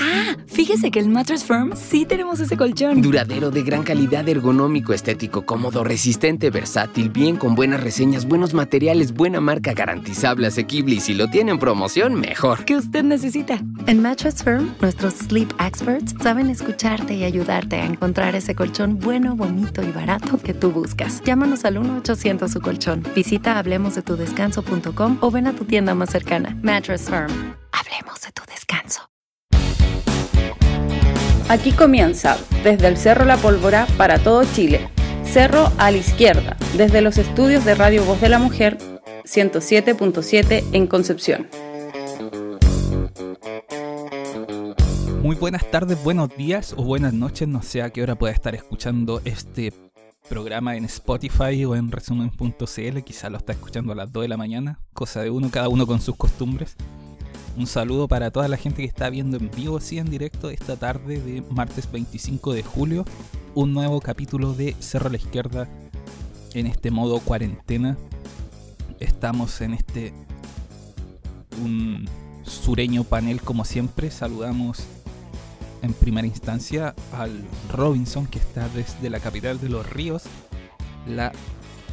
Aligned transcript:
Ah, 0.00 0.36
fíjese 0.46 0.90
que 0.90 0.98
el 0.98 1.08
Mattress 1.08 1.44
Firm 1.44 1.72
sí 1.76 2.04
tenemos 2.04 2.40
ese 2.40 2.56
colchón. 2.56 3.00
Duradero, 3.00 3.50
de 3.50 3.62
gran 3.62 3.82
calidad, 3.82 4.28
ergonómico, 4.28 4.92
estético, 4.92 5.46
cómodo, 5.46 5.84
resistente, 5.84 6.50
versátil, 6.50 7.10
bien, 7.10 7.36
con 7.36 7.54
buenas 7.54 7.82
reseñas, 7.82 8.26
buenos 8.26 8.54
materiales, 8.54 9.14
buena 9.14 9.40
marca, 9.40 9.72
garantizable, 9.72 10.46
asequible 10.48 10.96
y 10.96 11.00
si 11.00 11.14
lo 11.14 11.28
tiene 11.28 11.52
en 11.52 11.58
promoción, 11.58 12.14
mejor. 12.14 12.64
¿Qué 12.64 12.76
usted 12.76 13.04
necesita? 13.04 13.60
En 13.86 14.02
Mattress 14.02 14.42
Firm, 14.42 14.74
nuestros 14.80 15.14
sleep 15.14 15.52
experts 15.60 16.14
saben 16.20 16.50
escucharte 16.50 17.14
y 17.14 17.24
ayudarte 17.24 17.76
a 17.76 17.86
encontrar 17.86 18.34
ese 18.34 18.54
colchón 18.54 18.98
bueno, 18.98 19.36
bonito 19.36 19.82
y 19.82 19.90
barato 19.92 20.38
que 20.38 20.54
tú 20.54 20.70
buscas. 20.70 21.22
Llámanos 21.24 21.64
al 21.64 21.76
1-800 21.76 22.48
su 22.48 22.60
colchón. 22.60 23.02
Visita 23.14 23.58
hablemosdetudescanso.com 23.58 25.18
o 25.20 25.30
ven 25.30 25.46
a 25.46 25.52
tu 25.54 25.64
tienda 25.64 25.94
más 25.94 26.10
cercana. 26.10 26.58
Mattress 26.62 27.08
Firm. 27.08 27.63
Hablemos 27.76 28.20
de 28.20 28.30
tu 28.30 28.42
descanso. 28.48 29.00
Aquí 31.48 31.72
comienza, 31.72 32.38
desde 32.62 32.86
el 32.86 32.96
Cerro 32.96 33.24
La 33.24 33.36
Pólvora 33.36 33.88
para 33.96 34.20
todo 34.20 34.44
Chile. 34.44 34.90
Cerro 35.24 35.72
a 35.76 35.90
la 35.90 35.96
izquierda, 35.96 36.56
desde 36.76 37.00
los 37.00 37.18
estudios 37.18 37.64
de 37.64 37.74
Radio 37.74 38.04
Voz 38.04 38.20
de 38.20 38.28
la 38.28 38.38
Mujer 38.38 38.78
107.7 39.24 40.64
en 40.72 40.86
Concepción. 40.86 41.48
Muy 45.22 45.34
buenas 45.34 45.68
tardes, 45.68 46.00
buenos 46.04 46.28
días 46.36 46.74
o 46.76 46.84
buenas 46.84 47.12
noches, 47.12 47.48
no 47.48 47.62
sé 47.62 47.82
a 47.82 47.90
qué 47.90 48.04
hora 48.04 48.14
pueda 48.14 48.32
estar 48.32 48.54
escuchando 48.54 49.20
este 49.24 49.72
programa 50.28 50.76
en 50.76 50.84
Spotify 50.84 51.64
o 51.64 51.74
en 51.74 51.90
resumen.cl, 51.90 52.98
quizá 53.04 53.30
lo 53.30 53.38
está 53.38 53.52
escuchando 53.52 53.92
a 53.92 53.96
las 53.96 54.12
2 54.12 54.22
de 54.22 54.28
la 54.28 54.36
mañana, 54.36 54.78
cosa 54.92 55.22
de 55.22 55.30
uno, 55.30 55.50
cada 55.50 55.68
uno 55.68 55.88
con 55.88 56.00
sus 56.00 56.14
costumbres. 56.14 56.76
Un 57.56 57.68
saludo 57.68 58.08
para 58.08 58.32
toda 58.32 58.48
la 58.48 58.56
gente 58.56 58.78
que 58.78 58.88
está 58.88 59.08
viendo 59.10 59.36
en 59.36 59.48
vivo, 59.48 59.78
sí, 59.78 59.98
en 59.98 60.10
directo, 60.10 60.50
esta 60.50 60.76
tarde 60.76 61.20
de 61.20 61.40
martes 61.50 61.90
25 61.90 62.52
de 62.52 62.64
julio. 62.64 63.04
Un 63.54 63.72
nuevo 63.72 64.00
capítulo 64.00 64.54
de 64.54 64.74
Cerro 64.80 65.06
a 65.06 65.12
la 65.12 65.18
Izquierda 65.18 65.68
en 66.52 66.66
este 66.66 66.90
modo 66.90 67.20
cuarentena. 67.20 67.96
Estamos 68.98 69.60
en 69.60 69.74
este 69.74 70.12
un 71.62 72.08
sureño 72.42 73.04
panel 73.04 73.40
como 73.40 73.64
siempre. 73.64 74.10
Saludamos 74.10 74.82
en 75.82 75.92
primera 75.92 76.26
instancia 76.26 76.96
al 77.12 77.44
Robinson 77.72 78.26
que 78.26 78.40
está 78.40 78.68
desde 78.70 79.10
la 79.10 79.20
capital 79.20 79.60
de 79.60 79.68
los 79.68 79.88
ríos, 79.88 80.24
la 81.06 81.30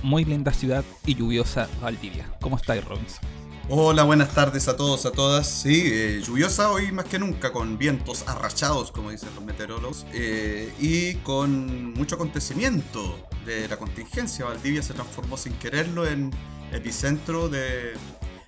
muy 0.01 0.25
linda 0.25 0.53
ciudad 0.53 0.83
y 1.05 1.13
lluviosa 1.13 1.69
Valdivia. 1.83 2.35
¿Cómo 2.41 2.55
estáis 2.55 2.83
Robinson? 2.83 3.40
Hola, 3.73 4.03
buenas 4.03 4.33
tardes 4.33 4.67
a 4.67 4.75
todos, 4.75 5.05
a 5.05 5.13
todas. 5.13 5.47
Sí, 5.47 5.83
eh, 5.85 6.21
lluviosa 6.21 6.71
hoy 6.71 6.91
más 6.91 7.05
que 7.05 7.17
nunca, 7.17 7.53
con 7.53 7.77
vientos 7.77 8.27
arrachados, 8.27 8.91
como 8.91 9.11
dicen 9.11 9.29
los 9.33 9.45
meteorólogos, 9.45 10.05
eh, 10.11 10.73
y 10.77 11.13
con 11.23 11.93
mucho 11.93 12.15
acontecimiento 12.15 13.17
de 13.45 13.69
la 13.69 13.77
contingencia. 13.77 14.43
Valdivia 14.43 14.83
se 14.83 14.93
transformó 14.93 15.37
sin 15.37 15.53
quererlo 15.53 16.05
en 16.05 16.31
epicentro 16.73 17.47
de, 17.47 17.93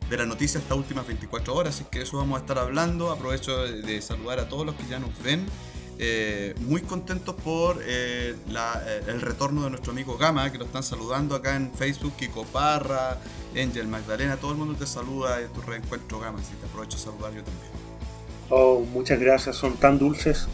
de 0.10 0.18
la 0.18 0.26
noticia 0.26 0.60
estas 0.60 0.78
últimas 0.78 1.08
24 1.08 1.56
horas, 1.56 1.76
así 1.76 1.86
que 1.90 2.02
eso 2.02 2.18
vamos 2.18 2.40
a 2.40 2.42
estar 2.42 2.60
hablando. 2.60 3.10
Aprovecho 3.10 3.64
de, 3.64 3.82
de 3.82 4.02
saludar 4.02 4.40
a 4.40 4.50
todos 4.50 4.66
los 4.66 4.76
que 4.76 4.86
ya 4.88 5.00
nos 5.00 5.18
ven. 5.24 5.46
Eh, 6.00 6.56
muy 6.62 6.82
contentos 6.82 7.36
por 7.36 7.80
eh, 7.86 8.36
eh, 8.36 9.04
el 9.08 9.22
retorno 9.22 9.64
de 9.64 9.70
nuestro 9.70 9.92
amigo 9.92 10.18
Gama, 10.18 10.52
que 10.52 10.58
lo 10.58 10.66
están 10.66 10.84
saludando 10.84 11.36
acá 11.36 11.56
en 11.56 11.72
Facebook, 11.72 12.14
Kiko 12.18 12.46
Parra, 12.46 13.20
Angel 13.56 13.88
Magdalena, 13.88 14.38
todo 14.38 14.52
el 14.52 14.58
mundo 14.58 14.76
te 14.78 14.88
saluda 14.88 15.40
en 15.40 15.50
tu 15.50 15.62
reencuentro 15.62 16.20
Gama, 16.20 16.40
así 16.40 16.56
que 16.60 16.66
aprovecho 16.66 16.98
de 16.98 17.04
saludar 17.04 17.34
yo 17.34 17.44
también. 17.44 17.72
Oh, 18.50 18.80
muchas 18.80 19.20
gracias, 19.20 19.56
son 19.56 19.76
tan 19.76 20.00
dulces. 20.00 20.48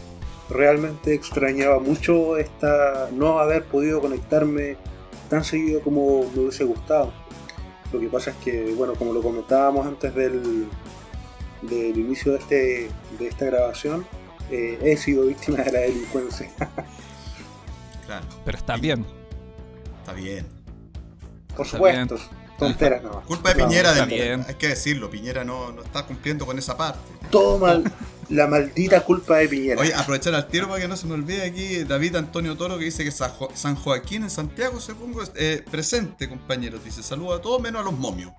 Realmente 0.50 1.14
extrañaba 1.14 1.78
mucho 1.78 2.36
esta 2.36 3.08
no 3.12 3.38
haber 3.38 3.64
podido 3.64 4.00
conectarme 4.00 4.76
tan 5.28 5.44
seguido 5.44 5.80
como 5.80 6.30
me 6.34 6.40
hubiese 6.40 6.64
gustado. 6.64 7.12
Lo 7.92 7.98
que 7.98 8.08
pasa 8.08 8.30
es 8.30 8.36
que, 8.36 8.74
bueno, 8.74 8.94
como 8.94 9.12
lo 9.12 9.22
comentábamos 9.22 9.86
antes 9.86 10.14
del, 10.14 10.68
del 11.62 11.98
inicio 11.98 12.32
de, 12.32 12.38
este, 12.38 12.90
de 13.18 13.28
esta 13.28 13.46
grabación, 13.46 14.06
eh, 14.50 14.78
he 14.82 14.96
sido 14.96 15.26
víctima 15.26 15.58
de 15.58 15.72
la 15.72 15.80
delincuencia. 15.80 16.50
Claro, 18.06 18.26
Pero 18.44 18.58
está 18.58 18.76
bien. 18.76 19.06
está 20.00 20.12
bien. 20.12 20.46
Por 21.56 21.66
Está 21.66 21.76
supuesto, 21.76 22.18
tonteras 22.58 23.02
nomás. 23.02 23.24
Culpa 23.26 23.52
de 23.54 23.62
No, 23.62 23.68
Piñera, 23.68 23.92
está 23.92 24.06
de, 24.06 24.14
bien. 24.14 24.44
hay 24.48 24.54
que 24.54 24.68
decirlo, 24.68 25.10
Piñera 25.10 25.44
no, 25.44 25.72
no 25.72 25.82
está 25.82 26.04
cumpliendo 26.06 26.44
con 26.46 26.58
esa 26.58 26.76
parte. 26.76 26.98
Todo 27.30 27.58
mal, 27.58 27.84
la 28.28 28.46
maldita 28.46 29.00
culpa 29.04 29.36
de 29.38 29.48
Piñera. 29.48 29.80
Oye, 29.80 29.94
aprovechar 29.94 30.34
al 30.34 30.48
tiro 30.48 30.68
para 30.68 30.80
que 30.80 30.88
no 30.88 30.96
se 30.96 31.06
me 31.06 31.14
olvide 31.14 31.42
aquí 31.42 31.84
David 31.84 32.16
Antonio 32.16 32.56
Toro 32.56 32.78
que 32.78 32.84
dice 32.84 33.04
que 33.04 33.10
San, 33.12 33.30
Jo- 33.32 33.50
San 33.54 33.76
Joaquín 33.76 34.24
en 34.24 34.30
Santiago 34.30 34.80
se 34.80 34.94
pongo 34.94 35.22
eh, 35.36 35.64
presente, 35.70 36.28
compañeros. 36.28 36.82
Dice, 36.84 37.02
saluda 37.02 37.36
a 37.36 37.40
todos 37.40 37.60
menos 37.60 37.80
a 37.82 37.84
los 37.84 37.94
momios. 37.94 38.32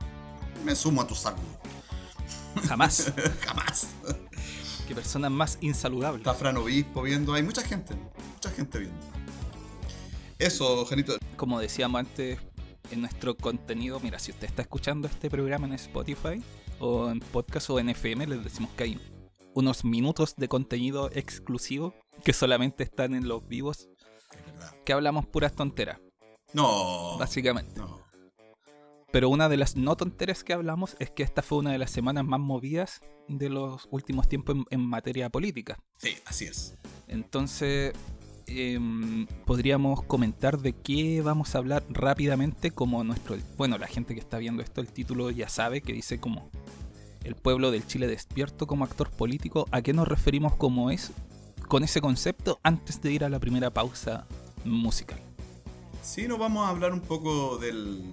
Me 0.66 0.76
sumo 0.76 1.02
a 1.02 1.08
tu 1.08 1.16
saludo. 1.16 1.42
Jamás. 2.68 3.12
Jamás. 3.46 3.88
Qué 4.92 4.96
persona 4.96 5.30
más 5.30 5.58
insaludable. 5.62 6.18
Está 6.18 6.34
Fran 6.34 6.58
Obispo 6.58 7.02
viendo, 7.04 7.34
hay 7.34 7.44
mucha 7.44 7.62
gente, 7.62 7.96
mucha 8.34 8.50
gente 8.52 8.78
viendo. 8.80 8.98
Eso, 10.38 10.84
Janito. 10.86 11.16
Como 11.38 11.62
decíamos 11.62 12.00
antes 12.00 12.38
en 12.92 13.00
nuestro 13.00 13.38
contenido, 13.38 14.02
mira, 14.02 14.20
si 14.20 14.32
usted 14.32 14.48
está 14.48 14.64
escuchando 14.64 15.08
este 15.08 15.30
programa 15.30 15.66
en 15.66 15.72
Spotify 15.76 16.44
o 16.82 17.10
en 17.10 17.22
podcast 17.22 17.70
o 17.70 17.80
en 17.80 17.88
FM, 17.88 18.28
les 18.28 18.44
decimos 18.44 18.70
que 18.76 18.84
hay 18.84 19.00
unos 19.54 19.86
minutos 19.86 20.36
de 20.36 20.50
contenido 20.50 21.10
exclusivo 21.14 21.94
que 22.26 22.34
solamente 22.34 22.84
están 22.84 23.14
en 23.16 23.30
los 23.30 23.48
vivos, 23.48 23.88
Es 24.30 24.46
verdad. 24.46 24.76
que 24.84 24.92
hablamos 24.92 25.26
puras 25.26 25.54
tonteras, 25.56 26.02
No. 26.52 27.18
básicamente. 27.18 27.80
No. 27.80 28.01
Pero 29.12 29.30
una 29.30 29.50
de 29.50 29.58
las 29.58 29.76
no 29.76 29.96
tonteras 29.96 30.44
que 30.44 30.54
hablamos 30.54 30.96
es 31.00 31.12
que 31.12 31.24
esta 31.24 31.42
fue 31.42 31.58
una 31.58 31.72
de 31.72 31.78
las 31.78 31.92
semanas 31.92 32.26
más 32.26 32.40
movidas 32.40 33.02
de 33.28 33.50
los 33.50 33.88
últimos 33.92 34.28
tiempos 34.28 34.56
en, 34.56 34.66
en 34.70 34.86
materia 34.86 35.30
política. 35.30 35.78
Sí, 35.98 36.16
así 36.26 36.46
es. 36.46 36.76
Entonces, 37.08 37.94
em, 38.48 39.28
podríamos 39.46 40.04
comentar 40.04 40.60
de 40.60 40.74
qué 40.74 41.22
vamos 41.22 41.56
a 41.56 41.58
hablar 41.58 41.84
rápidamente, 41.90 42.72
como 42.72 43.04
nuestro, 43.04 43.38
bueno, 43.58 43.78
la 43.78 43.88
gente 43.88 44.14
que 44.14 44.22
está 44.22 44.38
viendo 44.38 44.64
esto, 44.64 44.80
el 44.80 44.88
título 44.88 45.30
ya 45.30 45.50
sabe, 45.50 45.82
que 45.82 45.94
dice 45.94 46.20
como 46.20 46.50
el 47.24 47.36
pueblo 47.36 47.70
del 47.72 47.86
Chile 47.86 48.08
despierto 48.08 48.66
como 48.66 48.86
actor 48.86 49.10
político, 49.12 49.68
¿a 49.72 49.82
qué 49.82 49.94
nos 49.94 50.08
referimos 50.08 50.56
como 50.56 50.90
es 50.90 51.12
con 51.68 51.84
ese 51.84 52.02
concepto 52.02 52.60
antes 52.64 53.02
de 53.02 53.12
ir 53.12 53.24
a 53.24 53.30
la 53.30 53.40
primera 53.40 53.72
pausa 53.72 54.26
musical? 54.64 55.20
Sí, 56.02 56.28
nos 56.28 56.40
vamos 56.40 56.66
a 56.66 56.70
hablar 56.70 56.94
un 56.94 57.02
poco 57.02 57.58
del, 57.58 58.04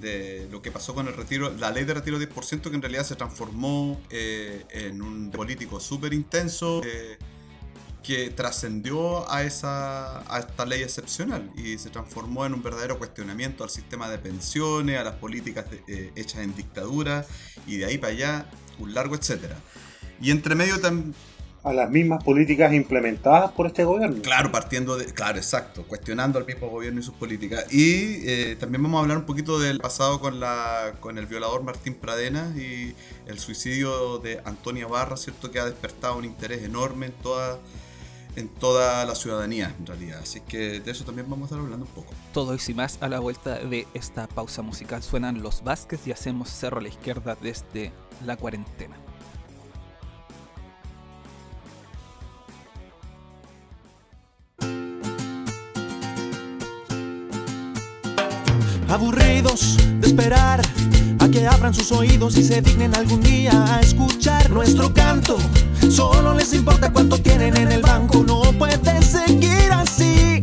de 0.00 0.48
lo 0.50 0.62
que 0.62 0.70
pasó 0.70 0.94
con 0.94 1.08
el 1.08 1.14
retiro, 1.14 1.52
la 1.58 1.70
ley 1.70 1.84
de 1.84 1.94
retiro 1.94 2.18
10%, 2.18 2.60
que 2.60 2.74
en 2.74 2.82
realidad 2.82 3.04
se 3.04 3.16
transformó 3.16 4.00
eh, 4.10 4.64
en 4.70 5.02
un 5.02 5.30
político 5.30 5.80
súper 5.80 6.12
intenso 6.12 6.82
eh, 6.84 7.18
que 8.02 8.30
trascendió 8.30 9.28
a, 9.28 9.38
a 9.38 9.44
esta 9.44 10.64
ley 10.66 10.82
excepcional 10.82 11.50
y 11.56 11.78
se 11.78 11.90
transformó 11.90 12.46
en 12.46 12.54
un 12.54 12.62
verdadero 12.62 12.98
cuestionamiento 12.98 13.64
al 13.64 13.70
sistema 13.70 14.08
de 14.08 14.18
pensiones, 14.18 14.98
a 14.98 15.04
las 15.04 15.14
políticas 15.14 15.66
eh, 15.88 16.12
hechas 16.14 16.42
en 16.42 16.54
dictadura 16.54 17.26
y 17.66 17.78
de 17.78 17.86
ahí 17.86 17.98
para 17.98 18.12
allá 18.12 18.50
un 18.78 18.94
largo 18.94 19.16
etcétera. 19.16 19.56
Y 20.20 20.30
entre 20.30 20.54
medio 20.54 20.80
también 20.80 21.14
A 21.66 21.72
las 21.72 21.90
mismas 21.90 22.22
políticas 22.22 22.72
implementadas 22.72 23.50
por 23.50 23.66
este 23.66 23.82
gobierno. 23.82 24.22
Claro, 24.22 24.52
partiendo 24.52 24.96
de. 24.96 25.06
Claro, 25.06 25.36
exacto. 25.38 25.82
Cuestionando 25.82 26.38
al 26.38 26.46
mismo 26.46 26.68
gobierno 26.68 27.00
y 27.00 27.02
sus 27.02 27.14
políticas. 27.14 27.66
Y 27.72 28.20
eh, 28.24 28.56
también 28.60 28.84
vamos 28.84 28.98
a 28.98 29.02
hablar 29.02 29.18
un 29.18 29.24
poquito 29.24 29.58
del 29.58 29.80
pasado 29.80 30.20
con 30.20 30.38
la 30.38 30.94
con 31.00 31.18
el 31.18 31.26
violador 31.26 31.64
Martín 31.64 31.94
Pradena 31.94 32.54
y 32.56 32.94
el 33.26 33.40
suicidio 33.40 34.18
de 34.18 34.40
Antonia 34.44 34.86
Barra, 34.86 35.16
¿cierto? 35.16 35.50
Que 35.50 35.58
ha 35.58 35.64
despertado 35.64 36.16
un 36.16 36.24
interés 36.24 36.62
enorme 36.62 37.06
en 37.06 37.12
toda, 37.14 37.58
en 38.36 38.48
toda 38.48 39.04
la 39.04 39.16
ciudadanía, 39.16 39.74
en 39.76 39.86
realidad. 39.86 40.20
Así 40.22 40.42
que 40.42 40.78
de 40.78 40.90
eso 40.92 41.04
también 41.04 41.28
vamos 41.28 41.50
a 41.50 41.54
estar 41.56 41.64
hablando 41.64 41.84
un 41.84 41.92
poco. 41.92 42.14
Todo 42.32 42.54
eso 42.54 42.70
y 42.70 42.74
más 42.74 42.98
a 43.00 43.08
la 43.08 43.18
vuelta 43.18 43.58
de 43.58 43.88
esta 43.92 44.28
pausa 44.28 44.62
musical. 44.62 45.02
Suenan 45.02 45.42
los 45.42 45.64
Vázquez 45.64 46.06
y 46.06 46.12
hacemos 46.12 46.48
cerro 46.48 46.78
a 46.78 46.82
la 46.82 46.88
izquierda 46.88 47.36
desde 47.42 47.90
la 48.24 48.36
cuarentena. 48.36 48.96
Aburridos 58.96 59.76
de 60.00 60.06
esperar 60.06 60.62
a 61.18 61.28
que 61.28 61.46
abran 61.46 61.74
sus 61.74 61.92
oídos 61.92 62.34
y 62.38 62.42
se 62.42 62.62
dignen 62.62 62.94
algún 62.94 63.20
día 63.20 63.52
a 63.68 63.80
escuchar 63.80 64.48
nuestro 64.48 64.94
canto. 64.94 65.36
Solo 65.90 66.32
les 66.32 66.54
importa 66.54 66.90
cuánto 66.90 67.18
tienen 67.18 67.54
en 67.58 67.72
el 67.72 67.82
banco, 67.82 68.24
no 68.26 68.40
puede 68.52 69.02
seguir 69.02 69.70
así. 69.70 70.40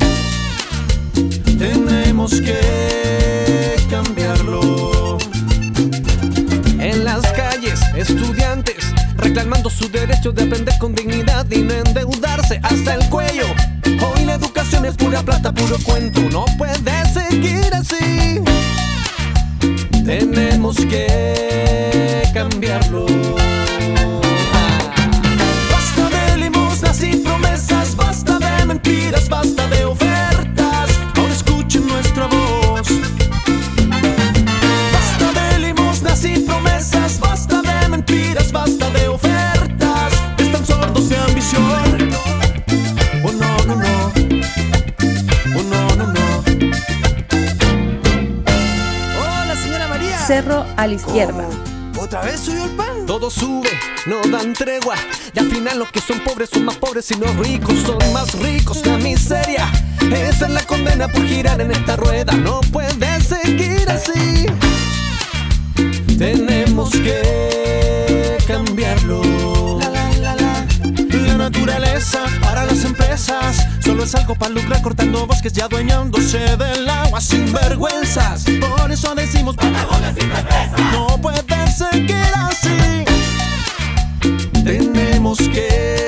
Tenemos 1.57 2.39
que 2.41 3.75
cambiarlo. 3.89 5.17
En 6.77 7.03
las 7.03 7.23
calles, 7.31 7.79
estudiantes 7.95 8.93
reclamando 9.17 9.71
su 9.71 9.89
derecho 9.89 10.31
de 10.31 10.43
aprender 10.43 10.75
con 10.79 10.93
dignidad 10.93 11.49
y 11.49 11.63
no 11.63 11.73
endeudarse 11.73 12.59
hasta 12.61 12.93
el 12.93 13.09
cuello. 13.09 13.47
Es 14.85 14.97
pura 14.97 15.21
plata, 15.21 15.53
puro 15.53 15.77
cuento. 15.85 16.19
No 16.29 16.45
puede 16.57 16.73
seguir 17.13 17.73
así. 17.73 18.41
Tenemos 20.05 20.75
que 20.75 22.23
cambiarlo. 22.33 23.12
Cerro 50.33 50.65
a 50.77 50.87
la 50.87 50.93
izquierda. 50.95 51.47
¿Otra 52.01 52.21
vez 52.23 52.39
subió 52.39 52.63
el 52.63 52.71
pan? 52.71 53.05
Todo 53.05 53.29
sube, 53.29 53.69
no 54.07 54.19
dan 54.35 54.53
tregua. 54.53 54.95
Y 55.31 55.37
al 55.37 55.45
final 55.45 55.77
los 55.77 55.91
que 55.91 56.01
son 56.01 56.21
pobres 56.21 56.49
son 56.49 56.65
más 56.65 56.75
pobres 56.77 57.11
y 57.11 57.19
los 57.19 57.35
ricos 57.35 57.77
son 57.85 57.99
más 58.13 58.33
ricos. 58.39 58.83
La 58.83 58.97
miseria, 58.97 59.71
esa 60.11 60.47
es 60.47 60.51
la 60.51 60.63
condena 60.63 61.07
por 61.07 61.23
girar 61.27 61.61
en 61.61 61.69
esta 61.69 61.97
rueda. 61.97 62.33
No 62.33 62.61
puede 62.71 63.21
seguir 63.21 63.87
así. 63.87 64.47
Tenemos 66.17 66.89
que 66.89 68.37
cambiarlo. 68.47 69.21
La, 69.81 69.89
la, 69.89 70.13
la, 70.13 70.35
la. 70.35 70.65
La 71.27 71.37
naturaleza 71.37 72.25
solo 73.79 74.03
es 74.03 74.15
algo 74.15 74.35
para 74.35 74.51
lucrar 74.51 74.81
cortando 74.81 75.25
bosques 75.25 75.53
y 75.57 75.61
adueñándose 75.61 76.39
del 76.57 76.89
agua 76.89 77.21
sin 77.21 77.51
vergüenzas. 77.53 78.43
Por 78.59 78.91
eso 78.91 79.15
decimos 79.15 79.55
Patagones 79.55 80.15
sin 80.19 80.29
represas. 80.29 80.79
No 80.91 81.07
puede 81.21 81.41
seguir 81.71 82.15
así. 82.35 83.05
Tenemos 84.63 85.37
que 85.37 86.02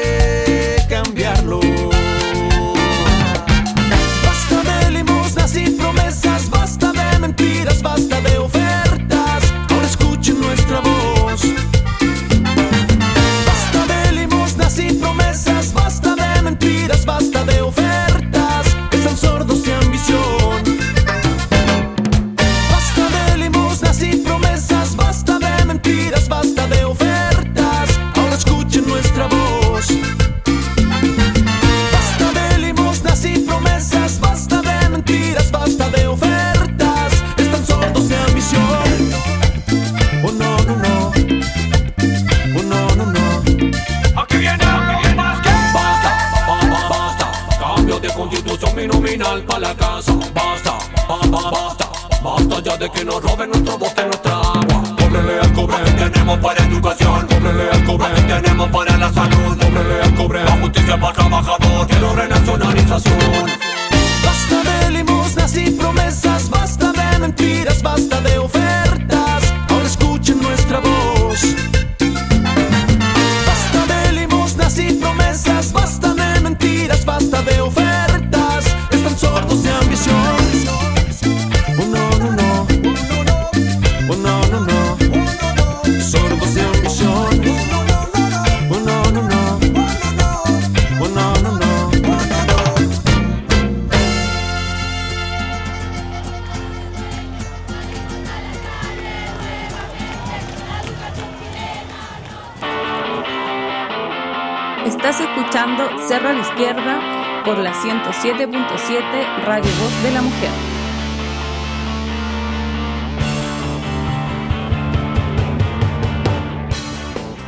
escuchando 105.38 105.84
Cerro 106.08 106.30
a 106.30 106.34
la 106.34 106.40
Izquierda 106.40 107.44
por 107.44 107.58
la 107.58 107.74
107.7 107.74 109.44
Radio 109.44 109.70
Voz 109.82 110.04
de 110.04 110.12
la 110.12 110.22
Mujer. 110.22 110.50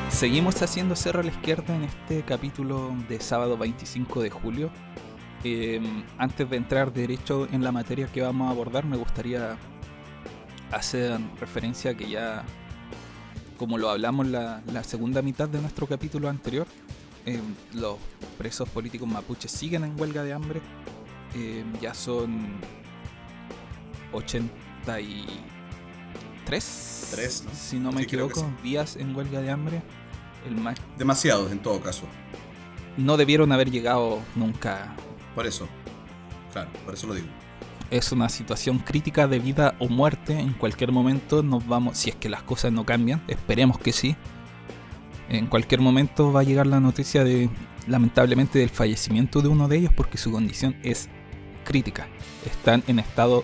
Seguimos 0.10 0.62
haciendo 0.62 0.98
Cerro 0.98 1.22
a 1.22 1.24
la 1.24 1.30
Izquierda 1.30 1.74
en 1.75 1.84
este 1.86 2.24
capítulo 2.24 2.94
de 3.07 3.22
sábado 3.22 3.57
25 3.57 4.22
de 4.22 4.31
julio. 4.31 4.69
Eh, 5.45 5.80
antes 6.18 6.50
de 6.50 6.57
entrar 6.57 6.92
derecho 6.92 7.48
en 7.54 7.63
la 7.63 7.72
materia 7.72 8.07
que 8.07 8.22
vamos 8.22 8.50
a 8.50 8.51
abordar, 8.51 8.83
me 8.83 8.98
gustaría 8.98 9.56
hacer 10.72 11.18
referencia 11.40 11.92
a 11.92 11.94
que 11.94 12.10
ya, 12.10 12.44
como 13.57 13.78
lo 13.78 13.90
hablamos 13.90 14.28
la, 14.28 14.62
la 14.74 14.83
segunda 14.83 15.22
mitad 15.22 15.48
de 15.48 15.62
nuestro 15.62 15.88
capítulo 15.88 16.28
anterior, 16.28 16.68
eh, 17.28 17.42
los 17.74 17.98
presos 18.38 18.68
políticos 18.70 19.08
mapuches 19.08 19.52
siguen 19.52 19.84
en 19.84 20.00
huelga 20.00 20.24
de 20.24 20.34
hambre. 20.34 20.62
Eh, 21.36 21.64
ya 21.81 21.94
son 21.94 22.48
83, 24.14 27.07
Tres, 27.12 27.44
¿no? 27.46 27.52
si 27.54 27.80
no 27.80 27.92
me 27.92 28.00
Sí, 28.00 28.04
equivoco, 28.06 28.50
días 28.64 28.96
en 28.96 29.16
huelga 29.16 29.42
de 29.42 29.52
hambre. 29.52 29.81
El 30.48 30.56
más 30.56 30.78
Demasiados 30.98 31.52
en 31.52 31.60
todo 31.60 31.81
caso. 31.81 32.04
no 32.96 33.18
debieron 33.18 33.52
haber 33.52 33.69
llegado 33.69 34.19
nunca. 34.36 34.96
Por 35.36 35.46
eso. 35.46 35.68
Claro, 36.54 36.69
por 36.86 36.94
eso 36.94 37.07
lo 37.07 37.14
digo. 37.14 37.28
Es 37.92 38.12
una 38.12 38.30
situación 38.30 38.80
crítica 38.80 39.28
de 39.28 39.40
vida 39.40 39.76
o 39.80 39.88
muerte. 39.88 40.40
En 40.40 40.54
cualquier 40.54 40.92
momento 40.92 41.44
nos 41.44 41.68
vamos, 41.68 41.98
si 41.98 42.10
es 42.10 42.16
que 42.16 42.30
las 42.30 42.44
cosas 42.44 42.72
no 42.72 42.86
cambian, 42.86 43.22
esperemos 43.28 43.78
que 43.80 43.92
sí. 43.94 44.16
En 45.30 45.48
cualquier 45.48 45.81
momento 45.81 46.31
va 46.31 46.42
a 46.42 46.44
llegar 46.44 46.68
la 46.68 46.80
noticia 46.80 47.24
de, 47.24 47.50
lamentablemente, 47.88 48.60
del 48.60 48.69
fallecimiento 48.69 49.42
de 49.42 49.50
uno 49.50 49.68
de 49.68 49.78
ellos 49.78 49.92
porque 49.96 50.18
su 50.18 50.31
condición 50.31 50.76
es 50.84 51.10
crítica. 51.66 52.07
Están 52.46 52.84
en 52.88 53.00
estado 53.00 53.44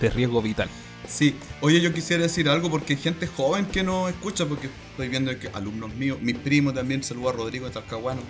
de 0.00 0.10
riesgo 0.10 0.40
vital. 0.40 0.68
Sí, 1.06 1.36
oye, 1.60 1.82
yo 1.82 1.92
quisiera 1.92 2.22
decir 2.22 2.48
algo 2.48 2.70
porque 2.70 2.94
hay 2.94 2.98
gente 2.98 3.26
joven 3.26 3.66
que 3.66 3.82
no 3.82 4.08
escucha, 4.08 4.46
porque 4.46 4.70
estoy 4.90 5.08
viendo 5.08 5.38
que 5.38 5.48
alumnos 5.48 5.94
míos, 5.94 6.18
mis 6.22 6.36
primos 6.36 6.72
también, 6.72 7.02
saludo 7.02 7.28
a 7.28 7.32
Rodrigo 7.32 7.66
de 7.66 7.72
Talcahuano, 7.72 8.22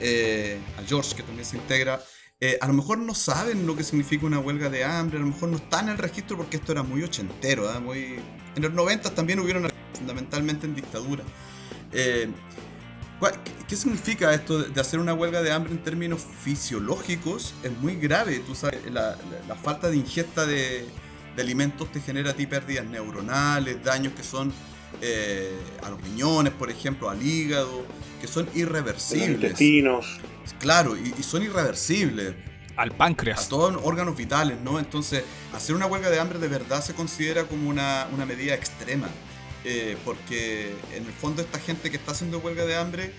eh, 0.00 0.58
a 0.78 0.86
George 0.86 1.16
que 1.16 1.22
también 1.22 1.46
se 1.46 1.56
integra, 1.56 2.02
eh, 2.40 2.58
a 2.60 2.68
lo 2.68 2.74
mejor 2.74 2.98
no 2.98 3.14
saben 3.14 3.66
lo 3.66 3.74
que 3.74 3.82
significa 3.82 4.26
una 4.26 4.38
huelga 4.38 4.68
de 4.68 4.84
hambre, 4.84 5.16
a 5.16 5.20
lo 5.20 5.26
mejor 5.26 5.48
no 5.48 5.56
están 5.56 5.86
en 5.86 5.92
el 5.92 5.98
registro 5.98 6.36
porque 6.36 6.58
esto 6.58 6.70
era 6.70 6.82
muy 6.82 7.02
ochentero, 7.02 7.68
¿ah? 7.68 7.80
muy... 7.80 8.16
en 8.54 8.62
los 8.62 8.72
90 8.72 9.14
también 9.14 9.40
hubieron 9.40 9.68
fundamentalmente 9.94 10.66
en 10.66 10.74
dictadura. 10.74 11.24
Eh, 11.92 12.28
¿cuál- 13.18 13.34
qué- 13.44 13.52
¿Qué 13.68 13.76
significa 13.76 14.32
esto 14.32 14.60
de 14.62 14.80
hacer 14.80 14.98
una 14.98 15.12
huelga 15.12 15.42
de 15.42 15.52
hambre 15.52 15.72
en 15.72 15.78
términos 15.82 16.22
fisiológicos? 16.42 17.54
Es 17.62 17.72
muy 17.72 17.96
grave, 17.96 18.38
tú 18.40 18.54
sabes, 18.54 18.80
la, 18.90 19.10
la- 19.10 19.16
la 19.48 19.54
falta 19.56 19.90
de 19.90 19.96
ingesta 19.96 20.46
de, 20.46 20.86
de 21.36 21.42
alimentos 21.42 21.90
te 21.92 22.00
genera 22.00 22.30
a 22.30 22.34
ti 22.34 22.46
pérdidas 22.46 22.86
neuronales, 22.86 23.82
daños 23.84 24.12
que 24.14 24.22
son 24.22 24.52
eh, 25.02 25.52
a 25.82 25.90
los 25.90 26.00
riñones, 26.00 26.52
por 26.54 26.70
ejemplo, 26.70 27.10
al 27.10 27.22
hígado, 27.22 27.84
que 28.22 28.26
son 28.26 28.46
de 28.46 28.50
los 28.52 28.56
irreversibles. 28.58 29.34
intestinos. 29.34 30.18
Claro, 30.58 30.96
y, 30.96 31.12
y 31.18 31.22
son 31.22 31.42
irreversibles 31.42 32.34
Al 32.74 32.90
a 32.92 32.96
páncreas. 32.96 33.48
todos 33.50 33.70
los 33.74 33.82
órganos 33.84 34.16
vitales, 34.16 34.56
¿no? 34.64 34.78
Entonces, 34.78 35.24
hacer 35.54 35.74
una 35.76 35.84
huelga 35.84 36.08
de 36.08 36.18
hambre 36.18 36.38
de 36.38 36.48
verdad 36.48 36.82
se 36.82 36.94
considera 36.94 37.44
como 37.44 37.68
una, 37.68 38.08
una 38.14 38.24
medida 38.24 38.54
extrema. 38.54 39.08
Eh, 39.64 39.96
porque 40.04 40.72
en 40.94 41.06
el 41.06 41.12
fondo 41.12 41.42
esta 41.42 41.58
gente 41.58 41.90
que 41.90 41.96
está 41.96 42.12
haciendo 42.12 42.38
huelga 42.38 42.64
de 42.64 42.76
hambre 42.76 43.12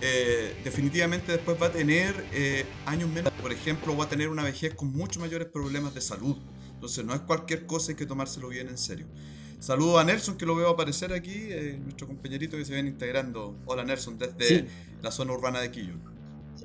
eh, 0.00 0.54
definitivamente 0.64 1.32
después 1.32 1.60
va 1.60 1.66
a 1.66 1.72
tener 1.72 2.26
eh, 2.32 2.64
años 2.86 3.08
menos. 3.08 3.32
Por 3.40 3.52
ejemplo, 3.52 3.96
va 3.96 4.04
a 4.04 4.08
tener 4.08 4.28
una 4.28 4.42
vejez 4.42 4.74
con 4.74 4.92
muchos 4.92 5.20
mayores 5.22 5.48
problemas 5.48 5.94
de 5.94 6.00
salud. 6.00 6.36
Entonces 6.74 7.04
no 7.04 7.14
es 7.14 7.20
cualquier 7.20 7.66
cosa, 7.66 7.92
hay 7.92 7.96
que 7.96 8.06
tomárselo 8.06 8.48
bien 8.48 8.68
en 8.68 8.78
serio. 8.78 9.06
Saludo 9.58 9.98
a 9.98 10.04
Nelson, 10.04 10.36
que 10.36 10.44
lo 10.44 10.54
veo 10.54 10.68
aparecer 10.68 11.12
aquí, 11.14 11.32
eh, 11.34 11.78
nuestro 11.82 12.06
compañerito 12.06 12.56
que 12.58 12.64
se 12.64 12.74
viene 12.74 12.88
integrando. 12.90 13.56
Hola 13.64 13.84
Nelson, 13.84 14.18
desde 14.18 14.46
Sí. 14.48 14.66
la 15.02 15.10
zona 15.10 15.32
urbana 15.32 15.60
de 15.60 15.70
Quillón. 15.70 16.15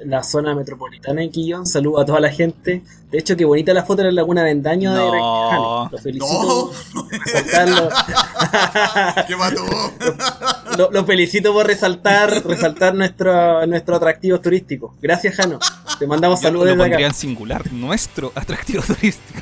La 0.06 0.24
zona 0.24 0.56
metropolitana 0.56 1.22
de 1.22 1.30
Quillón, 1.30 1.66
saludo 1.66 2.00
a 2.02 2.06
toda 2.06 2.20
la 2.20 2.30
gente. 2.32 2.82
De 3.12 3.18
hecho, 3.20 3.36
qué 3.38 3.46
bonita 3.46 3.74
la 3.74 3.84
foto 3.84 4.02
de 4.02 4.08
la 4.08 4.14
Laguna 4.14 4.44
Vendaño 4.44 4.92
de 4.94 4.98
No. 5.00 5.50
Jano. 5.50 5.90
Lo 5.92 5.98
felicito 5.98 6.72
por 6.94 7.10
resaltarlo. 7.12 7.90
¡Qué 9.28 9.36
mató! 9.36 9.64
Lo, 10.78 10.90
lo 10.90 11.06
felicito 11.06 11.52
por 11.54 11.68
resaltar, 11.68 12.46
resaltar 12.46 12.96
nuestro, 12.96 13.66
nuestro 13.68 13.98
atractivo 13.98 14.40
turístico. 14.40 14.96
Gracias, 15.02 15.36
Jano. 15.36 15.60
Te 16.00 16.08
mandamos 16.08 16.40
Yo 16.40 16.44
saludos 16.48 16.66
lo 16.68 16.72
desde 16.72 16.80
pondría 16.80 17.08
acá. 17.08 17.08
en 17.08 17.14
singular, 17.14 17.74
nuestro 17.74 18.32
atractivo 18.34 18.82
turístico. 18.82 19.42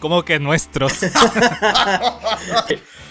¿Cómo 0.00 0.22
que 0.24 0.38
nuestros? 0.38 0.94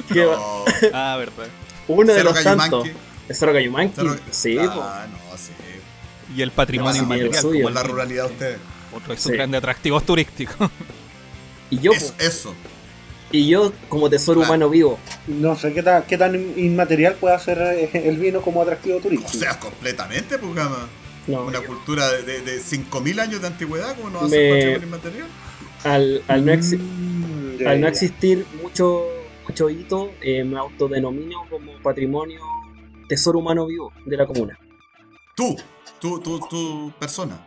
No. 0.10 0.66
ah, 0.94 1.16
verdad. 1.18 1.46
Uno 1.88 2.14
de 2.14 2.24
los 2.24 2.34
Cayumanqui. 2.34 2.70
tantos. 2.72 2.90
¿Es 3.30 3.38
Cerro 3.40 3.54
Cayumanqui? 3.54 3.96
Cerro- 4.02 4.20
Sí. 4.32 4.58
Ah, 4.60 5.06
no. 5.12 5.18
Y 6.36 6.42
el 6.42 6.52
patrimonio 6.52 7.02
No, 7.02 7.06
inmaterial. 7.16 7.42
suyo. 7.42 7.54
Como 7.60 7.70
en 7.70 7.74
la 7.76 7.84
ruralidad 7.84 8.26
de 8.28 8.32
ustedes. 8.34 8.58
Otro 8.94 9.14
de 9.14 9.20
sus 9.20 9.32
Sí. 9.32 9.38
grandes 9.38 9.58
atractivos 9.60 10.06
turísticos. 10.06 10.70
Y 11.70 11.80
yo, 11.80 11.92
Eso, 11.94 12.14
po. 12.14 12.24
eso. 12.24 12.56
y 13.32 13.48
yo 13.50 13.74
como 13.90 14.10
tesoro 14.10 14.42
Claro. 14.42 14.52
humano 14.54 14.70
vivo. 14.70 15.00
No 15.28 15.56
sé 15.56 15.74
qué 15.74 15.82
tan, 15.82 16.04
qué 16.04 16.18
tan 16.18 16.36
inmaterial 16.58 17.16
puede 17.16 17.34
hacer 17.36 17.60
el 17.94 18.18
vino 18.18 18.42
como 18.42 18.62
atractivo 18.62 18.98
O 18.98 19.02
turístico. 19.02 19.32
sea, 19.44 19.60
completamente, 19.60 20.38
pues, 20.38 20.54
gama. 20.54 20.88
No, 21.26 21.46
Una 21.46 21.62
cultura 21.62 22.12
de, 22.12 22.22
de, 22.24 22.42
de 22.42 22.60
5.000 22.60 23.20
años 23.20 23.42
de 23.42 23.48
antigüedad, 23.48 23.96
como 23.96 24.10
no 24.10 24.20
va 24.20 24.26
a 24.26 24.30
Me- 24.30 24.36
ser 24.36 24.52
patrimonio 24.54 24.88
inmaterial? 24.88 25.28
al, 25.86 26.24
al, 26.28 26.46
no, 26.46 26.52
exi- 26.54 26.78
Mm, 26.80 27.68
al 27.68 27.82
no 27.82 27.88
existir 27.88 28.46
mucho, 28.62 29.06
mucho 29.48 29.70
hito, 29.70 30.12
eh, 30.22 30.44
me 30.44 30.60
autodenomino 30.60 31.46
como 31.50 31.72
patrimonio 31.82 32.42
tesoro 33.08 33.40
humano 33.40 33.66
vivo 33.66 33.92
de 34.06 34.18
la 34.18 34.26
comuna. 34.26 34.60
Tú, 35.36 35.56
tú, 36.04 36.20
tú, 36.20 36.40
tú, 36.50 36.92
persona. 37.00 37.40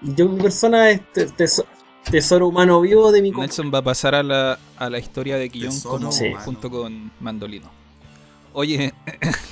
Yo 0.00 0.28
mi 0.28 0.40
persona 0.40 0.90
es 0.90 1.00
te- 1.12 1.28
teso- 1.28 1.66
tesoro 2.10 2.46
humano 2.48 2.80
vivo 2.80 3.10
de 3.10 3.20
mi. 3.20 3.32
Nelson 3.32 3.70
va 3.74 3.78
a 3.78 3.82
pasar 3.82 4.14
a 4.14 4.22
la, 4.22 4.58
a 4.78 4.88
la 4.88 4.98
historia 5.00 5.36
de 5.36 5.50
Quillón 5.50 5.70
Tesoro 5.72 5.98
como, 5.98 6.12
Sí. 6.12 6.32
junto 6.44 6.70
con 6.70 7.10
Mandolino. 7.20 7.68
Oye, 8.52 8.94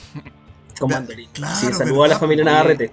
Con 0.79 0.91
Mandolino. 0.91 1.31
claro, 1.33 1.57
sí, 1.57 1.73
saludo 1.73 2.05
a 2.05 2.09
la 2.09 2.19
familia 2.19 2.45
Oye. 2.45 2.53
Navarrete. 2.53 2.91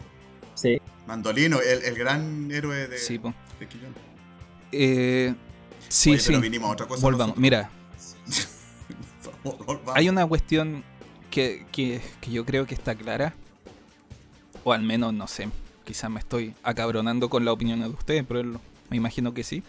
Sí. 0.55 0.81
Mandolino, 1.07 1.59
el, 1.61 1.83
el 1.83 1.95
gran 1.95 2.49
héroe 2.51 2.87
de, 2.87 2.97
sí, 2.97 3.19
po. 3.19 3.33
de 3.59 3.67
Quillón. 3.67 3.93
Eh, 4.71 5.35
sí, 5.87 6.09
Oye, 6.11 6.19
sí. 6.19 6.27
pero 6.29 6.41
vinimos 6.41 6.69
a 6.69 6.73
otra 6.73 6.87
cosa 6.87 7.01
Volvamos. 7.03 7.37
nosotros. 7.37 7.41
Mira, 7.41 7.69
Volvamos. 9.43 9.93
hay 9.95 10.09
una 10.09 10.25
cuestión 10.25 10.83
que, 11.29 11.65
que, 11.71 12.01
que 12.21 12.31
yo 12.31 12.45
creo 12.45 12.65
que 12.65 12.73
está 12.73 12.95
clara. 12.95 13.33
O 14.65 14.73
al 14.73 14.81
menos, 14.81 15.13
no 15.13 15.27
sé, 15.27 15.47
quizás 15.85 16.09
me 16.09 16.19
estoy 16.19 16.53
acabronando 16.63 17.29
con 17.29 17.45
la 17.45 17.53
opinión 17.53 17.79
de 17.79 17.87
ustedes, 17.87 18.25
pero 18.27 18.59
me 18.89 18.97
imagino 18.97 19.33
que 19.33 19.43
sí. 19.43 19.63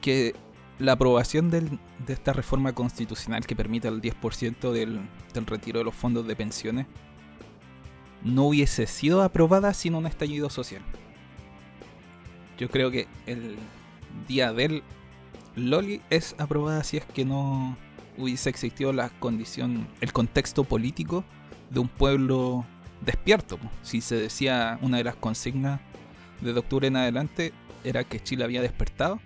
Que 0.00 0.34
la 0.80 0.92
aprobación 0.92 1.48
de 1.50 1.78
esta 2.08 2.32
reforma 2.32 2.74
constitucional 2.74 3.46
que 3.46 3.56
permite 3.56 3.88
el 3.88 4.02
10% 4.02 4.72
del, 4.72 5.00
del 5.32 5.46
retiro 5.46 5.78
de 5.78 5.84
los 5.84 5.94
fondos 5.94 6.26
de 6.26 6.36
pensiones 6.36 6.86
no 8.22 8.46
hubiese 8.48 8.88
sido 8.88 9.22
aprobada 9.22 9.72
sin 9.72 9.94
un 9.94 10.06
estallido 10.06 10.50
social. 10.50 10.82
Yo 12.58 12.68
creo 12.68 12.90
que 12.90 13.06
el 13.26 13.56
día 14.26 14.52
del 14.52 14.82
Loli 15.54 16.00
es 16.10 16.34
aprobada 16.38 16.82
si 16.82 16.96
es 16.96 17.04
que 17.04 17.24
no 17.24 17.76
hubiese 18.18 18.50
existido 18.50 18.92
la 18.92 19.10
condición, 19.10 19.86
el 20.00 20.12
contexto 20.12 20.64
político 20.64 21.24
de 21.70 21.80
un 21.80 21.88
pueblo 21.88 22.64
despierto. 23.00 23.58
Si 23.82 24.00
se 24.00 24.16
decía 24.16 24.78
una 24.82 24.98
de 24.98 25.04
las 25.04 25.16
consignas 25.16 25.80
desde 26.40 26.58
octubre 26.58 26.88
en 26.88 26.96
adelante 26.96 27.52
era 27.84 28.04
que 28.04 28.22
Chile 28.22 28.44
había 28.44 28.62
despertado. 28.62 29.20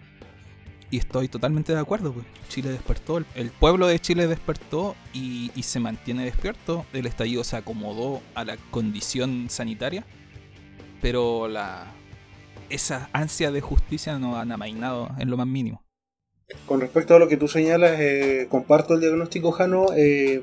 Y 0.93 0.99
estoy 0.99 1.29
totalmente 1.29 1.73
de 1.73 1.79
acuerdo, 1.79 2.13
pues. 2.13 2.27
Chile 2.49 2.71
despertó, 2.71 3.19
el, 3.19 3.51
pueblo 3.51 3.87
de 3.87 4.01
Chile 4.01 4.27
despertó 4.27 4.97
y, 5.13 5.53
y 5.55 5.63
se 5.63 5.79
mantiene 5.79 6.25
despierto. 6.25 6.85
El 6.93 7.07
estallido 7.07 7.45
se 7.45 7.57
acomodó 7.57 8.21
a 8.35 8.45
la 8.45 8.57
condición 8.73 9.47
sanitaria, 9.49 10.05
pero 11.01 11.47
la 11.47 11.87
esa 12.71 13.11
ansia 13.13 13.51
de 13.51 13.61
justicia 13.61 14.19
no 14.19 14.37
han 14.37 14.53
amainado 14.53 15.11
en 15.19 15.29
lo 15.29 15.37
más 15.37 15.47
mínimo. 15.47 15.83
Con 16.67 16.81
respecto 16.81 17.15
a 17.15 17.19
lo 17.19 17.29
que 17.29 17.37
tú 17.37 17.47
señalas, 17.47 18.01
eh, 18.01 18.47
comparto 18.49 18.95
el 18.95 19.01
diagnóstico, 19.01 19.53
Jano. 19.53 19.87
Eh, 19.97 20.43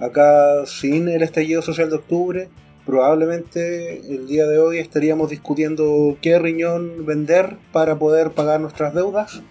acá, 0.00 0.66
sin 0.66 1.08
el 1.08 1.22
estallido 1.22 1.62
social 1.62 1.90
de 1.90 1.96
octubre, 1.96 2.48
probablemente 2.86 3.98
el 3.98 4.26
día 4.26 4.46
de 4.46 4.58
hoy 4.58 4.78
estaríamos 4.78 5.30
discutiendo 5.30 6.16
qué 6.22 6.38
riñón 6.38 7.04
vender 7.04 7.56
para 7.72 7.98
poder 7.98 8.30
pagar 8.30 8.60
nuestras 8.60 8.94
deudas. 8.94 9.42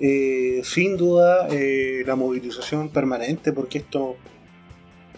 Eh, 0.00 0.60
sin 0.64 0.96
duda, 0.96 1.48
eh, 1.50 2.02
la 2.06 2.16
movilización 2.16 2.88
permanente, 2.88 3.52
porque 3.52 3.78
esto. 3.78 4.16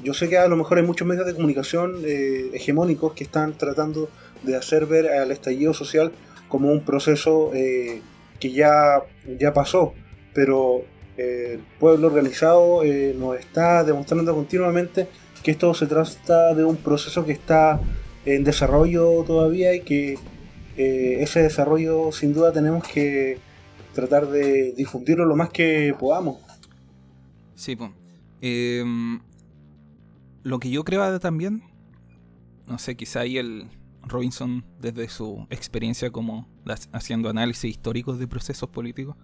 Yo 0.05 0.15
sé 0.15 0.29
que 0.29 0.39
a 0.39 0.47
lo 0.47 0.57
mejor 0.57 0.79
hay 0.79 0.85
muchos 0.85 1.09
medios 1.09 1.27
de 1.27 1.35
comunicación 1.35 2.03
eh, 2.05 2.51
hegemónicos 2.53 3.15
que 3.15 3.25
están 3.25 3.59
tratando 3.59 4.09
de 4.45 4.55
hacer 4.55 4.87
ver 4.87 5.09
al 5.09 5.33
estallido 5.33 5.75
social 5.75 6.13
como 6.49 6.71
un 6.71 6.83
proceso 6.85 7.51
que 7.51 8.53
ya, 8.53 9.03
ya 9.39 9.53
pasó, 9.53 9.95
pero 10.35 10.85
el 11.19 11.61
pueblo 11.79 12.07
organizado 12.07 12.83
eh, 12.85 13.15
nos 13.19 13.39
está 13.39 13.85
demostrando 13.85 14.35
continuamente 14.35 15.09
que 15.43 15.51
esto 15.51 15.75
se 15.75 15.87
trata 15.87 16.55
de 16.55 16.65
un 16.65 16.77
proceso 16.77 17.25
que 17.25 17.33
está 17.33 17.81
en 18.25 18.45
desarrollo 18.45 19.25
todavía 19.25 19.75
y 19.75 19.81
que 19.81 20.19
eh, 20.77 21.17
ese 21.21 21.43
desarrollo 21.43 22.13
sin 22.13 22.33
duda 22.33 22.53
tenemos 22.53 22.87
que 22.87 23.39
tratar 23.95 24.29
de 24.29 24.73
difundirlo 24.73 25.25
lo 25.25 25.37
más 25.37 25.51
que 25.51 25.95
podamos. 25.99 26.39
Sí, 27.57 27.77
pues. 27.77 27.91
Lo 30.45 30.61
que 30.61 30.71
yo 30.71 30.85
creo 30.85 31.19
también, 31.21 31.63
no 32.67 32.79
sé, 32.79 32.97
quizá 32.97 33.21
ahí 33.21 33.39
el 33.39 33.69
Robinson, 34.05 34.65
desde 34.81 35.09
su 35.09 35.47
experiencia 35.51 36.11
como 36.11 36.49
haciendo 36.93 37.29
análisis 37.29 37.71
históricos 37.71 38.19
de 38.19 38.27
procesos 38.29 38.69
políticos, 38.71 39.17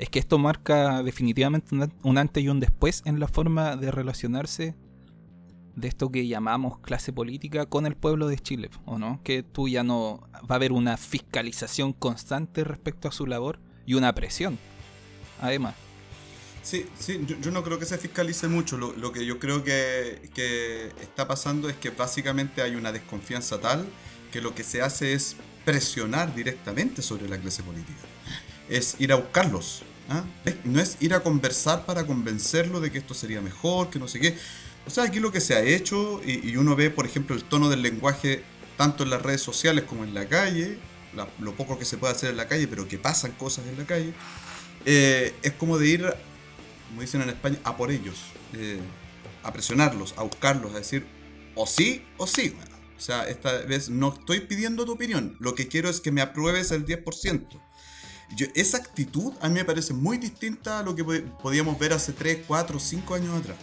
es 0.00 0.08
que 0.10 0.18
esto 0.18 0.38
marca 0.38 1.02
definitivamente 1.02 1.74
un 1.74 1.82
an- 1.82 1.92
un 2.02 2.18
antes 2.18 2.42
y 2.42 2.48
un 2.48 2.58
después 2.60 3.02
en 3.04 3.20
la 3.20 3.28
forma 3.28 3.76
de 3.76 3.90
relacionarse 3.90 4.74
de 5.76 5.88
esto 5.88 6.10
que 6.10 6.26
llamamos 6.26 6.78
clase 6.80 7.12
política 7.12 7.66
con 7.66 7.86
el 7.86 7.94
pueblo 7.96 8.26
de 8.26 8.38
Chile, 8.38 8.70
¿o 8.86 8.98
no? 8.98 9.20
Que 9.22 9.42
tú 9.42 9.68
ya 9.68 9.84
no 9.84 10.20
va 10.50 10.54
a 10.54 10.54
haber 10.56 10.72
una 10.72 10.96
fiscalización 10.96 11.92
constante 11.92 12.64
respecto 12.64 13.08
a 13.08 13.12
su 13.12 13.26
labor 13.26 13.60
y 13.86 13.94
una 13.94 14.12
presión. 14.14 14.58
Además, 15.40 15.74
Sí, 16.62 16.84
sí, 16.98 17.24
yo, 17.26 17.50
no 17.50 17.62
creo 17.62 17.78
que 17.78 17.86
se 17.86 17.96
fiscalice 17.96 18.46
mucho. 18.46 18.76
Lo, 18.76 19.12
que 19.12 19.24
yo 19.24 19.38
creo 19.38 19.64
que 19.64 20.20
está 21.00 21.26
pasando 21.26 21.70
es 21.70 21.76
que 21.76 21.88
básicamente 21.90 22.60
hay 22.60 22.74
una 22.74 22.92
desconfianza 22.92 23.60
tal 23.60 23.86
que 24.30 24.42
lo 24.42 24.54
que 24.54 24.62
se 24.62 24.82
hace 24.82 25.14
es 25.14 25.36
presionar 25.64 26.34
directamente 26.34 27.00
sobre 27.00 27.28
la 27.28 27.38
clase 27.38 27.62
política. 27.62 27.98
Es 28.68 28.96
ir 29.00 29.10
a 29.12 29.16
buscarlos. 29.16 29.82
¿Ah? 30.10 30.24
No 30.64 30.80
es 30.80 30.96
ir 31.00 31.14
a 31.14 31.22
conversar 31.22 31.86
para 31.86 32.06
convencerlo 32.06 32.80
de 32.80 32.90
que 32.92 32.98
esto 32.98 33.14
sería 33.14 33.40
mejor, 33.40 33.90
que 33.90 33.98
no 33.98 34.08
sé 34.08 34.20
qué. 34.20 34.36
O 34.86 34.90
sea, 34.90 35.04
aquí 35.04 35.20
lo 35.20 35.32
que 35.32 35.40
se 35.40 35.54
ha 35.54 35.62
hecho, 35.62 36.20
y, 36.24 36.50
y 36.50 36.56
uno 36.56 36.76
ve, 36.76 36.90
por 36.90 37.06
ejemplo, 37.06 37.34
el 37.36 37.44
tono 37.44 37.68
del 37.70 37.82
lenguaje 37.82 38.42
tanto 38.76 39.04
en 39.04 39.10
las 39.10 39.22
redes 39.22 39.42
sociales 39.42 39.84
como 39.84 40.04
en 40.04 40.14
la 40.14 40.28
calle, 40.28 40.78
la- 41.14 41.28
lo 41.38 41.54
poco 41.54 41.78
que 41.78 41.84
se 41.84 41.98
puede 41.98 42.12
hacer 42.14 42.30
en 42.30 42.36
la 42.38 42.48
calle, 42.48 42.66
pero 42.68 42.88
que 42.88 42.98
pasan 42.98 43.32
cosas 43.32 43.66
en 43.66 43.76
la 43.78 43.84
calle, 43.86 44.12
eh, 44.86 45.34
es 45.42 45.52
como 45.52 45.78
de 45.78 45.88
ir 45.88 46.14
como 46.88 47.02
dicen 47.02 47.22
en 47.22 47.28
España, 47.30 47.58
a 47.64 47.76
por 47.76 47.90
ellos, 47.90 48.18
eh, 48.54 48.80
a 49.42 49.52
presionarlos, 49.52 50.14
a 50.16 50.22
buscarlos, 50.22 50.74
a 50.74 50.78
decir 50.78 51.06
o 51.54 51.66
sí 51.66 52.02
o 52.16 52.26
sí. 52.26 52.54
O 52.98 53.00
sea, 53.00 53.28
esta 53.28 53.58
vez 53.62 53.88
no 53.88 54.12
estoy 54.12 54.40
pidiendo 54.40 54.84
tu 54.84 54.92
opinión, 54.92 55.36
lo 55.40 55.54
que 55.54 55.68
quiero 55.68 55.88
es 55.88 56.00
que 56.00 56.12
me 56.12 56.20
apruebes 56.20 56.70
el 56.70 56.84
10%. 56.84 57.60
Yo- 58.36 58.46
esa 58.54 58.76
actitud 58.78 59.32
a 59.40 59.48
mí 59.48 59.54
me 59.54 59.64
parece 59.64 59.92
muy 59.92 60.16
distinta 60.18 60.78
a 60.78 60.82
lo 60.82 60.94
que 60.94 61.04
po- 61.04 61.12
podíamos 61.42 61.78
ver 61.78 61.92
hace 61.92 62.12
3, 62.12 62.40
4, 62.46 62.78
5 62.78 63.14
años 63.14 63.38
atrás. 63.38 63.56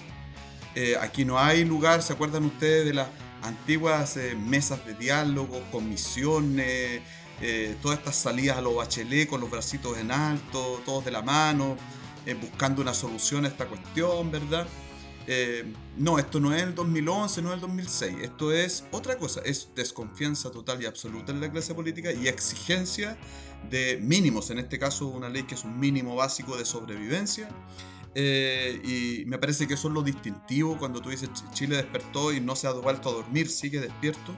Eh, 0.75 0.95
aquí 1.01 1.25
no 1.25 1.39
hay 1.39 1.63
lugar, 1.65 2.03
¿se 2.03 2.13
acuerdan 2.13 2.45
ustedes 2.45 2.85
de 2.85 2.93
las 2.93 3.07
antiguas 3.41 4.17
eh, 4.17 4.35
mesas 4.35 4.85
de 4.85 4.93
diálogo, 4.93 5.61
comisiones, 5.71 7.01
eh, 7.41 7.75
todas 7.81 7.99
estas 7.99 8.15
salidas 8.15 8.57
a 8.57 8.61
los 8.61 8.75
bachelet 8.75 9.27
con 9.29 9.39
los 9.41 9.49
bracitos 9.49 9.97
en 9.97 10.11
alto, 10.11 10.81
todos 10.85 11.05
de 11.05 11.11
la 11.11 11.21
mano, 11.21 11.77
eh, 12.25 12.33
buscando 12.33 12.81
una 12.81 12.93
solución 12.93 13.45
a 13.45 13.47
esta 13.47 13.65
cuestión, 13.67 14.31
¿verdad? 14.31 14.67
Eh, 15.27 15.65
no, 15.97 16.19
esto 16.19 16.39
no 16.39 16.55
es 16.55 16.63
el 16.63 16.73
2011, 16.73 17.41
no 17.41 17.49
es 17.49 17.55
el 17.55 17.61
2006, 17.61 18.15
esto 18.21 18.53
es 18.53 18.85
otra 18.91 19.17
cosa, 19.17 19.41
es 19.43 19.69
desconfianza 19.75 20.51
total 20.51 20.81
y 20.81 20.85
absoluta 20.85 21.33
en 21.33 21.41
la 21.41 21.51
clase 21.51 21.75
política 21.75 22.13
y 22.13 22.29
exigencia 22.29 23.17
de 23.69 23.97
mínimos, 24.01 24.49
en 24.51 24.59
este 24.59 24.79
caso 24.79 25.07
una 25.07 25.27
ley 25.27 25.43
que 25.43 25.55
es 25.55 25.65
un 25.65 25.77
mínimo 25.77 26.15
básico 26.15 26.55
de 26.55 26.63
sobrevivencia. 26.63 27.49
Eh, 28.15 28.81
y 28.83 29.25
me 29.25 29.37
parece 29.37 29.67
que 29.67 29.75
eso 29.75 29.89
es 29.89 29.93
lo 29.93 30.01
distintivo 30.01 30.77
cuando 30.79 31.01
tú 31.01 31.09
dices 31.09 31.29
Chile 31.51 31.75
despertó 31.75 32.33
y 32.33 32.39
no 32.39 32.55
se 32.55 32.67
ha 32.67 32.71
vuelto 32.71 33.09
a 33.09 33.11
dormir, 33.11 33.49
sigue 33.49 33.81
despierto. 33.81 34.37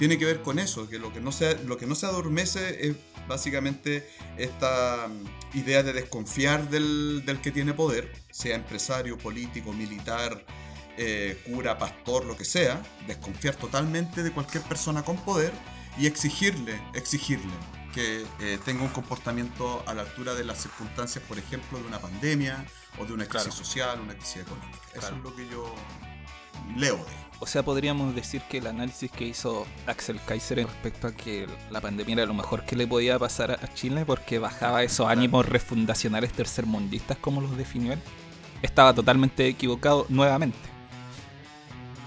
Tiene 0.00 0.16
que 0.16 0.24
ver 0.24 0.40
con 0.40 0.58
eso, 0.58 0.88
que 0.88 0.98
lo 0.98 1.12
que 1.12 1.20
no 1.20 1.30
se, 1.30 1.62
lo 1.64 1.76
que 1.76 1.84
no 1.84 1.94
se 1.94 2.06
adormece 2.06 2.88
es 2.88 2.96
básicamente 3.28 4.08
esta 4.38 5.06
mm, 5.08 5.58
idea 5.58 5.82
de 5.82 5.92
desconfiar 5.92 6.70
del, 6.70 7.22
del 7.26 7.38
que 7.42 7.50
tiene 7.50 7.74
poder, 7.74 8.10
sea 8.30 8.56
empresario, 8.56 9.18
político, 9.18 9.74
militar, 9.74 10.42
eh, 10.96 11.38
cura, 11.44 11.76
pastor, 11.76 12.24
lo 12.24 12.34
que 12.34 12.46
sea, 12.46 12.82
desconfiar 13.06 13.56
totalmente 13.56 14.22
de 14.22 14.32
cualquier 14.32 14.62
persona 14.62 15.02
con 15.02 15.18
poder 15.18 15.52
y 15.98 16.06
exigirle, 16.06 16.80
exigirle 16.94 17.52
que 17.92 18.24
eh, 18.38 18.58
tenga 18.64 18.84
un 18.84 18.88
comportamiento 18.88 19.84
a 19.86 19.92
la 19.92 20.00
altura 20.00 20.32
de 20.32 20.44
las 20.44 20.62
circunstancias, 20.62 21.22
por 21.28 21.38
ejemplo, 21.38 21.78
de 21.78 21.84
una 21.84 21.98
pandemia 21.98 22.64
o 22.98 23.04
de 23.04 23.12
una 23.12 23.26
crisis 23.26 23.52
social, 23.52 24.00
una 24.00 24.14
crisis 24.14 24.44
económica. 24.44 24.78
Eso 24.94 25.14
es 25.14 25.22
lo 25.22 25.36
que 25.36 25.46
yo 25.46 25.74
leo 26.74 26.96
de 26.96 27.29
o 27.40 27.46
sea, 27.46 27.62
podríamos 27.62 28.14
decir 28.14 28.42
que 28.42 28.58
el 28.58 28.66
análisis 28.66 29.10
que 29.10 29.24
hizo 29.24 29.66
Axel 29.86 30.20
Kaiser 30.26 30.58
respecto 30.58 31.06
a 31.06 31.12
que 31.12 31.48
la 31.70 31.80
pandemia 31.80 32.12
era 32.12 32.26
lo 32.26 32.34
mejor 32.34 32.66
que 32.66 32.76
le 32.76 32.86
podía 32.86 33.18
pasar 33.18 33.52
a 33.52 33.74
Chile 33.74 34.04
porque 34.04 34.38
bajaba 34.38 34.82
esos 34.82 35.08
ánimos 35.08 35.46
refundacionales 35.46 36.32
tercermundistas 36.32 37.16
como 37.16 37.40
los 37.40 37.56
definió 37.56 37.94
él, 37.94 38.00
estaba 38.60 38.94
totalmente 38.94 39.48
equivocado 39.48 40.04
nuevamente. 40.10 40.58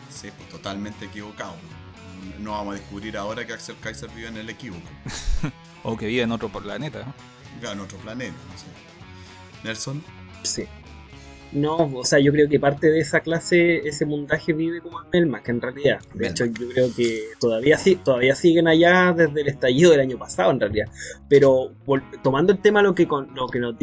Sí, 0.09 0.29
pues 0.37 0.49
totalmente 0.49 1.05
equivocado. 1.05 1.55
No 2.39 2.51
vamos 2.51 2.75
a 2.75 2.79
descubrir 2.79 3.17
ahora 3.17 3.45
que 3.45 3.53
Axel 3.53 3.75
Kaiser 3.81 4.09
vive 4.11 4.27
en 4.27 4.37
el 4.37 4.49
equívoco. 4.51 4.87
o 5.83 5.97
que 5.97 6.05
vive 6.05 6.21
en 6.21 6.31
otro 6.31 6.49
planeta. 6.49 7.03
¿no? 7.61 7.71
en 7.71 7.79
otro 7.79 7.97
planeta, 7.97 8.35
no 8.51 8.57
sé. 8.57 8.65
Nelson. 9.63 10.03
Sí. 10.43 10.67
No, 11.53 11.77
o 11.77 12.03
sea, 12.03 12.19
yo 12.19 12.31
creo 12.31 12.49
que 12.49 12.59
parte 12.59 12.89
de 12.89 12.99
esa 12.99 13.19
clase, 13.19 13.87
ese 13.87 14.05
montaje 14.05 14.53
vive 14.53 14.81
como 14.81 15.01
en 15.01 15.09
Melmac, 15.11 15.47
en 15.49 15.61
realidad. 15.61 15.99
De 16.13 16.27
hecho, 16.27 16.45
yo 16.45 16.69
creo 16.69 16.87
que 16.95 17.21
todavía 17.39 17.77
sí, 17.77 17.95
todavía 17.95 18.33
siguen 18.33 18.67
allá 18.67 19.13
desde 19.15 19.41
el 19.41 19.47
estallido 19.47 19.91
del 19.91 19.99
año 19.99 20.17
pasado, 20.17 20.51
en 20.51 20.59
realidad. 20.59 20.87
Pero 21.29 21.71
tomando 22.23 22.53
el 22.53 22.59
tema 22.59 22.81
lo 22.81 22.95
que 22.95 23.07
con, 23.07 23.33
lo 23.35 23.47
que 23.47 23.59
nos 23.59 23.75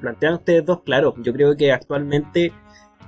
plantean 0.00 0.34
ustedes 0.34 0.64
dos, 0.66 0.82
claro, 0.82 1.14
yo 1.18 1.32
creo 1.32 1.56
que 1.56 1.70
actualmente 1.70 2.52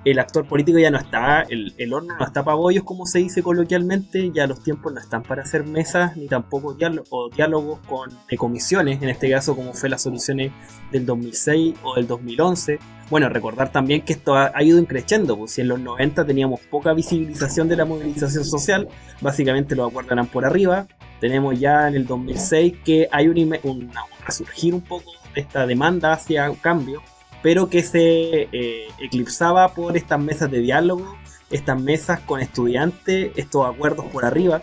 el 0.05 0.19
actor 0.19 0.47
político 0.47 0.79
ya 0.79 0.91
no 0.91 0.99
está, 0.99 1.43
el, 1.43 1.75
el 1.79 1.93
horno 1.93 2.17
no 2.19 2.25
está 2.25 2.45
para 2.45 2.57
bollos, 2.57 2.85
como 2.85 3.07
se 3.07 3.21
dice 3.21 3.43
coloquialmente, 3.43 4.31
ya 4.35 4.47
los 4.47 4.63
tiempos 4.63 4.93
no 4.93 5.01
están 5.01 5.23
para 5.23 5.43
hacer 5.43 5.65
mesas, 5.65 6.17
ni 6.17 6.27
tampoco 6.27 6.75
diálogos 6.75 7.81
con 7.87 8.11
comisiones, 8.37 9.03
en 9.03 9.09
este 9.09 9.31
caso 9.31 9.57
como 9.57 9.73
fue 9.73 9.89
las 9.89 10.03
soluciones 10.03 10.53
del 10.91 11.07
2006 11.07 11.75
o 11.83 11.95
del 11.97 12.07
2011. 12.07 12.79
Bueno, 13.11 13.29
recordar 13.29 13.71
también 13.71 14.03
que 14.03 14.15
esto 14.15 14.35
ha, 14.35 14.63
ido 14.63 14.79
increciendo, 14.79 15.37
pues 15.37 15.53
si 15.53 15.61
en 15.61 15.69
los 15.69 15.79
90 15.79 16.25
teníamos 16.25 16.61
poca 16.61 16.93
visibilización 16.95 17.69
de 17.69 17.77
la 17.77 17.85
movilización 17.85 18.45
social, 18.45 18.89
básicamente 19.21 19.77
lo 19.77 19.87
acuerdan 19.87 20.27
por 20.27 20.45
arriba, 20.45 20.87
tenemos 21.21 21.59
ya 21.59 21.89
en 21.89 21.95
el 21.95 22.07
2006 22.07 22.75
que 22.85 23.09
hay 23.11 23.29
un, 23.29 23.57
un, 23.63 23.91
resurgir 24.27 24.75
un 24.75 24.81
poco 24.81 25.13
de 25.35 25.43
esta 25.43 25.67
demanda 25.67 26.13
hacia 26.13 26.51
cambio, 26.61 27.03
pero 27.45 27.69
que 27.69 27.83
se 27.83 28.49
eh, 28.53 28.89
eclipsaba 28.99 29.75
por 29.75 29.99
estas 29.99 30.19
mesas 30.19 30.51
de 30.51 30.61
diálogo, 30.61 31.15
estas 31.51 31.79
mesas 31.79 32.21
con 32.21 32.41
estudiantes, 32.41 33.33
estos 33.37 33.67
acuerdos 33.67 34.07
por 34.07 34.25
arriba, 34.25 34.63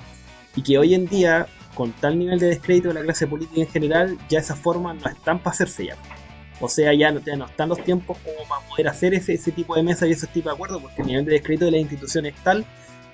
y 0.55 0.63
que 0.63 0.79
hoy 0.79 0.95
en 0.95 1.05
día, 1.05 1.45
con 1.75 1.91
tal 1.91 2.17
nivel 2.17 2.39
de 2.39 2.47
descrédito 2.47 2.87
de 2.87 2.95
la 2.95 3.01
clase 3.03 3.27
política 3.27 3.61
en 3.61 3.67
general, 3.67 4.17
ya 4.29 4.39
esas 4.39 4.57
formas 4.57 4.95
no 4.99 5.07
están 5.11 5.37
para 5.37 5.51
hacerse 5.51 5.85
ya. 5.85 5.95
O 6.59 6.67
sea, 6.67 6.91
ya 6.95 7.11
no, 7.11 7.21
no 7.37 7.45
están 7.45 7.69
los 7.69 7.83
tiempos 7.83 8.17
como 8.17 8.49
para 8.49 8.67
poder 8.67 8.87
hacer 8.87 9.13
ese, 9.13 9.37
tipo 9.51 9.75
de 9.75 9.83
mesas 9.83 10.09
y 10.09 10.13
ese 10.13 10.25
tipo 10.25 10.49
de 10.49 10.55
acuerdos, 10.55 10.81
porque 10.81 11.03
el 11.03 11.07
nivel 11.07 11.25
de 11.25 11.33
descrédito 11.33 11.65
de 11.65 11.71
las 11.71 11.81
instituciones 11.81 12.33
es 12.33 12.43
tal 12.43 12.65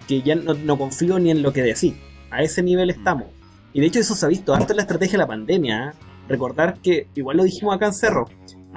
que 0.08 0.21
ya 0.21 0.36
no, 0.36 0.77
confío 0.77 1.19
ni 1.19 1.30
en 1.30 1.43
lo 1.43 1.51
que 1.51 1.62
decís. 1.62 1.93
A 2.32 2.41
ese 2.41 2.63
nivel 2.63 2.89
estamos. 2.89 3.27
Y 3.73 3.82
de 3.82 3.88
hecho 3.88 3.99
eso 3.99 4.15
se 4.15 4.25
ha 4.25 4.30
visto 4.30 4.53
hasta 4.53 4.71
en 4.71 4.77
la 4.77 4.84
estrategia 4.84 5.17
de 5.17 5.17
la 5.17 5.27
pandemia. 5.27 5.89
¿eh? 5.89 5.91
Recordar 6.30 6.80
que, 6.80 7.10
igual 7.15 7.36
lo 7.36 7.43
dijimos 7.43 7.75
acá 7.75 7.88
en 7.88 7.93
Cerro, 7.93 8.27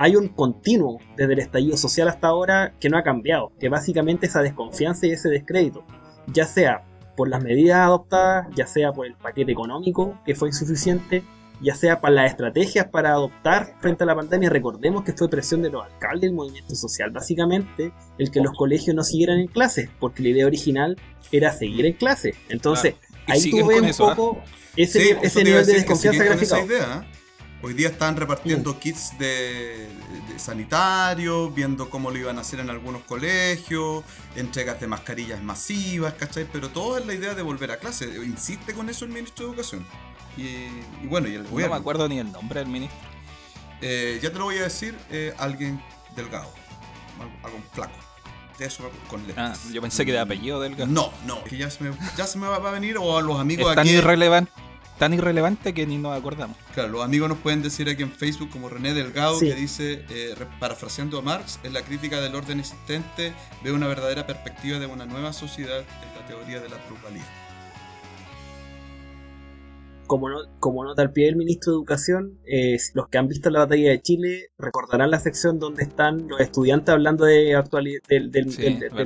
hay 0.01 0.17
un 0.17 0.29
continuo 0.29 0.99
desde 1.15 1.35
el 1.35 1.41
estallido 1.41 1.77
social 1.77 2.09
hasta 2.09 2.29
ahora 2.29 2.73
que 2.81 2.89
no 2.89 2.97
ha 2.97 3.03
cambiado, 3.03 3.53
que 3.61 3.69
básicamente 3.69 4.27
esa 4.27 4.41
desconfianza 4.41 5.07
y 5.07 5.11
ese 5.11 5.29
descrédito, 5.29 5.85
ya 6.27 6.47
sea 6.47 6.87
por 7.19 7.29
las 7.29 7.43
medidas 7.43 7.81
adoptadas, 7.81 8.47
ya 8.57 8.67
sea 8.67 8.95
por 8.95 9.07
el 9.07 9.15
paquete 9.15 9.53
económico 9.53 10.19
que 10.25 10.35
fue 10.35 10.49
insuficiente, 10.49 11.23
ya 11.61 11.75
sea 11.75 12.01
para 12.01 12.15
las 12.15 12.31
estrategias 12.31 12.87
para 12.89 13.11
adoptar 13.11 13.75
frente 13.83 14.05
a 14.05 14.07
la 14.07 14.17
pandemia, 14.17 14.49
recordemos 14.49 15.05
que 15.05 15.13
fue 15.13 15.29
presión 15.29 15.61
de 15.61 15.69
los 15.69 15.85
alcaldes 15.85 16.23
del 16.23 16.33
movimiento 16.33 16.75
social, 16.75 17.11
básicamente 17.11 17.93
el 18.17 18.31
que 18.31 18.41
los 18.41 18.55
colegios 18.55 18.97
no 18.97 19.05
siguieran 19.05 19.39
en 19.39 19.49
clase, 19.49 19.91
porque 20.01 20.23
la 20.23 20.31
idea 20.31 20.47
original 20.47 20.97
era 21.31 21.53
seguir 21.53 21.85
en 21.85 21.93
clase. 21.93 22.35
Entonces, 22.49 22.95
ahí 23.27 23.51
tú 23.51 23.67
ves 23.67 24.01
un 24.01 24.09
poco 24.09 24.39
¿ah? 24.41 24.45
ese, 24.77 25.45
nivel 25.45 25.67
de 25.67 25.75
desconfianza 25.75 26.25
graficado. 26.25 26.67
Hoy 27.63 27.75
día 27.75 27.89
están 27.89 28.17
repartiendo 28.17 28.79
kits 28.79 29.19
de, 29.19 29.87
sanitarios, 30.39 31.55
viendo 31.55 31.91
cómo 31.91 32.11
lo 32.11 32.17
iban 32.17 32.39
a 32.39 32.41
hacer 32.41 32.61
en 32.61 32.71
algunos 32.71 33.03
colegios, 33.03 34.03
entregas 34.35 34.81
de 34.81 34.87
mascarillas 34.87 35.43
masivas, 35.43 36.15
¿cachai? 36.15 36.47
Pero 36.51 36.71
todo 36.71 36.97
es 36.97 37.07
la 37.07 37.13
idea 37.13 37.35
de 37.35 37.43
volver 37.43 37.71
a 37.71 37.79
clase. 37.79 38.07
Insiste 38.25 38.73
con 38.73 38.89
eso 38.89 39.05
el 39.05 39.11
ministro 39.11 39.45
de 39.45 39.51
Educación. 39.51 39.87
Y, 40.39 41.07
bueno, 41.07 41.29
y 41.29 41.35
el 41.35 41.43
gobierno. 41.43 41.75
No 41.75 41.75
me 41.75 41.81
acuerdo 41.81 42.09
ni 42.09 42.19
el 42.19 42.33
nombre 42.33 42.61
del 42.61 42.69
ministro. 42.71 42.99
Eh, 43.83 44.19
ya 44.23 44.33
te 44.33 44.39
lo 44.39 44.45
voy 44.45 44.57
a 44.57 44.63
decir, 44.63 44.97
eh, 45.11 45.35
alguien 45.37 45.83
delgado, 46.17 46.51
algo 47.43 47.59
flaco. 47.75 47.99
De 48.59 48.67
eso 48.67 48.91
con 49.09 49.27
letras. 49.27 49.61
Ah, 49.65 49.71
yo 49.71 49.83
pensé 49.83 50.07
que 50.07 50.13
de 50.13 50.19
apellido 50.19 50.61
delgado. 50.61 50.91
No, 50.91 51.13
no, 51.27 51.45
que 51.45 51.59
ya 51.59 51.71
se 51.71 51.85
me, 51.85 51.97
ya 52.17 52.27
se 52.27 52.39
me 52.39 52.47
va 52.47 52.57
a 52.57 52.71
venir 52.71 52.97
o 52.97 53.19
a 53.19 53.23
los 53.23 53.39
amigos 53.39 53.71
es 53.71 53.75
tan 53.75 53.87
Irrelevante 53.87 54.51
tan 55.01 55.15
irrelevante 55.15 55.73
que 55.73 55.87
ni 55.87 55.97
nos 55.97 56.17
acordamos. 56.17 56.59
Claro, 56.75 56.91
los 56.91 57.03
amigos 57.03 57.31
nos 57.31 57.39
pueden 57.39 57.63
decir 57.63 57.89
aquí 57.89 58.03
en 58.03 58.13
Facebook 58.13 58.51
como 58.51 58.69
René 58.69 58.93
Delgado 58.93 59.41
que 59.41 59.55
dice, 59.55 60.05
eh, 60.11 60.35
parafraseando 60.61 61.19
a 61.19 61.23
Marx, 61.23 61.59
en 61.65 61.73
la 61.73 61.81
crítica 61.81 62.21
del 62.21 62.35
orden 62.35 62.61
existente 62.61 63.33
ve 63.65 63.73
una 63.73 63.89
verdadera 63.89 64.27
perspectiva 64.27 64.79
de 64.79 64.85
una 64.85 65.07
nueva 65.07 65.33
sociedad 65.33 65.79
en 65.79 66.21
la 66.21 66.27
teoría 66.27 66.61
de 66.61 66.69
la 66.69 66.77
pluralidad. 66.87 67.25
Como, 70.07 70.29
no, 70.29 70.37
como 70.59 70.85
nota 70.85 71.01
al 71.01 71.13
pie 71.13 71.27
del 71.27 71.37
ministro 71.37 71.73
de 71.73 71.77
Educación, 71.79 72.39
eh, 72.45 72.77
los 72.93 73.09
que 73.09 73.17
han 73.17 73.27
visto 73.27 73.49
la 73.49 73.61
batalla 73.61 73.89
de 73.89 74.03
Chile 74.03 74.49
recordarán 74.59 75.11
la 75.11 75.19
sección 75.19 75.59
donde 75.59 75.83
están 75.83 76.29
los 76.29 76.41
estudiantes 76.41 76.93
hablando 76.93 77.25
de 77.25 77.55
actualidad 77.55 78.03
del, 78.07 78.31
del 78.31 78.51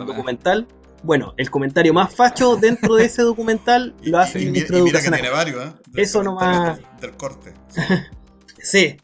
documental 0.05 0.67
bueno, 1.05 1.35
el 1.37 1.51
comentario 1.51 1.93
más 1.93 2.15
facho 2.15 2.57
dentro 2.57 2.95
de 2.95 3.05
ese 3.05 3.23
documental 3.23 3.95
lo 4.03 4.19
hace 4.19 4.39
el 4.39 4.47
ministro 4.47 4.77
de 4.77 4.83
Educación. 4.85 5.13
Que 5.13 5.21
tiene 5.21 5.35
varios, 5.35 5.67
¿eh? 5.67 5.73
Eso 5.97 6.23
nomás. 6.23 6.81
Del, 7.01 7.13
corte. 7.17 7.55
Sí. 8.59 8.97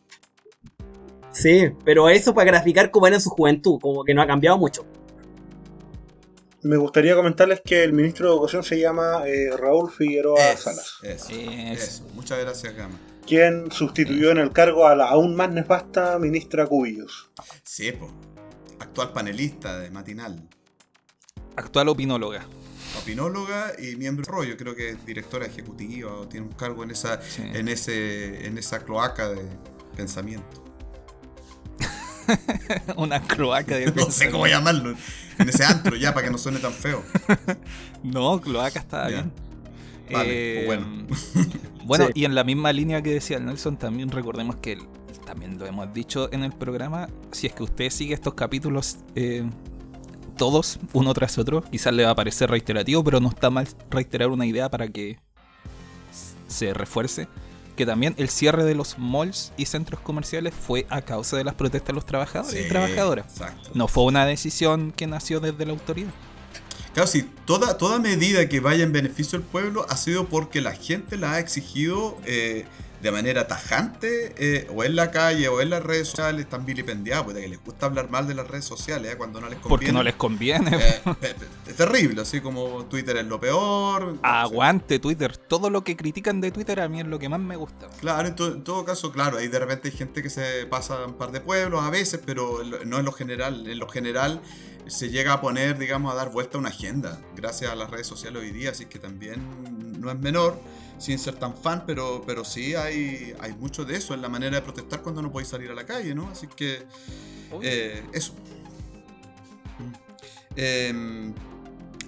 sí. 1.32 1.70
pero 1.84 2.08
eso 2.08 2.32
para 2.32 2.50
graficar 2.50 2.90
cómo 2.90 3.06
era 3.06 3.16
en 3.16 3.20
su 3.20 3.28
juventud, 3.28 3.78
como 3.78 4.04
que 4.04 4.14
no 4.14 4.22
ha 4.22 4.26
cambiado 4.26 4.56
mucho. 4.56 4.86
Me 6.62 6.78
gustaría 6.78 7.14
comentarles 7.14 7.60
que 7.62 7.84
el 7.84 7.92
ministro 7.92 8.28
de 8.28 8.34
Educación 8.36 8.64
se 8.64 8.80
llama 8.80 9.26
eh, 9.26 9.50
Raúl 9.54 9.90
Figueroa 9.90 10.56
Salas. 10.56 10.94
Eso, 11.02 11.32
eso. 11.32 12.04
Muchas 12.14 12.38
gracias, 12.38 12.74
Gama. 12.74 12.98
Quien 13.26 13.70
sustituyó 13.70 14.30
en 14.30 14.38
el 14.38 14.50
cargo 14.50 14.86
a 14.86 14.96
la 14.96 15.08
aún 15.10 15.36
más 15.36 15.50
nefasta 15.50 16.18
ministra 16.18 16.66
Cubillos. 16.66 17.30
Sí, 17.64 17.92
pues. 17.92 18.10
Actual 18.78 19.12
panelista 19.12 19.78
de 19.78 19.90
Matinal. 19.90 20.48
Actual 21.56 21.88
opinóloga. 21.88 22.44
Opinóloga 23.00 23.72
y 23.78 23.96
miembro 23.96 24.24
de 24.24 24.32
rollo, 24.32 24.56
creo 24.56 24.74
que 24.74 24.90
es 24.90 25.06
directora 25.06 25.46
ejecutiva 25.46 26.12
o 26.12 26.28
tiene 26.28 26.46
un 26.46 26.52
cargo 26.52 26.82
en 26.82 26.90
esa, 26.90 27.20
en 27.38 27.68
ese, 27.68 28.46
en 28.46 28.58
esa 28.58 28.80
cloaca 28.84 29.28
de 29.28 29.42
pensamiento. 29.96 30.64
Una 32.96 33.20
cloaca 33.22 33.76
de 33.76 33.92
No 33.96 34.10
sé 34.10 34.30
cómo 34.30 34.46
llamarlo. 34.46 34.94
En 35.38 35.48
ese 35.48 35.64
antro, 35.64 35.96
ya, 35.96 36.12
para 36.14 36.26
que 36.26 36.32
no 36.32 36.38
suene 36.38 36.58
tan 36.58 36.72
feo. 36.72 37.02
no, 38.02 38.40
cloaca 38.40 38.80
está 38.80 39.08
bien. 39.08 39.32
Vale, 40.12 40.64
pues 40.66 40.66
bueno. 40.66 41.06
bueno, 41.84 42.08
y 42.14 42.24
en 42.24 42.34
la 42.34 42.42
misma 42.42 42.72
línea 42.72 43.00
que 43.00 43.14
decía 43.14 43.38
Nelson, 43.38 43.78
también 43.78 44.10
recordemos 44.10 44.56
que 44.56 44.78
también 45.24 45.58
lo 45.58 45.66
hemos 45.66 45.92
dicho 45.94 46.32
en 46.32 46.42
el 46.42 46.52
programa. 46.52 47.08
Si 47.30 47.46
es 47.46 47.54
que 47.54 47.62
usted 47.62 47.90
sigue 47.90 48.14
estos 48.14 48.34
capítulos 48.34 48.98
eh, 49.14 49.48
todos, 50.40 50.78
uno 50.94 51.12
tras 51.12 51.36
otro. 51.36 51.62
Quizás 51.70 51.92
le 51.92 52.06
va 52.06 52.12
a 52.12 52.14
parecer 52.14 52.48
reiterativo, 52.48 53.04
pero 53.04 53.20
no 53.20 53.28
está 53.28 53.50
mal 53.50 53.68
reiterar 53.90 54.30
una 54.30 54.46
idea 54.46 54.70
para 54.70 54.88
que 54.88 55.18
se 56.48 56.72
refuerce. 56.72 57.28
porque 57.68 57.84
también 57.84 58.14
el 58.16 58.30
cierre 58.30 58.64
de 58.64 58.74
los 58.74 58.98
malls 58.98 59.52
y 59.58 59.66
centros 59.66 60.00
comerciales 60.00 60.54
fue 60.54 60.86
a 60.88 61.02
causa 61.02 61.36
de 61.36 61.44
las 61.44 61.54
protestas 61.56 61.88
de 61.88 61.92
los 61.92 62.06
trabajadores 62.06 62.64
y 62.64 62.68
trabajadoras. 62.70 63.26
No 63.74 63.86
fue 63.86 64.04
una 64.04 64.24
decisión 64.24 64.92
que 64.92 65.06
nació 65.06 65.40
desde 65.40 65.66
la 65.66 65.72
autoridad. 65.72 66.10
Claro, 66.94 67.06
sí, 67.06 67.28
toda, 67.44 67.76
toda 67.76 67.98
medida 67.98 68.48
que 68.48 68.60
vaya 68.60 68.82
en 68.82 68.92
beneficio 68.92 69.38
del 69.38 69.46
pueblo 69.46 69.84
ha 69.90 69.96
sido 69.98 70.26
porque 70.26 70.62
la 70.62 70.72
gente 70.72 71.18
la 71.18 71.34
ha 71.34 71.38
exigido 71.38 72.16
eh, 72.24 72.64
de 73.00 73.10
manera 73.10 73.46
tajante, 73.46 74.34
eh, 74.36 74.68
o 74.74 74.84
en 74.84 74.94
la 74.96 75.10
calle 75.10 75.48
o 75.48 75.60
en 75.60 75.70
las 75.70 75.82
redes 75.82 76.08
sociales, 76.08 76.42
están 76.42 76.66
vilipendiados, 76.66 77.24
porque 77.24 77.48
les 77.48 77.62
gusta 77.62 77.86
hablar 77.86 78.10
mal 78.10 78.28
de 78.28 78.34
las 78.34 78.46
redes 78.46 78.64
sociales 78.64 79.12
eh, 79.12 79.16
cuando 79.16 79.40
no 79.40 79.48
les 79.48 79.58
conviene. 79.58 79.70
Porque 79.70 79.92
no 79.92 80.02
les 80.02 80.14
conviene. 80.14 80.78
es 81.66 81.76
terrible, 81.76 82.20
así 82.20 82.40
como 82.40 82.84
Twitter 82.86 83.16
es 83.16 83.26
lo 83.26 83.40
peor. 83.40 84.18
Aguante 84.22 84.98
Twitter, 84.98 85.36
todo 85.36 85.70
lo 85.70 85.82
que 85.82 85.96
critican 85.96 86.40
de 86.40 86.50
Twitter 86.50 86.80
a 86.80 86.88
mí 86.88 87.00
es 87.00 87.06
lo 87.06 87.18
que 87.18 87.28
más 87.28 87.40
me 87.40 87.56
gusta. 87.56 87.88
Claro, 88.00 88.28
en, 88.28 88.34
en 88.38 88.64
todo 88.64 88.84
caso, 88.84 89.12
claro, 89.12 89.38
hay 89.38 89.48
de 89.48 89.58
repente 89.58 89.88
hay 89.88 89.96
gente 89.96 90.22
que 90.22 90.30
se 90.30 90.66
pasa 90.66 91.06
un 91.06 91.14
par 91.14 91.32
de 91.32 91.40
pueblos 91.40 91.82
a 91.82 91.90
veces, 91.90 92.20
pero 92.24 92.62
no 92.84 92.98
en 92.98 93.04
lo 93.04 93.12
general. 93.12 93.66
En 93.66 93.78
lo 93.78 93.88
general 93.88 94.42
se 94.86 95.08
llega 95.08 95.32
a 95.32 95.40
poner, 95.40 95.78
digamos, 95.78 96.12
a 96.12 96.16
dar 96.16 96.30
vuelta 96.30 96.58
a 96.58 96.60
una 96.60 96.68
agenda, 96.68 97.20
gracias 97.36 97.70
a 97.70 97.74
las 97.74 97.90
redes 97.90 98.06
sociales 98.06 98.42
hoy 98.42 98.50
día, 98.50 98.70
así 98.70 98.86
que 98.86 98.98
también 98.98 99.40
no 100.00 100.10
es 100.10 100.18
menor, 100.18 100.60
sin 101.00 101.18
ser 101.18 101.36
tan 101.36 101.56
fan, 101.56 101.84
pero, 101.86 102.22
pero 102.26 102.44
sí 102.44 102.74
hay, 102.74 103.34
hay 103.40 103.54
mucho 103.54 103.84
de 103.84 103.96
eso 103.96 104.12
en 104.12 104.20
la 104.20 104.28
manera 104.28 104.56
de 104.56 104.62
protestar 104.62 105.00
cuando 105.00 105.22
no 105.22 105.32
podéis 105.32 105.48
salir 105.48 105.70
a 105.70 105.74
la 105.74 105.86
calle, 105.86 106.14
¿no? 106.14 106.28
Así 106.28 106.46
que 106.46 106.86
eh, 107.62 108.06
eso. 108.12 108.34
Em, 110.56 111.34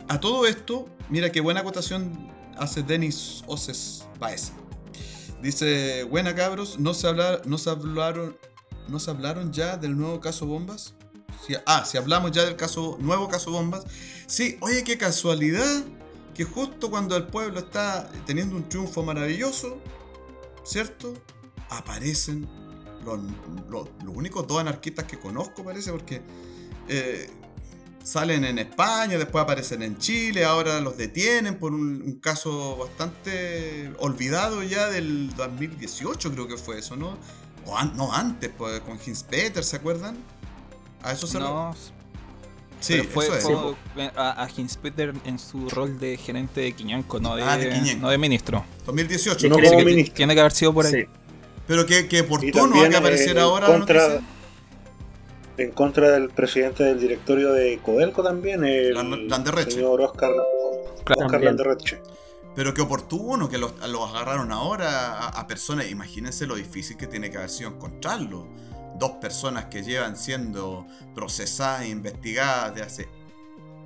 a 0.08 0.20
todo 0.20 0.46
esto, 0.46 0.88
mira 1.08 1.32
qué 1.32 1.40
buena 1.40 1.60
acotación 1.60 2.30
hace 2.58 2.82
Denis 2.82 3.42
Oces 3.46 4.06
Baez. 4.20 4.52
Dice, 5.40 6.04
buena 6.04 6.34
cabros, 6.34 6.78
no 6.78 6.92
se, 6.92 7.08
hablar, 7.08 7.42
no 7.46 7.56
se 7.56 7.70
hablaron, 7.70 8.36
no 8.88 9.00
se 9.00 9.10
hablaron 9.10 9.52
ya 9.52 9.78
del 9.78 9.96
nuevo 9.96 10.20
caso 10.20 10.44
Bombas. 10.44 10.94
ah, 11.64 11.84
si 11.86 11.96
hablamos 11.96 12.30
ya 12.30 12.44
del 12.44 12.56
caso, 12.56 12.98
nuevo 13.00 13.28
caso 13.28 13.50
Bombas. 13.50 13.84
Sí, 14.26 14.58
oye, 14.60 14.84
qué 14.84 14.98
casualidad 14.98 15.82
que 16.34 16.44
justo 16.44 16.90
cuando 16.90 17.16
el 17.16 17.26
pueblo 17.26 17.60
está 17.60 18.10
teniendo 18.26 18.56
un 18.56 18.68
triunfo 18.68 19.02
maravilloso, 19.02 19.78
¿cierto? 20.64 21.14
Aparecen 21.68 22.48
los, 23.04 23.88
únicos 24.06 24.46
dos 24.46 24.60
anarquistas 24.60 25.04
que 25.06 25.18
conozco, 25.18 25.64
parece, 25.64 25.90
porque 25.90 26.22
eh, 26.88 27.30
salen 28.02 28.44
en 28.44 28.58
España, 28.58 29.18
después 29.18 29.42
aparecen 29.42 29.82
en 29.82 29.98
Chile, 29.98 30.44
ahora 30.44 30.80
los 30.80 30.96
detienen 30.96 31.58
por 31.58 31.72
un, 31.72 32.18
caso 32.20 32.76
bastante 32.76 33.92
olvidado 33.98 34.62
ya 34.62 34.88
del 34.88 35.34
2018, 35.34 36.32
creo 36.32 36.48
que 36.48 36.56
fue 36.56 36.78
eso, 36.78 36.96
¿no? 36.96 37.18
O 37.66 37.82
no, 37.94 38.12
antes, 38.12 38.50
pues, 38.56 38.80
con 38.80 38.98
Hins 39.04 39.22
Peter, 39.22 39.62
¿se 39.62 39.76
acuerdan? 39.76 40.16
A 41.02 41.12
eso 41.12 41.26
se 41.26 41.38
no, 41.38 41.74
Sí, 42.82 42.98
fue, 43.02 43.28
a, 44.16 44.42
a 44.42 44.48
Peter 44.82 45.14
en 45.24 45.38
su 45.38 45.68
rol 45.70 46.00
de 46.00 46.16
gerente 46.16 46.60
de 46.60 46.72
Quiñanco, 46.72 47.20
no 47.20 47.36
de, 47.36 47.42
ah, 47.44 47.56
no 48.00 48.10
de 48.10 48.18
ministro. 48.18 48.64
2018, 48.86 49.48
no 49.48 49.54
como 49.54 49.78
ministro. 49.84 50.14
Tiene 50.14 50.34
que 50.34 50.40
haber 50.40 50.52
sido 50.52 50.74
por 50.74 50.86
ahí. 50.86 51.06
Pero 51.68 51.86
que, 51.86 52.08
que 52.08 52.22
oportuno 52.22 52.88
que 52.90 52.96
aparecer 52.96 53.38
ahora. 53.38 53.68
Contra, 53.68 54.20
en 55.58 55.70
contra 55.70 56.10
del 56.10 56.30
presidente 56.30 56.82
del 56.82 56.98
directorio 56.98 57.52
de 57.52 57.78
Codelco 57.78 58.22
también, 58.24 58.64
el 58.64 58.96
señor 59.68 60.00
Oscar, 60.00 60.32
Oscar 61.16 61.40
Landerreche. 61.40 62.02
Pero 62.56 62.74
qué 62.74 62.82
oportuno 62.82 63.48
que 63.48 63.58
los, 63.58 63.72
los 63.88 64.10
agarraron 64.10 64.50
ahora 64.50 65.18
a, 65.18 65.28
a, 65.28 65.46
personas. 65.46 65.88
Imagínense 65.88 66.46
lo 66.46 66.56
difícil 66.56 66.96
que 66.96 67.06
tiene 67.06 67.30
que 67.30 67.38
haber 67.38 67.48
sido 67.48 67.70
encontrarlo 67.70 68.46
dos 68.98 69.12
personas 69.12 69.66
que 69.66 69.82
llevan 69.82 70.16
siendo 70.16 70.86
procesadas 71.14 71.82
e 71.82 71.88
investigadas 71.88 72.74
de 72.74 72.82
hace 72.82 73.08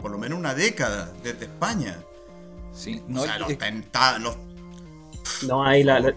por 0.00 0.10
lo 0.10 0.18
menos 0.18 0.38
una 0.38 0.54
década 0.54 1.12
desde 1.22 1.46
España. 1.46 1.96
Sí, 2.72 3.02
no, 3.08 3.22
o 3.22 3.24
sea, 3.24 3.38
los, 3.38 3.48
no 5.46 5.64
hay 5.64 5.82
la, 5.82 6.00
la, 6.00 6.14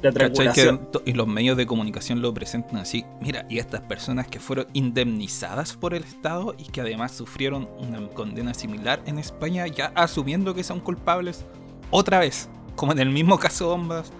y 1.06 1.13
los 1.13 1.28
medios 1.28 1.58
de 1.58 1.65
comunicación 1.65 2.21
lo 2.21 2.34
presentan 2.34 2.78
así. 2.78 3.06
Mira, 3.21 3.45
y 3.49 3.60
estas 3.60 3.82
personas 3.82 4.28
que 4.28 4.39
fueron 4.39 4.67
indemnizadas 4.73 5.73
por 5.73 5.93
el 5.93 6.04
Estado 6.04 6.56
y 6.58 6.65
que 6.65 6.82
además 6.82 7.13
sufrieron 7.13 7.69
una 7.80 8.08
condena 8.10 8.54
similar 8.54 9.02
en 9.06 9.19
España, 9.19 9.67
ya 9.67 9.91
asumiendo 9.95 10.54
que 10.54 10.63
son 10.63 10.80
culpables 10.80 11.45
otra 11.91 12.19
vez, 12.19 12.49
como 12.75 12.91
en 12.91 12.99
el 12.99 13.10
mismo 13.10 13.39
caso 13.39 13.69
Bombas, 13.69 14.12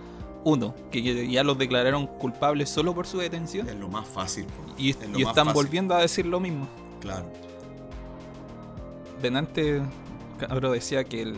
uno, 0.49 0.75
que 0.91 1.27
ya 1.29 1.43
los 1.43 1.57
declararon 1.57 2.07
culpables 2.07 2.69
solo 2.69 2.93
por 2.93 3.07
su 3.07 3.19
detención. 3.19 3.67
Es 3.69 3.75
lo 3.75 3.88
más 3.89 4.07
fácil. 4.07 4.45
Y, 4.77 4.89
están 4.89 5.53
volviendo 5.53 5.95
a 5.95 6.01
decir 6.01 6.25
lo 6.25 6.39
mismo. 6.39 6.67
Claro. 7.01 7.31
Denante, 9.21 9.81
cabrón, 10.38 10.73
decía 10.73 11.03
que 11.03 11.21
el, 11.21 11.35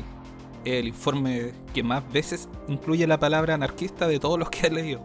el 0.66 0.88
informe 0.88 1.54
que 1.74 1.84
más 1.84 2.04
veces 2.12 2.48
incluye 2.68 3.06
la 3.08 3.20
palabra 3.20 3.56
anarquista 3.56 4.08
de 4.08 4.20
todos 4.20 4.38
los 4.40 4.50
que 4.50 4.68
he 4.68 4.72
leído. 4.72 5.02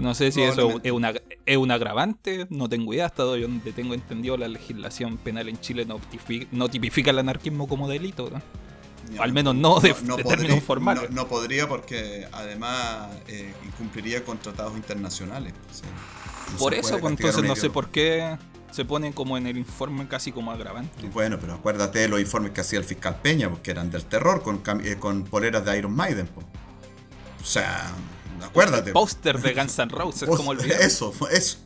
No 0.00 0.14
sé 0.14 0.32
si 0.32 0.40
eso 0.40 0.80
es 0.82 0.92
una, 0.92 1.12
es 1.44 1.56
un 1.56 1.70
agravante, 1.70 2.46
no 2.48 2.68
tengo 2.68 2.94
idea, 2.94 3.06
hasta 3.06 3.24
donde 3.24 3.72
tengo 3.72 3.92
entendido 3.92 4.38
la 4.38 4.48
legislación 4.48 5.18
penal 5.18 5.48
en 5.50 5.60
Chile 5.60 5.84
no 5.84 5.98
tipifica, 5.98 6.46
no 6.50 6.68
tipifica 6.68 7.10
el 7.10 7.18
anarquismo 7.18 7.68
como 7.68 7.88
delito. 7.88 8.30
¿no? 8.30 8.40
Al 9.18 9.32
menos 9.32 9.54
no 9.54 9.80
de, 9.80 9.94
no, 10.04 10.16
podría, 10.16 10.62
No, 11.10 11.28
podría 11.28 11.68
porque 11.68 12.26
además 12.32 13.08
eh, 13.28 13.52
incumpliría 13.64 14.24
con 14.24 14.38
tratados 14.38 14.76
internacionales. 14.76 15.52
por 16.58 16.74
eso, 16.74 16.98
pues, 16.98 17.12
entonces 17.12 17.42
no 17.44 17.56
sé 17.56 17.70
por 17.70 17.90
qué 17.90 18.38
se 18.72 18.84
ponen 18.84 19.12
como 19.12 19.36
en 19.36 19.46
el 19.46 19.58
informe 19.58 20.08
casi 20.08 20.32
como 20.32 20.50
agravante. 20.50 21.06
Bueno, 21.08 21.38
pero 21.38 21.54
acuérdate 21.54 22.00
de 22.00 22.08
los 22.08 22.20
informes 22.20 22.52
que 22.52 22.62
hacía 22.62 22.78
el 22.78 22.84
fiscal 22.84 23.20
Peña, 23.22 23.50
porque 23.50 23.70
eran 23.70 23.90
del 23.90 24.04
terror 24.04 24.42
con, 24.42 24.62
eh, 24.84 24.96
con 24.98 25.24
poleras 25.24 25.64
de 25.64 25.78
Iron 25.78 25.94
Maiden. 25.94 26.28
O 27.40 27.44
sea, 27.44 27.92
acuérdate. 28.42 28.92
Póster 28.92 29.40
de 29.40 29.52
Guns 29.54 29.78
N' 29.78 29.90
Roses, 29.90 30.28
como 30.28 30.52
el 30.52 30.60
Eso, 30.70 31.12
eso. 31.30 31.58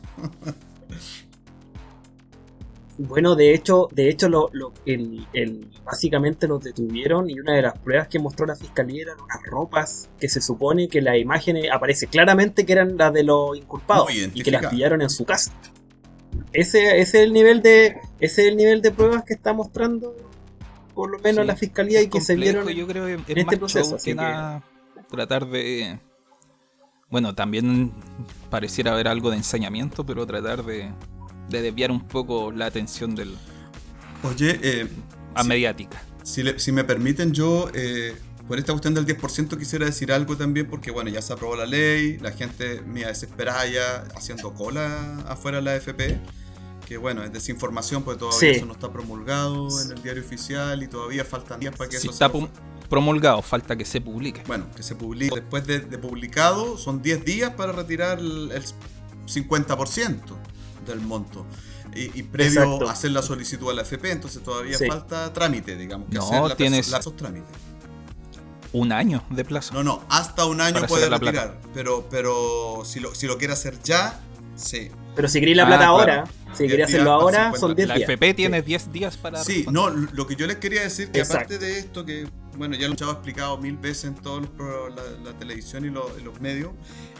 Bueno, 2.99 3.35
de 3.35 3.53
hecho, 3.53 3.87
de 3.91 4.09
hecho 4.09 4.27
lo, 4.27 4.49
lo, 4.53 4.73
el, 4.85 5.27
el, 5.33 5.69
básicamente 5.85 6.47
los 6.47 6.63
detuvieron 6.63 7.29
y 7.29 7.39
una 7.39 7.53
de 7.53 7.61
las 7.61 7.77
pruebas 7.77 8.07
que 8.07 8.17
mostró 8.17 8.47
la 8.47 8.55
fiscalía 8.55 9.03
eran 9.03 9.19
unas 9.19 9.43
ropas 9.45 10.09
que 10.19 10.27
se 10.27 10.41
supone 10.41 10.87
que 10.87 11.01
la 11.01 11.15
imagen 11.15 11.57
aparece 11.71 12.07
claramente 12.07 12.65
que 12.65 12.73
eran 12.73 12.97
las 12.97 13.13
de 13.13 13.23
los 13.23 13.55
inculpados 13.55 14.09
y 14.11 14.41
que 14.41 14.51
las 14.51 14.67
pillaron 14.67 15.01
en 15.03 15.11
su 15.11 15.25
casa. 15.25 15.53
Ese, 16.53 16.99
ese, 16.99 17.01
es 17.01 17.13
el 17.13 17.33
nivel 17.33 17.61
de 17.61 17.99
ese 18.19 18.43
es 18.43 18.49
el 18.49 18.57
nivel 18.57 18.81
de 18.81 18.91
pruebas 18.91 19.23
que 19.23 19.35
está 19.35 19.53
mostrando 19.53 20.15
por 20.95 21.11
lo 21.11 21.19
menos 21.19 21.45
la 21.45 21.55
fiscalía 21.55 22.01
y 22.01 22.07
que 22.07 22.21
se 22.21 22.35
vieron 22.35 22.67
yo 22.67 22.87
creo 22.87 23.07
en 23.07 23.23
este 23.27 23.57
proceso. 23.57 23.97
Que 24.03 24.15
tratar 25.09 25.47
de 25.47 25.99
bueno, 27.09 27.35
también 27.35 27.93
pareciera 28.49 28.93
haber 28.93 29.07
algo 29.07 29.29
de 29.29 29.37
ensañamiento, 29.37 30.05
pero 30.05 30.25
tratar 30.25 30.63
de 30.65 30.91
de 31.49 31.61
desviar 31.61 31.91
un 31.91 32.01
poco 32.01 32.51
la 32.51 32.65
atención 32.65 33.15
del. 33.15 33.35
Oye, 34.23 34.59
eh, 34.61 34.87
a 35.35 35.43
mediática. 35.43 36.01
Si, 36.23 36.43
si, 36.57 36.71
me 36.71 36.83
permiten, 36.83 37.33
yo 37.33 37.69
eh, 37.73 38.15
por 38.47 38.57
esta 38.57 38.73
cuestión 38.73 38.93
del 38.93 39.05
10% 39.05 39.57
quisiera 39.57 39.85
decir 39.85 40.11
algo 40.11 40.35
también, 40.37 40.67
porque 40.67 40.91
bueno, 40.91 41.09
ya 41.09 41.21
se 41.21 41.33
aprobó 41.33 41.55
la 41.55 41.65
ley, 41.65 42.17
la 42.17 42.31
gente 42.31 42.81
mía 42.81 43.07
desesperada 43.07 43.67
ya 43.67 44.03
haciendo 44.15 44.53
cola 44.53 45.19
afuera 45.27 45.57
de 45.57 45.63
la 45.63 45.71
AFP. 45.73 46.19
Que 46.85 46.95
bueno, 46.95 47.21
es 47.21 47.33
desinformación 47.33 48.03
porque 48.03 48.19
todavía 48.19 48.51
eso 48.51 48.65
no 48.65 48.71
está 48.71 48.89
promulgado 48.89 49.67
en 49.81 49.91
el 49.91 50.01
diario 50.01 50.23
oficial 50.23 50.81
y 50.81 50.87
todavía 50.87 51.25
faltan 51.25 51.59
días 51.59 51.75
para 51.75 51.89
que 51.89 51.97
eso 51.97 52.09
está 52.09 52.31
promulgado, 52.87 53.41
falta 53.41 53.75
que 53.75 53.83
se 53.83 53.99
publique. 53.99 54.41
Bueno, 54.47 54.67
que 54.73 54.83
se 54.83 54.95
publique. 54.95 55.35
Después 55.35 55.67
de, 55.67 55.81
publicado, 55.97 56.77
son 56.77 57.01
10 57.01 57.25
días 57.25 57.53
para 57.55 57.73
retirar 57.73 58.19
el, 58.19 58.53
el 58.53 58.63
50% 59.25 60.21
del 60.91 61.01
monto. 61.01 61.45
Y, 61.95 62.21
previo 62.23 62.87
a 62.87 62.91
hacer 62.91 63.11
la 63.11 63.23
solicitud 63.23 63.71
a 63.71 63.73
la 63.73 63.81
FP, 63.81 64.11
entonces 64.11 64.43
todavía 64.43 64.77
falta 64.87 65.33
trámite, 65.33 65.75
digamos. 65.75 66.09
Que 66.09 66.17
no, 66.17 66.55
tienes 66.55 66.93
Un 68.73 68.91
año 68.91 69.23
de 69.31 69.43
plazo. 69.43 69.73
No, 69.73 69.83
no, 69.83 70.03
hasta 70.09 70.45
un 70.45 70.61
año 70.61 70.85
puede 70.87 71.09
retirar. 71.09 71.59
Pero, 71.73 72.07
pero 72.09 72.83
si 72.85 72.99
lo, 72.99 73.15
si 73.15 73.25
lo 73.25 73.37
quiere 73.37 73.53
hacer 73.53 73.81
ya, 73.83 74.19
sí. 74.55 74.91
Pero 75.15 75.27
si 75.27 75.39
queréis 75.39 75.57
la 75.57 75.65
plata 75.65 75.85
ah, 75.85 75.87
ahora, 75.87 76.23
si 76.53 76.67
queréis 76.67 76.89
hacerlo 76.89 77.11
ahora, 77.13 77.51
son 77.57 77.73
10 77.73 77.87
días. 77.87 77.99
La 77.99 78.03
FP 78.03 78.33
tiene 78.35 78.61
10 78.61 78.91
días 78.91 79.17
para. 79.17 79.43
Sí, 79.43 79.65
no, 79.71 79.89
lo 79.89 80.27
que 80.27 80.35
yo 80.35 80.45
les 80.45 80.57
quería 80.57 80.81
decir, 80.81 81.09
que 81.09 81.21
aparte 81.21 81.57
de 81.57 81.79
esto, 81.79 82.05
que 82.05 82.27
bueno, 82.57 82.75
ya 82.75 82.87
lo 82.87 82.93
he 82.93 83.11
explicado 83.11 83.57
mil 83.57 83.77
veces 83.77 84.05
en 84.05 84.15
toda 84.15 84.41
la, 84.41 85.33
televisión 85.33 85.85
y 85.85 85.89
los 85.89 86.41
medios, 86.41 86.71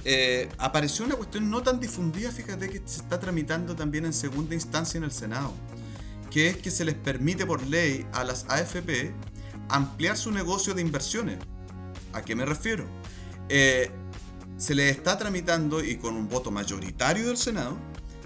eh, 0.09 0.47
apareció 0.57 1.03
una 1.03 1.15
cuestión 1.15 1.49
no 1.49 1.61
tan 1.61 1.81
difundida, 1.81 2.31
fíjate 2.31 2.69
que 2.69 2.81
se 2.85 3.01
está 3.01 3.19
tramitando 3.19 3.75
también 3.75 4.05
en 4.05 4.13
segunda 4.13 4.55
instancia 4.55 4.97
en 4.97 5.03
el 5.03 5.11
Senado, 5.11 5.53
que 6.31 6.47
es 6.47 6.55
que 6.55 6.71
se 6.71 6.85
les 6.85 6.95
permite 6.95 7.45
por 7.45 7.67
ley 7.67 8.07
a 8.13 8.23
las 8.23 8.45
AFP 8.47 9.11
ampliar 9.67 10.15
su 10.15 10.31
negocio 10.31 10.73
de 10.73 10.81
inversiones. 10.81 11.39
¿A 12.13 12.21
qué 12.21 12.37
me 12.37 12.45
refiero? 12.45 12.85
Eh, 13.49 13.91
se 14.55 14.75
les 14.75 14.95
está 14.95 15.17
tramitando 15.17 15.83
y 15.83 15.97
con 15.97 16.15
un 16.15 16.29
voto 16.29 16.51
mayoritario 16.51 17.27
del 17.27 17.35
Senado 17.35 17.77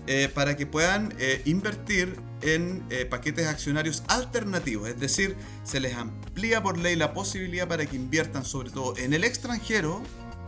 eh, 0.06 0.30
para 0.32 0.56
que 0.56 0.68
puedan 0.68 1.16
invertir 1.46 2.16
en 2.44 2.86
paquetes 3.10 3.48
accionarios 3.48 4.04
alternativos. 4.08 4.88
Es 4.88 5.00
decir, 5.00 5.36
se 5.64 5.80
les 5.80 5.96
amplía 5.96 6.62
por 6.62 6.78
ley 6.78 6.96
la 6.96 7.16
posibilidad 7.16 7.68
para 7.68 7.88
que 7.88 7.96
inviertan 7.96 8.46
sobre 8.46 8.70
todo 8.70 8.96
en 8.98 9.14
el 9.14 9.24
extranjero, 9.24 10.04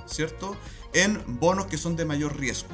¿cierto? 0.06 0.56
En 0.94 1.22
bonos 1.40 1.68
que 1.68 1.78
son 1.78 1.96
de 1.96 2.06
mayor 2.06 2.38
riesgo. 2.38 2.70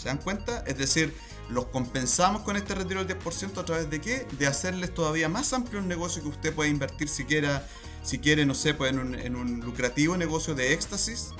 ¿Se 0.00 0.08
dan 0.08 0.18
cuenta? 0.18 0.62
Es 0.66 0.76
decir, 0.78 1.14
los 1.50 1.66
compensamos 1.66 2.42
con 2.42 2.56
este 2.56 2.74
retiro 2.74 3.04
del 3.04 3.18
10% 3.18 3.58
a 3.58 3.64
través 3.64 3.90
de 3.90 4.00
qué? 4.00 4.26
De 4.38 4.46
hacerles 4.46 4.92
todavía 4.94 5.28
más 5.28 5.52
amplio 5.52 5.80
un 5.80 5.88
negocio 5.88 6.22
que 6.22 6.28
usted 6.28 6.54
pueda 6.54 6.70
invertir 6.70 7.08
si 7.08 7.24
quiera, 7.24 7.66
si 8.02 8.18
quiere, 8.18 8.46
no 8.46 8.54
sé, 8.54 8.74
pues 8.74 8.92
en 8.92 8.98
un, 8.98 9.14
en 9.14 9.36
un 9.36 9.60
lucrativo 9.60 10.16
negocio 10.16 10.54
de 10.54 10.72
éxtasis 10.72 11.30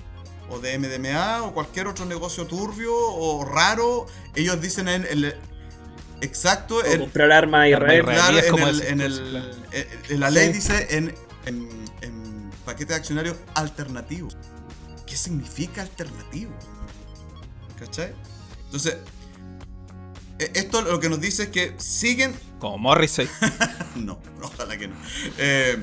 o 0.51 0.59
de 0.59 0.79
MDMA 0.79 1.43
o 1.43 1.55
cualquier 1.55 1.87
otro 1.89 2.05
negocio 2.05 2.47
turbio 2.47 2.95
o 2.97 3.45
raro. 3.45 4.07
Ellos 4.35 4.61
dicen 4.61 4.89
en 4.89 5.05
el 5.09 5.35
exacto 6.21 6.79
O 6.79 6.99
comprar 7.01 7.31
armas 7.33 7.67
es 8.39 8.45
en, 8.45 8.51
como 8.51 8.67
el- 8.69 8.83
en 8.83 9.01
el- 9.01 9.55
eh, 9.73 9.89
eh, 10.11 10.19
la 10.19 10.31
ley 10.31 10.47
Sí. 10.49 10.53
dice 10.53 10.87
en, 10.97 11.15
en, 11.47 11.69
en 12.03 12.51
paquete 12.65 12.93
de 12.93 12.99
accionarios 12.99 13.37
alternativos. 13.55 14.37
¿Qué 15.15 15.19
significa 15.19 15.83
alternativo? 15.83 16.51
¿Cachai? 17.79 18.13
Entonces, 18.65 18.97
eh, 20.41 20.51
esto 20.55 20.83
lo 20.83 20.99
que 20.99 21.09
nos 21.09 21.21
dice 21.21 21.45
es 21.45 21.49
que 21.51 21.73
siguen 21.79 22.35
Como 22.59 22.79
Morrissey. 22.79 23.29
no, 23.95 24.19
ojalá 24.43 24.77
que 24.77 24.89
no. 24.89 24.97
Eh, 25.39 25.81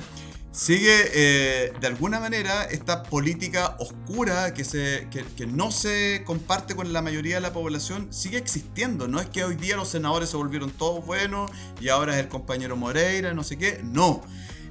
sigue 0.51 1.11
eh, 1.13 1.71
de 1.79 1.87
alguna 1.87 2.19
manera 2.19 2.65
esta 2.65 3.03
política 3.03 3.77
oscura 3.79 4.53
que, 4.53 4.65
se, 4.65 5.07
que, 5.09 5.23
que 5.23 5.47
no 5.47 5.71
se 5.71 6.23
comparte 6.25 6.75
con 6.75 6.91
la 6.91 7.01
mayoría 7.01 7.35
de 7.35 7.41
la 7.41 7.53
población, 7.53 8.11
sigue 8.11 8.37
existiendo. 8.37 9.07
No 9.07 9.21
es 9.21 9.27
que 9.27 9.45
hoy 9.45 9.55
día 9.55 9.77
los 9.77 9.87
senadores 9.87 10.29
se 10.29 10.35
volvieron 10.35 10.71
todos 10.71 11.05
buenos 11.05 11.49
y 11.79 11.87
ahora 11.87 12.15
es 12.15 12.19
el 12.19 12.27
compañero 12.27 12.75
Moreira, 12.75 13.33
no 13.33 13.45
sé 13.45 13.57
qué. 13.57 13.79
No. 13.81 14.23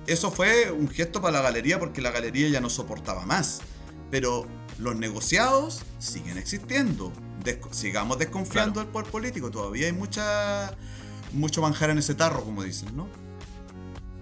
Eso 0.07 0.31
fue 0.31 0.71
un 0.71 0.91
gesto 0.91 1.23
para 1.23 1.39
la 1.39 1.41
galería 1.41 1.79
porque 1.79 2.03
la 2.03 2.11
galería 2.11 2.51
ya 2.51 2.61
no 2.61 2.69
soportaba 2.69 3.25
más. 3.25 3.63
Pero 4.11 4.47
los 4.79 4.97
negociados 4.97 5.83
siguen 5.99 6.39
existiendo. 6.39 7.13
Desco- 7.45 7.73
sigamos 7.73 8.19
desconfiando 8.19 8.81
del 8.81 8.89
poder 8.89 9.11
político. 9.11 9.51
Todavía 9.51 9.87
hay 9.87 9.93
mucha, 9.93 10.75
mucho 11.33 11.63
manjar 11.63 11.91
en 11.91 11.99
ese 11.99 12.15
tarro, 12.15 12.43
como 12.43 12.63
dicen, 12.63 12.97
¿no? 12.97 13.07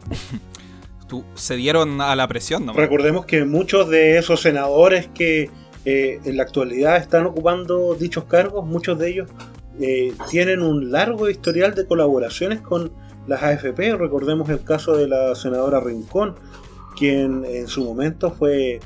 Tú, 1.09 1.25
se 1.35 1.57
dieron 1.57 2.01
a 2.03 2.15
la 2.17 2.29
presión, 2.29 2.67
¿no? 2.67 2.75
Recordemos 2.75 3.25
que 3.25 3.45
muchos 3.45 3.89
de 3.89 4.19
esos 4.19 4.43
senadores 4.43 5.09
que 5.15 5.51
eh, 5.87 6.21
en 6.25 6.37
la 6.37 6.43
actualidad 6.43 6.99
están 6.99 7.25
ocupando 7.27 7.95
dichos 7.95 8.25
cargos, 8.25 8.67
muchos 8.67 8.99
de 8.99 9.09
ellos 9.11 9.31
eh, 9.81 10.13
tienen 10.29 10.61
un 10.61 10.91
largo 10.93 11.31
historial 11.31 11.75
de 11.75 11.87
colaboraciones 11.87 12.61
con 12.61 12.93
las 13.27 13.43
AFP. 13.43 13.97
Recordemos 13.97 14.51
el 14.51 14.63
caso 14.63 14.97
de 14.97 15.09
la 15.09 15.35
senadora 15.35 15.81
Rincón, 15.81 16.35
quien 16.97 17.45
en 17.47 17.69
su 17.69 17.85
momento 17.85 18.31
fue, 18.31 18.81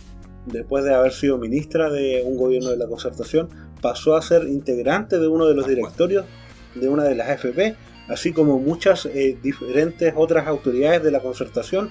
después 0.46 0.84
de 0.84 0.94
haber 0.94 1.12
sido 1.12 1.38
ministra 1.38 1.90
de 1.90 2.22
un 2.24 2.36
gobierno 2.36 2.70
de 2.70 2.76
la 2.76 2.86
concertación, 2.86 3.48
pasó 3.80 4.16
a 4.16 4.22
ser 4.22 4.48
integrante 4.48 5.18
de 5.18 5.28
uno 5.28 5.46
de 5.46 5.54
los 5.54 5.66
directorios 5.66 6.24
de 6.74 6.88
una 6.88 7.04
de 7.04 7.14
las 7.14 7.28
AFP, 7.28 7.76
así 8.08 8.32
como 8.32 8.58
muchas 8.58 9.06
eh, 9.06 9.36
diferentes 9.42 10.12
otras 10.16 10.46
autoridades 10.46 11.02
de 11.02 11.10
la 11.10 11.20
concertación, 11.20 11.90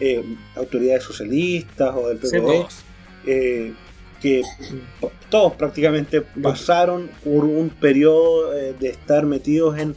eh, 0.00 0.22
autoridades 0.56 1.04
socialistas 1.04 1.94
o 1.96 2.08
del 2.08 2.18
PPD, 2.18 2.66
eh, 3.26 3.72
que 4.20 4.42
todos 5.30 5.54
prácticamente 5.54 6.20
pasaron 6.20 7.08
por 7.24 7.44
un 7.44 7.70
periodo 7.70 8.50
de 8.50 8.88
estar 8.88 9.24
metidos 9.26 9.78
en 9.78 9.94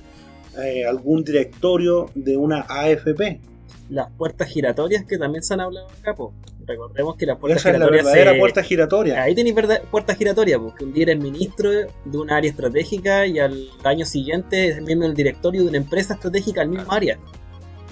algún 0.88 1.24
directorio 1.24 2.12
de 2.14 2.38
una 2.38 2.66
AFP. 2.70 3.42
Las 3.90 4.12
puertas 4.12 4.48
giratorias 4.48 5.06
que 5.08 5.18
también 5.18 5.44
se 5.44 5.56
han 5.56 5.62
hablado 5.62 5.88
acá. 5.88 6.16
Recordemos 6.66 7.16
que 7.16 7.26
las 7.26 7.38
puertas 7.38 7.60
Esa 7.62 7.70
es 7.70 7.74
la 7.74 7.80
giratorias. 7.86 8.06
verdadera 8.06 8.32
se- 8.34 8.40
puerta 8.40 8.64
giratoria. 8.64 9.24
Ahí 9.24 9.36
tenéis 9.36 9.56
verdad- 9.56 9.82
puerta 9.90 10.16
giratoria, 10.16 10.60
porque 10.60 10.84
un 10.86 10.94
día 10.94 11.04
eres 11.04 11.20
ministro 11.20 11.70
de 11.72 12.18
un 12.18 12.30
área 12.32 12.50
estratégica 12.50 13.26
y 13.26 13.40
al 13.40 13.70
año 13.84 14.06
siguiente 14.06 14.68
es 14.70 14.82
miembro 14.82 15.08
del 15.08 15.16
directorio 15.18 15.64
de 15.64 15.70
una 15.70 15.78
empresa 15.78 16.14
estratégica 16.14 16.62
al 16.62 16.70
mismo 16.70 16.92
área. 16.92 17.18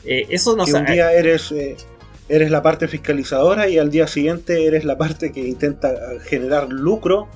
Eh, 0.05 0.27
eso 0.29 0.55
no 0.55 0.65
que 0.65 0.73
un 0.73 0.85
día 0.85 1.11
eres, 1.11 1.51
eh, 1.51 1.75
eres 2.29 2.51
la 2.51 2.61
parte 2.61 2.87
fiscalizadora 2.87 3.67
y 3.67 3.77
al 3.77 3.89
día 3.89 4.07
siguiente 4.07 4.65
eres 4.65 4.85
la 4.85 4.97
parte 4.97 5.31
que 5.31 5.41
intenta 5.47 5.91
eh, 5.91 6.19
generar 6.25 6.69
lucro 6.69 7.27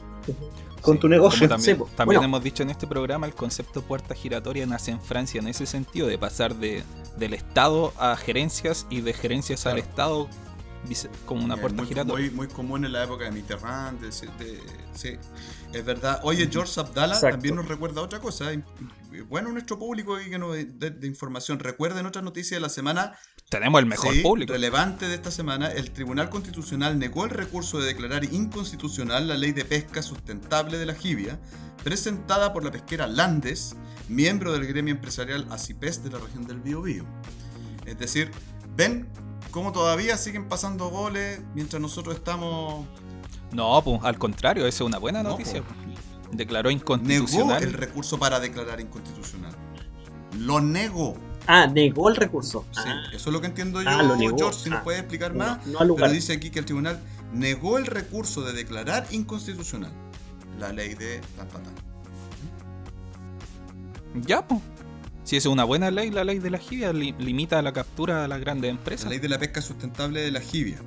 con 0.82 0.96
Sí, 0.96 1.02
tu 1.02 1.10
negocio. 1.10 1.48
también 1.50 1.76
Sí, 1.76 1.80
po. 1.80 1.86
también 1.96 2.19
Bueno. 2.19 2.24
hemos 2.26 2.43
dicho 2.43 2.62
en 2.63 2.69
este 2.69 2.88
programa, 2.88 3.26
el 3.26 3.34
concepto 3.34 3.82
puerta 3.82 4.15
giratoria 4.15 4.65
nace 4.65 4.91
en 4.91 5.02
Francia 5.02 5.39
en 5.41 5.48
ese 5.48 5.65
sentido, 5.65 6.08
de 6.08 6.17
pasar 6.17 6.56
de, 6.56 6.84
del 7.17 7.34
Estado 7.34 7.91
a 7.98 8.15
gerencias 8.15 8.86
y 8.89 9.02
de 9.02 9.13
gerencias 9.13 9.65
al. 9.65 9.80
Estado 9.80 10.28
como 11.26 11.43
una 11.43 11.56
Eh, 11.56 11.58
puerta 11.58 11.78
muy, 11.78 11.88
giratoria. 11.88 12.26
Muy, 12.28 12.36
muy 12.36 12.48
común 12.48 12.86
en 12.86 12.91
la 12.91 13.04
época 13.04 13.26
de 13.26 13.32
Mitterrand. 13.32 14.00
de- 14.02 14.08
de- 14.10 14.62
sí, 14.93 15.13
es 15.72 15.86
verdad. 15.86 16.19
Oye, 16.24 16.48
George 16.52 16.80
Abdallah 16.80 17.15
Exacto. 17.15 17.36
también 17.36 17.56
nos 17.56 17.67
recuerda 17.67 18.02
otra 18.02 18.19
cosa. 18.19 18.54
im- 18.54 18.63
Bueno, 19.30 19.52
nuestro 19.52 19.78
público 19.78 20.17
que 20.17 20.39
nos 20.39 20.54
de, 20.56 20.65
de 20.89 21.08
información. 21.08 21.60
Recuerden 21.60 22.06
otra 22.08 22.22
noticia 22.24 22.58
de 22.58 22.62
la 22.62 22.69
semana 22.69 23.13
Tenemos 23.48 23.80
el 23.80 23.86
mejor 23.86 24.12
sí, 24.13 24.22
público. 24.22 24.52
relevante 24.54 25.08
de 25.08 25.13
esta 25.13 25.30
semana. 25.30 25.67
El 25.72 25.91
Tribunal 25.91 26.32
Constitucional 26.32 26.98
negó 26.98 27.24
el 27.26 27.30
recurso 27.30 27.80
de 27.80 27.86
declarar 27.86 28.24
inconstitucional 28.34 29.28
la 29.28 29.38
ley 29.38 29.52
de 29.52 29.65
pesca 29.65 30.02
sustentable 30.02 30.80
de 30.80 30.88
la 30.88 30.96
jibia, 30.96 31.39
presentada 31.84 32.54
por 32.54 32.63
la 32.63 32.72
pesquera 32.72 33.06
Landes, 33.06 33.76
miembro 34.10 34.52
del 34.52 34.65
gremio 34.65 34.96
empresarial 34.96 35.46
ACIPES 35.52 36.04
de 36.04 36.10
la 36.10 36.17
región 36.17 36.48
del 36.48 36.60
Biobío. 36.60 37.06
Es 37.86 38.00
decir, 38.00 38.32
ven 38.76 39.08
cómo 39.51 39.71
todavía 39.71 40.17
siguen 40.17 40.47
pasando 40.49 40.89
goles 40.89 41.41
mientras 41.53 41.82
nosotros 41.82 42.15
estamos 42.15 42.86
No, 43.51 43.82
pues 43.84 43.99
al 44.03 44.17
contrario, 44.17 44.65
esa 44.65 44.84
es 44.84 44.88
una 44.88 44.97
buena 44.97 45.21
No, 45.23 45.29
noticia. 45.32 45.62
po. 45.62 45.73
Declaró 46.32 46.69
negó 46.69 46.79
inconstitucional. 46.82 47.62
el 47.63 47.73
recurso 47.73 48.17
para 48.17 48.39
declarar 48.39 48.79
inconstitucional. 48.82 49.56
Lo 50.39 50.60
negó. 50.62 51.15
Ah, 51.45 51.67
negó 51.67 52.10
el 52.10 52.15
recurso. 52.15 52.65
Sí, 52.71 52.79
Ah, 52.86 53.03
eso 53.13 53.29
es 53.29 53.34
lo 53.34 53.39
que 53.41 53.47
entiendo 53.47 53.82
yo, 53.82 53.89
Ah, 53.89 54.01
lo 54.01 54.15
negó. 54.15 54.36
George, 54.38 54.60
si 54.63 54.69
nos 54.71 54.79
Ah. 54.79 54.84
puede 54.84 54.99
explicar 54.99 55.34
no, 55.36 55.39
más. 55.45 55.67
no 55.67 55.77
al 55.79 55.88
lugar. 55.88 56.06
Pero 56.06 56.13
dice 56.15 56.34
aquí 56.34 56.49
que 56.49 56.60
el 56.60 56.65
tribunal 56.65 56.99
negó 57.34 57.77
el 57.77 57.86
recurso 57.86 58.41
de 58.41 58.53
declarar 58.53 59.06
inconstitucional 59.12 59.91
la 60.60 60.71
ley 60.71 60.95
de 60.95 61.19
tan, 61.38 61.47
tan. 61.49 61.63
Ya, 64.25 64.45
pues. 64.47 64.62
Si 65.24 65.38
es 65.38 65.46
una 65.46 65.64
buena 65.64 65.90
ley, 65.90 66.12
la 66.12 66.24
ley 66.24 66.40
de 66.40 66.50
la 66.50 66.58
jibia 66.58 66.92
li- 66.94 67.16
limita 67.18 67.62
la 67.62 67.72
captura 67.72 68.26
a 68.26 68.28
las 68.28 68.40
grandes 68.42 68.72
La 68.74 68.78
empresas. 68.78 69.10
ley 69.10 69.20
de 69.20 69.30
la 69.30 69.40
pesca 69.40 69.62
sustentable 69.62 70.22
de 70.22 70.32
la 70.32 70.42
jibia. 70.42 70.78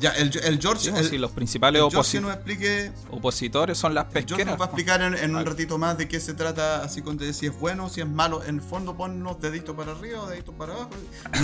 Ya, 0.00 0.10
el, 0.10 0.36
el 0.42 0.58
George, 0.60 0.82
Sí, 0.84 0.88
el, 0.88 0.94
pues, 0.94 1.08
sí, 1.10 1.18
los 1.18 1.30
principales 1.30 1.80
el 1.80 1.90
George 1.90 2.08
oposi- 2.08 2.12
que 2.12 2.20
nos 2.22 2.34
explique, 2.34 2.92
opositores 3.10 3.78
son 3.78 3.94
las 3.94 4.06
el 4.06 4.10
George 4.12 4.26
pesqueras. 4.34 4.52
nos 4.54 4.60
va 4.60 4.64
a 4.64 4.68
explicar 4.68 5.02
en, 5.02 5.14
en 5.14 5.36
un 5.36 5.46
ratito 5.46 5.78
más 5.78 5.96
de 5.96 6.08
qué 6.08 6.18
se 6.18 6.34
trata, 6.34 6.82
así 6.82 7.02
con 7.02 7.16
de 7.18 7.32
si 7.32 7.46
es 7.46 7.60
bueno, 7.60 7.88
si 7.88 8.00
es 8.00 8.08
malo. 8.08 8.42
En 8.44 8.56
el 8.56 8.60
fondo, 8.62 8.96
ponnos 8.96 9.40
deditos 9.40 9.76
para 9.76 9.92
arriba 9.92 10.22
o 10.22 10.26
deditos 10.26 10.54
para 10.56 10.72
abajo. 10.72 10.90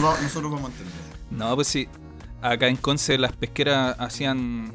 no- 0.01 0.21
nosotros 0.23 0.51
vamos 0.51 0.71
a 0.71 0.73
entender. 0.73 0.95
No, 1.31 1.55
pues 1.55 1.69
sí. 1.69 1.87
Acá 2.41 2.67
en 2.69 2.77
Conce 2.77 3.17
las 3.19 3.33
pesqueras 3.33 3.95
hacían 4.01 4.73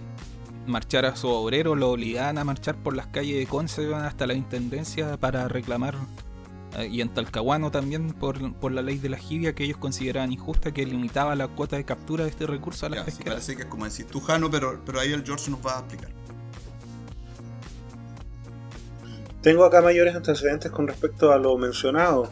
marchar 0.68 1.06
a 1.06 1.16
sus 1.18 1.32
obreros, 1.32 1.78
lo 1.78 1.92
obligaban 1.92 2.38
a 2.38 2.44
marchar 2.46 2.76
por 2.76 2.96
las 2.96 3.08
calles 3.08 3.38
de 3.38 3.48
Conce 3.48 3.94
hasta 3.96 4.28
la 4.28 4.34
intendencia 4.34 5.18
para 5.18 5.48
reclamar. 5.50 5.96
Eh, 6.78 6.88
y 6.88 7.02
en 7.02 7.10
Talcahuano 7.10 7.70
también 7.72 8.14
por, 8.14 8.54
por 8.56 8.72
la 8.72 8.82
ley 8.82 8.98
de 8.98 9.10
la 9.10 9.18
jibia 9.18 9.54
que 9.54 9.64
ellos 9.64 9.78
consideraban 9.78 10.32
injusta 10.32 10.74
que 10.74 10.86
limitaba 10.86 11.36
la 11.36 11.48
cuota 11.48 11.76
de 11.76 11.84
captura 11.86 12.24
de 12.24 12.30
este 12.32 12.46
recurso 12.48 12.86
a 12.86 12.90
las 12.90 13.00
Ya, 13.00 13.06
sí, 13.06 13.12
pesqueras. 13.12 13.34
parece 13.36 13.56
que 13.56 13.62
es 13.64 13.68
como 13.68 13.86
decir 13.86 14.06
Tujano, 14.08 14.50
pero, 14.50 14.80
pero 14.86 15.00
ahí 15.00 15.12
el 15.14 15.24
George 15.24 15.52
nos 15.52 15.66
va 15.66 15.78
a 15.78 15.80
explicar. 15.80 16.10
Tengo 19.42 19.66
acá 19.66 19.82
mayores 19.82 20.16
antecedentes 20.16 20.72
con 20.72 20.88
respecto 20.88 21.32
a 21.32 21.38
lo 21.38 21.58
mencionado. 21.58 22.30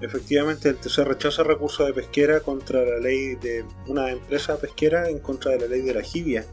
Efectivamente, 0.00 0.70
el 0.70 0.76
TC 0.76 1.04
rechaza 1.04 1.42
recurso 1.44 1.84
de 1.84 1.92
pesquera 1.92 2.40
contra 2.40 2.82
la 2.82 2.98
ley 2.98 3.36
de 3.36 3.64
una 3.86 4.10
empresa 4.10 4.56
pesquera 4.56 5.08
en 5.08 5.18
contra 5.20 5.52
de 5.52 5.60
la 5.60 5.66
ley 5.66 5.82
de 5.82 5.94
la 5.94 6.02
jibia. 6.02 6.44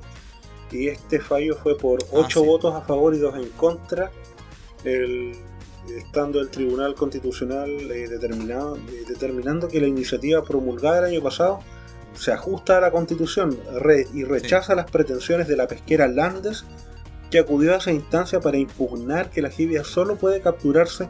Y 0.71 0.89
este 0.89 1.19
fallo 1.19 1.55
fue 1.55 1.77
por 1.77 1.99
8 2.11 2.41
sí. 2.41 2.45
votos 2.45 2.75
a 2.75 2.81
favor 2.81 3.15
y 3.15 3.19
2 3.19 3.35
en 3.37 3.49
contra. 3.51 4.11
El- 4.83 5.35
estando 5.95 6.39
el 6.41 6.49
Tribunal 6.49 6.95
Constitucional 6.95 7.69
eh, 7.69 8.07
determinado, 8.07 8.75
eh, 8.77 9.03
determinando 9.07 9.67
que 9.67 9.79
la 9.81 9.87
iniciativa 9.87 10.43
promulgada 10.43 10.99
el 10.99 11.05
año 11.15 11.21
pasado 11.21 11.59
se 12.15 12.31
ajusta 12.31 12.77
a 12.77 12.81
la 12.81 12.91
Constitución 12.91 13.57
re- 13.79 14.07
y 14.13 14.23
rechaza 14.23 14.73
las 14.75 14.89
pretensiones 14.89 15.47
de 15.47 15.55
la 15.55 15.67
pesquera 15.67 16.07
Landes 16.07 16.65
que 17.29 17.39
acudió 17.39 17.73
a 17.73 17.77
esa 17.77 17.91
instancia 17.91 18.39
para 18.39 18.57
impugnar 18.57 19.29
que 19.29 19.41
la 19.41 19.49
jibia 19.49 19.83
solo 19.83 20.15
puede 20.15 20.41
capturarse 20.41 21.07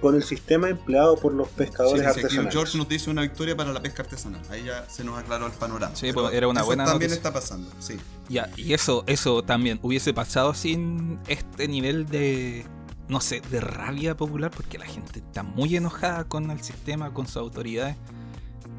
con 0.00 0.14
el 0.14 0.22
sistema 0.22 0.68
empleado 0.68 1.16
por 1.16 1.32
los 1.32 1.48
pescadores 1.48 2.06
artesanales. 2.06 2.52
George 2.52 2.76
nos 2.78 2.88
dice 2.88 3.10
una 3.10 3.22
victoria 3.22 3.56
para 3.56 3.72
la 3.72 3.80
pesca 3.82 4.02
artesanal. 4.02 4.42
Ahí 4.50 4.64
ya 4.64 4.88
se 4.88 5.02
nos 5.04 5.18
aclaró 5.18 5.46
el 5.46 5.52
panorama. 5.52 5.96
Sí, 5.96 6.08
Pero 6.08 6.22
pues, 6.22 6.34
era 6.34 6.48
una 6.48 6.60
eso 6.60 6.66
buena 6.66 6.84
también 6.84 7.10
noticia. 7.10 7.16
está 7.28 7.32
pasando, 7.32 7.70
sí. 7.80 7.96
Ya, 8.28 8.50
y 8.56 8.74
eso, 8.74 9.04
eso 9.06 9.42
también 9.42 9.78
hubiese 9.82 10.12
pasado 10.12 10.52
sin 10.54 11.18
este 11.28 11.66
nivel 11.66 12.06
de, 12.06 12.64
no 13.08 13.20
sé, 13.20 13.40
de 13.50 13.60
rabia 13.60 14.16
popular, 14.16 14.50
porque 14.50 14.78
la 14.78 14.86
gente 14.86 15.20
está 15.20 15.42
muy 15.42 15.76
enojada 15.76 16.24
con 16.24 16.50
el 16.50 16.60
sistema, 16.62 17.12
con 17.12 17.26
sus 17.26 17.36
autoridades. 17.36 17.96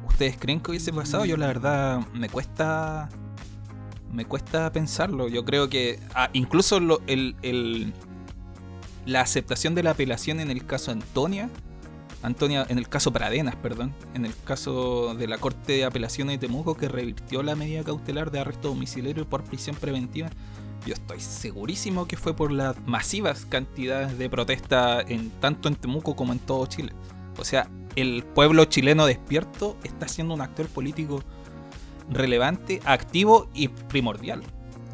¿Ustedes 0.06 0.36
creen 0.38 0.60
que 0.60 0.70
hubiese 0.72 0.92
pasado? 0.92 1.24
Yo 1.24 1.36
la 1.36 1.46
verdad 1.46 2.00
me 2.12 2.28
cuesta, 2.28 3.08
me 4.12 4.24
cuesta 4.24 4.70
pensarlo. 4.72 5.28
Yo 5.28 5.44
creo 5.44 5.68
que 5.68 6.00
ah, 6.14 6.28
incluso 6.32 6.80
lo- 6.80 7.00
el, 7.06 7.36
el- 7.42 7.92
la 9.06 9.20
aceptación 9.22 9.74
de 9.74 9.82
la 9.82 9.92
apelación 9.92 10.40
en 10.40 10.50
el 10.50 10.66
caso 10.66 10.90
Antonia, 10.90 11.48
Antonia, 12.22 12.66
en 12.68 12.78
el 12.78 12.88
caso 12.88 13.12
Pradenas, 13.12 13.54
perdón, 13.56 13.94
en 14.12 14.26
el 14.26 14.34
caso 14.44 15.14
de 15.14 15.28
la 15.28 15.38
Corte 15.38 15.74
de 15.74 15.84
Apelaciones 15.84 16.38
de 16.40 16.46
Temuco 16.48 16.76
que 16.76 16.88
revirtió 16.88 17.42
la 17.44 17.54
medida 17.54 17.84
cautelar 17.84 18.30
de 18.32 18.40
arresto 18.40 18.68
domiciliario 18.68 19.26
por 19.26 19.44
prisión 19.44 19.76
preventiva, 19.76 20.28
yo 20.86 20.94
estoy 20.94 21.20
segurísimo 21.20 22.06
que 22.06 22.16
fue 22.16 22.34
por 22.34 22.50
las 22.50 22.76
masivas 22.86 23.46
cantidades 23.46 24.18
de 24.18 24.30
protesta 24.30 25.00
en 25.00 25.30
tanto 25.40 25.68
en 25.68 25.76
Temuco 25.76 26.16
como 26.16 26.32
en 26.32 26.38
todo 26.38 26.66
Chile. 26.66 26.92
O 27.38 27.44
sea, 27.44 27.68
el 27.96 28.24
pueblo 28.24 28.64
chileno 28.64 29.06
despierto 29.06 29.76
está 29.82 30.08
siendo 30.08 30.34
un 30.34 30.40
actor 30.40 30.66
político 30.68 31.22
relevante, 32.10 32.80
activo 32.84 33.50
y 33.54 33.68
primordial. 33.68 34.42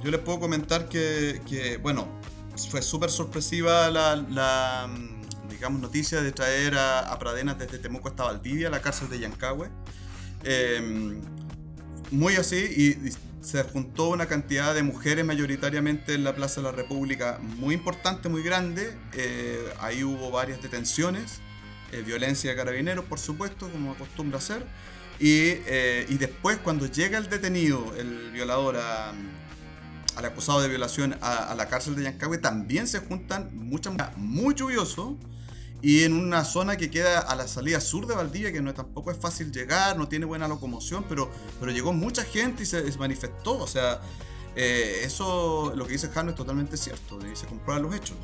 Yo 0.03 0.11
les 0.11 0.21
puedo 0.21 0.41
comentar 0.41 0.89
que, 0.89 1.79
bueno, 1.83 2.07
fue 2.71 2.83
súper 2.83 3.11
sorpresiva 3.11 3.91
la, 3.91 4.89
mm, 4.89 5.49
digamos, 5.51 5.81
noticia 5.81 6.21
de 6.21 6.33
traer 6.33 6.77
a, 6.77 7.01
a 7.01 7.19
Pradenas 7.19 7.59
desde 7.59 7.79
Temuco 7.79 8.09
hasta 8.09 8.25
Valdivia, 8.25 8.69
la 8.71 8.81
cárcel 8.83 9.09
de 9.09 9.21
Yancagüe. 9.21 9.71
Eh, 10.45 11.21
muy 12.11 12.37
así, 12.37 12.57
y 12.57 13.11
se 13.45 13.63
juntó 13.63 14.09
una 14.09 14.27
cantidad 14.27 14.75
de 14.75 14.83
mujeres 14.83 15.25
mayoritariamente 15.25 16.15
en 16.15 16.25
la 16.25 16.35
Plaza 16.35 16.63
de 16.63 16.65
la 16.65 16.73
República 16.73 17.39
muy 17.43 17.75
importante, 17.75 18.31
muy 18.31 18.43
grande. 18.43 18.97
Eh, 19.13 19.69
ahí 19.81 20.03
hubo 20.03 20.31
varias 20.31 20.63
detenciones, 20.63 21.41
eh, 21.93 22.03
violencia 22.03 22.51
de 22.51 22.57
carabineros, 22.57 23.05
por 23.05 23.19
supuesto, 23.19 23.69
como 23.69 23.93
acostumbra 23.93 24.39
hacer. 24.39 24.65
Y, 25.21 25.61
eh, 25.67 26.07
y 26.09 26.17
después, 26.17 26.57
cuando 26.57 26.87
llega 26.87 27.19
el 27.19 27.29
detenido, 27.29 27.95
el 27.99 28.31
violador, 28.33 28.79
al 28.79 30.25
acusado 30.25 30.63
de 30.63 30.69
violación 30.69 31.17
a, 31.21 31.51
a 31.53 31.55
la 31.55 31.69
cárcel 31.69 31.97
de 31.97 32.05
Yancagüe, 32.05 32.39
también 32.39 32.89
se 32.89 33.01
juntan 33.01 33.51
muchas 33.53 33.95
muy 34.17 34.55
lluvioso 34.55 35.19
y 35.85 36.05
en 36.05 36.15
una 36.15 36.45
zona 36.45 36.79
que 36.79 36.91
queda 36.91 37.21
a 37.21 37.37
la 37.37 37.47
salida 37.47 37.79
sur 37.79 38.07
de 38.07 38.15
Valdivia, 38.15 38.51
que 38.53 38.63
no 38.63 38.73
tampoco 38.73 39.11
es 39.11 39.19
fácil 39.19 39.53
llegar, 39.53 39.99
no 39.99 40.09
tiene 40.09 40.25
buena 40.25 40.49
locomoción, 40.49 41.05
pero, 41.09 41.31
pero 41.61 41.71
llegó 41.73 41.93
mucha 41.93 42.25
gente 42.25 42.63
y 42.63 42.67
se, 42.67 42.91
se 42.91 42.99
manifestó. 42.99 43.59
O 43.59 43.67
sea, 43.67 44.01
eh, 44.57 45.03
eso, 45.05 45.73
lo 45.77 45.85
que 45.87 45.93
dice 45.93 46.09
Jano 46.09 46.31
es 46.31 46.37
totalmente 46.37 46.79
cierto, 46.79 47.19
y 47.31 47.37
se 47.37 47.47
comprueban 47.47 47.83
los 47.83 47.95
hechos. 47.95 48.17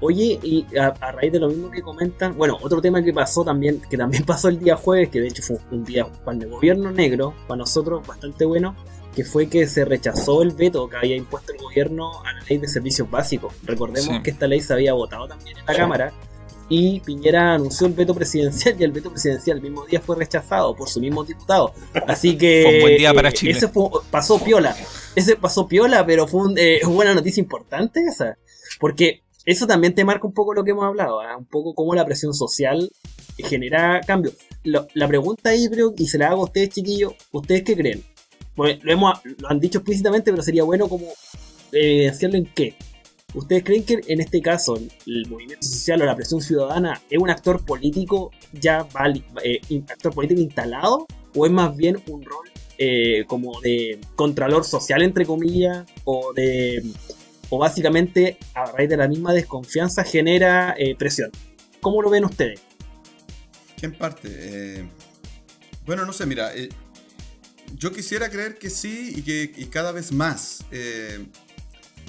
Oye, 0.00 0.40
y 0.42 0.66
a, 0.76 0.88
a 0.88 1.12
raíz 1.12 1.30
de 1.32 1.38
lo 1.38 1.48
mismo 1.48 1.70
que 1.70 1.80
comentan, 1.80 2.36
bueno, 2.36 2.58
otro 2.60 2.80
tema 2.82 3.00
que 3.00 3.12
pasó 3.12 3.44
también, 3.44 3.80
que 3.88 3.96
también 3.96 4.24
pasó 4.26 4.48
el 4.48 4.58
día 4.58 4.76
jueves, 4.76 5.08
que 5.10 5.20
de 5.20 5.28
hecho 5.28 5.42
fue 5.44 5.56
un 5.70 5.84
día 5.84 6.06
para 6.24 6.36
el 6.36 6.48
gobierno 6.50 6.90
negro, 6.90 7.32
para 7.46 7.58
nosotros 7.58 8.04
bastante 8.04 8.44
bueno, 8.44 8.74
que 9.14 9.24
fue 9.24 9.46
que 9.48 9.68
se 9.68 9.84
rechazó 9.84 10.42
el 10.42 10.50
veto 10.50 10.88
que 10.88 10.96
había 10.96 11.14
impuesto 11.14 11.52
el 11.52 11.58
gobierno 11.60 12.24
a 12.24 12.32
la 12.32 12.40
ley 12.40 12.58
de 12.58 12.66
servicios 12.66 13.08
básicos. 13.08 13.54
Recordemos 13.62 14.16
Sí. 14.16 14.22
que 14.24 14.30
esta 14.32 14.48
ley 14.48 14.60
se 14.60 14.72
había 14.72 14.92
votado 14.94 15.28
también 15.28 15.56
en 15.58 15.64
la 15.64 15.74
Cámara 15.76 16.12
y 16.68 17.00
Piñera 17.00 17.54
anunció 17.54 17.86
el 17.86 17.92
veto 17.92 18.14
presidencial 18.14 18.74
y 18.80 18.84
el 18.84 18.92
veto 18.92 19.10
presidencial 19.10 19.58
el 19.58 19.62
mismo 19.62 19.84
día 19.86 20.00
fue 20.00 20.16
rechazado 20.16 20.74
por 20.74 20.88
su 20.88 21.00
mismo 21.00 21.24
diputado. 21.24 21.72
Así 22.06 22.36
que 22.36 22.62
Fue 22.64 22.74
un 22.76 22.80
buen 22.80 22.96
día 22.96 23.12
para 23.14 23.28
eh, 23.28 23.32
Chile. 23.32 23.52
ese 23.52 23.68
fue- 23.68 23.88
pasó 24.10 24.38
piola. 24.42 24.76
Ese 25.14 25.36
pasó 25.36 25.68
piola, 25.68 26.04
pero 26.06 26.26
fue 26.26 26.42
un, 26.48 26.58
eh, 26.58 26.80
una 26.86 27.14
noticia 27.14 27.40
importante 27.40 28.00
esa. 28.06 28.36
Porque 28.80 29.22
eso 29.44 29.66
también 29.66 29.94
te 29.94 30.04
marca 30.04 30.26
un 30.26 30.32
poco 30.32 30.54
lo 30.54 30.64
que 30.64 30.70
hemos 30.70 30.84
hablado, 30.84 31.20
¿ah? 31.20 31.36
un 31.36 31.44
poco 31.46 31.74
cómo 31.74 31.94
la 31.94 32.04
presión 32.04 32.32
social 32.34 32.90
genera 33.36 34.00
cambio. 34.06 34.32
Lo- 34.64 34.86
la 34.94 35.06
pregunta 35.06 35.50
ahí 35.50 35.68
creo, 35.68 35.92
y 35.96 36.06
se 36.06 36.16
la 36.18 36.28
hago 36.28 36.42
a 36.42 36.44
ustedes 36.46 36.70
chiquillos, 36.70 37.12
¿ustedes 37.30 37.62
qué 37.62 37.76
creen? 37.76 38.02
Porque 38.56 38.78
lo, 38.82 38.92
hemos, 38.92 39.20
lo 39.38 39.48
han 39.50 39.60
dicho 39.60 39.78
explícitamente, 39.78 40.30
pero 40.30 40.42
sería 40.42 40.62
bueno 40.64 40.88
como 40.88 41.06
evidenciarlo 41.72 42.38
en 42.38 42.46
qué. 42.54 42.74
¿Ustedes 43.34 43.64
creen 43.64 43.82
que 43.82 44.00
en 44.06 44.20
este 44.20 44.40
caso 44.40 44.76
el 45.06 45.26
movimiento 45.28 45.66
social 45.66 46.00
o 46.02 46.04
la 46.04 46.14
presión 46.14 46.40
ciudadana 46.40 47.02
es 47.10 47.18
un 47.18 47.30
actor 47.30 47.64
político 47.64 48.30
ya 48.52 48.86
eh, 49.42 49.60
actor 49.88 50.14
político 50.14 50.40
instalado 50.40 51.06
o 51.34 51.44
es 51.44 51.50
más 51.50 51.76
bien 51.76 52.00
un 52.08 52.24
rol 52.24 52.48
eh, 52.78 53.24
como 53.26 53.60
de 53.60 53.98
contralor 54.14 54.64
social 54.64 55.02
entre 55.02 55.26
comillas 55.26 55.84
o 56.04 56.32
de 56.32 56.84
o 57.50 57.58
básicamente 57.58 58.38
a 58.54 58.66
raíz 58.66 58.88
de 58.88 58.96
la 58.96 59.08
misma 59.08 59.32
desconfianza 59.32 60.04
genera 60.04 60.74
eh, 60.78 60.94
presión? 60.96 61.30
¿Cómo 61.80 62.02
lo 62.02 62.10
ven 62.10 62.24
ustedes? 62.24 62.60
¿Quién 63.76 63.94
parte? 63.94 64.84
Bueno, 65.84 66.06
no 66.06 66.12
sé, 66.12 66.24
mira, 66.24 66.52
yo 67.76 67.92
quisiera 67.92 68.30
creer 68.30 68.58
que 68.58 68.70
sí 68.70 69.12
y 69.16 69.22
que 69.22 69.68
cada 69.68 69.92
vez 69.92 70.12
más. 70.12 70.64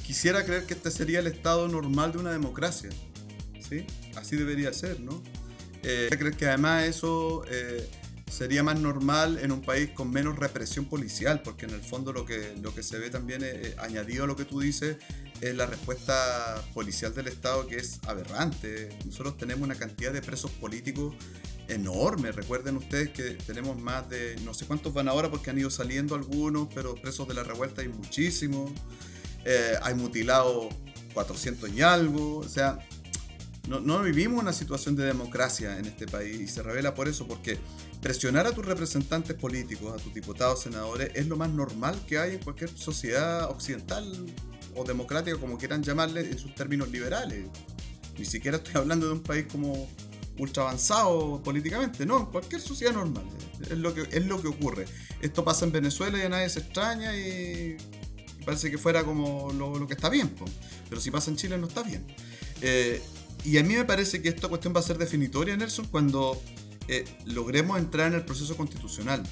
Quisiera 0.05 0.45
creer 0.45 0.65
que 0.65 0.73
este 0.73 0.91
sería 0.91 1.19
el 1.19 1.27
estado 1.27 1.67
normal 1.67 2.11
de 2.11 2.19
una 2.19 2.31
democracia. 2.31 2.89
¿sí? 3.67 3.85
Así 4.15 4.35
debería 4.35 4.71
ser, 4.73 4.99
¿no? 4.99 5.21
Eh, 5.83 6.09
creer 6.17 6.35
que 6.35 6.47
además 6.47 6.85
eso 6.85 7.43
eh, 7.49 7.87
sería 8.29 8.63
más 8.63 8.79
normal 8.79 9.39
en 9.41 9.51
un 9.51 9.61
país 9.61 9.91
con 9.91 10.11
menos 10.11 10.37
represión 10.37 10.85
policial, 10.85 11.41
porque 11.41 11.65
en 11.65 11.71
el 11.71 11.81
fondo 11.81 12.11
lo 12.11 12.25
que, 12.25 12.53
lo 12.61 12.73
que 12.73 12.83
se 12.83 12.99
ve 12.99 13.09
también, 13.09 13.43
eh, 13.43 13.49
eh, 13.53 13.75
añadido 13.79 14.25
a 14.25 14.27
lo 14.27 14.35
que 14.35 14.45
tú 14.45 14.59
dices, 14.59 14.97
es 15.41 15.55
la 15.55 15.65
respuesta 15.65 16.63
policial 16.73 17.13
del 17.13 17.27
Estado 17.27 17.65
que 17.67 17.77
es 17.77 17.99
aberrante. 18.07 18.89
Nosotros 19.05 19.37
tenemos 19.37 19.63
una 19.63 19.75
cantidad 19.75 20.11
de 20.11 20.21
presos 20.21 20.51
políticos 20.51 21.15
enorme. 21.67 22.31
Recuerden 22.31 22.77
ustedes 22.77 23.09
que 23.09 23.31
tenemos 23.31 23.79
más 23.79 24.09
de, 24.09 24.35
no 24.43 24.53
sé 24.53 24.65
cuántos 24.65 24.93
van 24.93 25.07
ahora 25.07 25.29
porque 25.29 25.49
han 25.49 25.57
ido 25.57 25.69
saliendo 25.69 26.15
algunos, 26.15 26.67
pero 26.73 26.95
presos 26.95 27.27
de 27.27 27.33
la 27.35 27.43
revuelta 27.43 27.81
hay 27.81 27.89
muchísimos. 27.89 28.71
Eh, 29.45 29.75
hay 29.81 29.93
mutilados 29.93 30.73
400 31.13 31.71
y 31.71 31.81
algo. 31.81 32.37
O 32.37 32.49
sea, 32.49 32.79
no, 33.67 34.01
vivimos 34.01 34.41
una 34.41 34.53
situación 34.53 34.95
de 34.95 35.05
democracia 35.05 35.79
en 35.79 35.85
este 35.85 36.05
país 36.05 36.39
y 36.39 36.47
se 36.47 36.61
revela 36.61 36.93
por 36.93 37.07
eso, 37.07 37.27
porque 37.27 37.57
presionar 38.01 38.45
a 38.45 38.51
tus 38.51 38.65
representantes 38.65 39.35
políticos, 39.35 39.93
a 39.99 40.03
tus 40.03 40.13
diputados, 40.13 40.61
senadores, 40.61 41.11
es 41.15 41.27
lo 41.27 41.35
más 41.35 41.49
normal 41.49 41.99
que 42.07 42.19
hay 42.19 42.33
en 42.35 42.39
cualquier 42.39 42.69
sociedad 42.69 43.49
occidental 43.49 44.05
o 44.75 44.83
democrática, 44.83 45.37
como 45.37 45.57
quieran 45.57 45.81
llamarle, 45.81 46.21
en 46.21 46.37
sus 46.37 46.53
términos 46.53 46.89
liberales. 46.91 47.47
Ni 48.17 48.25
siquiera 48.25 48.57
estoy 48.57 48.75
hablando 48.75 49.07
de 49.07 49.13
un 49.13 49.23
país 49.23 49.47
como 49.51 49.89
ultra 50.37 50.63
avanzado 50.63 51.41
políticamente, 51.43 52.05
no, 52.05 52.19
en 52.19 52.25
cualquier 52.25 52.61
sociedad 52.61 52.93
normal. 52.93 53.25
Es 53.61 53.77
lo 53.77 53.93
que, 53.93 54.01
es 54.01 54.25
lo 54.25 54.41
que 54.41 54.47
ocurre. 54.47 54.85
Esto 55.21 55.43
pasa 55.43 55.65
en 55.65 55.71
Venezuela 55.71 56.17
y 56.19 56.21
a 56.21 56.29
nadie 56.29 56.49
se 56.49 56.59
extraña 56.59 57.15
y 57.17 57.77
parece 58.45 58.71
que 58.71 58.77
fuera 58.77 59.03
como 59.03 59.51
lo, 59.53 59.77
lo 59.77 59.87
que 59.87 59.93
está 59.93 60.09
bien, 60.09 60.29
po. 60.29 60.45
pero 60.89 61.01
si 61.01 61.11
pasa 61.11 61.31
en 61.31 61.37
Chile 61.37 61.57
no 61.57 61.67
está 61.67 61.83
bien. 61.83 62.05
Eh, 62.61 63.01
y 63.43 63.57
a 63.57 63.63
mí 63.63 63.75
me 63.75 63.85
parece 63.85 64.21
que 64.21 64.29
esta 64.29 64.47
cuestión 64.47 64.73
va 64.75 64.79
a 64.79 64.83
ser 64.83 64.97
definitoria, 64.97 65.55
Nelson, 65.55 65.87
cuando 65.87 66.41
eh, 66.87 67.05
logremos 67.25 67.77
entrar 67.77 68.07
en 68.07 68.15
el 68.15 68.25
proceso 68.25 68.55
constitucional. 68.57 69.23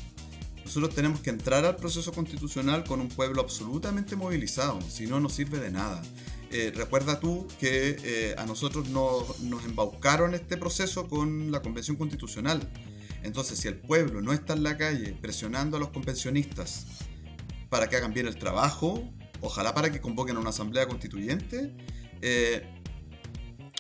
Nosotros 0.64 0.96
tenemos 0.96 1.20
que 1.20 1.30
entrar 1.30 1.66
al 1.66 1.76
proceso 1.76 2.12
constitucional 2.14 2.84
con 2.84 3.02
un 3.02 3.10
pueblo 3.10 3.42
absolutamente 3.42 4.16
movilizado, 4.16 4.80
si 4.82 5.08
no, 5.08 5.20
no 5.20 5.30
sirve 5.30 5.60
de 5.60 5.72
nada. 5.72 6.02
Eh, 6.52 6.72
recuerda 6.76 7.20
tú 7.20 7.48
que 7.60 7.98
eh, 8.04 8.36
a 8.38 8.46
nosotros 8.46 8.90
nos, 8.90 9.40
nos 9.40 9.66
embaucaron 9.66 10.36
este 10.36 10.58
proceso 10.58 11.08
con 11.08 11.52
la 11.52 11.62
Convención 11.62 11.98
Constitucional. 11.98 12.70
Entonces, 13.24 13.60
si 13.60 13.68
el 13.68 13.76
pueblo 13.76 14.22
no 14.22 14.34
está 14.34 14.54
en 14.54 14.64
la 14.64 14.78
calle 14.78 15.16
presionando 15.20 15.78
a 15.78 15.80
los 15.80 15.90
convencionistas 15.90 16.86
para 17.74 17.90
que 17.90 17.96
hagan 17.96 18.14
bien 18.14 18.28
el 18.28 18.38
trabajo, 18.38 19.04
ojalá 19.42 19.74
para 19.74 19.92
que 19.92 20.00
convoquen 20.00 20.38
a 20.38 20.40
una 20.40 20.52
asamblea 20.52 20.88
constituyente, 20.88 21.76
eh, 22.22 22.62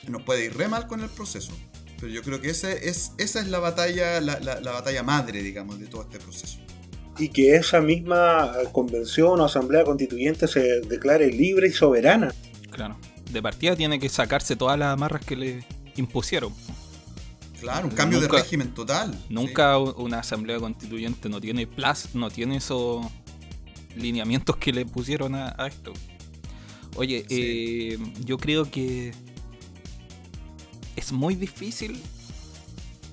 nos 0.08 0.23
puede 0.23 0.45
ir 0.45 0.58
re 0.58 0.67
mal 0.67 0.88
con 0.88 1.01
el 1.01 1.10
proceso. 1.10 1.53
Pero 1.99 2.12
yo 2.12 2.23
creo 2.23 2.41
que 2.41 2.49
ese 2.49 2.89
es, 2.89 3.12
esa 3.19 3.39
es 3.39 3.48
la 3.48 3.60
batalla, 3.60 4.19
la, 4.19 4.39
la- 4.39 4.60
la 4.60 4.71
batalla 4.71 5.04
madre, 5.04 5.44
digamos, 5.44 5.79
de 5.79 5.85
todo 5.85 6.02
este 6.02 6.17
proceso. 6.17 6.58
Y 7.19 7.29
que 7.29 7.56
esa 7.56 7.79
misma 7.81 8.52
convención 8.71 9.39
o 9.39 9.46
asamblea 9.46 9.83
constituyente 9.83 10.48
se 10.48 10.81
declare 10.81 11.27
libre 11.31 11.67
y 11.67 11.71
soberana. 11.71 12.33
Claro. 12.71 12.98
De 13.31 13.39
partida 13.41 13.75
tiene 13.75 14.00
que 14.00 14.10
sacarse 14.10 14.56
todas 14.56 14.77
las 14.79 14.91
amarras 14.91 15.23
que 15.23 15.35
le 15.35 15.63
impusieron. 15.96 16.52
Claro, 17.62 17.87
un 17.87 17.94
cambio 17.94 18.19
de 18.19 18.27
régimen 18.27 18.73
total. 18.73 19.17
Nunca 19.29 19.77
una 19.77 20.19
asamblea 20.19 20.58
constituyente 20.60 21.29
no 21.29 21.39
tiene 21.39 21.67
plus, 21.67 22.13
no 22.15 22.29
tiene 22.31 22.58
esos 22.58 23.06
lineamientos 23.96 24.58
que 24.58 24.71
le 24.73 24.85
pusieron 24.85 25.35
a, 25.35 25.56
a 25.58 25.67
esto. 25.67 25.94
Oye, 26.96 27.25
eh, 27.29 27.98
yo 28.23 28.37
creo 28.37 28.69
que 28.69 29.13
es 30.96 31.12
muy 31.12 31.35
difícil 31.35 32.02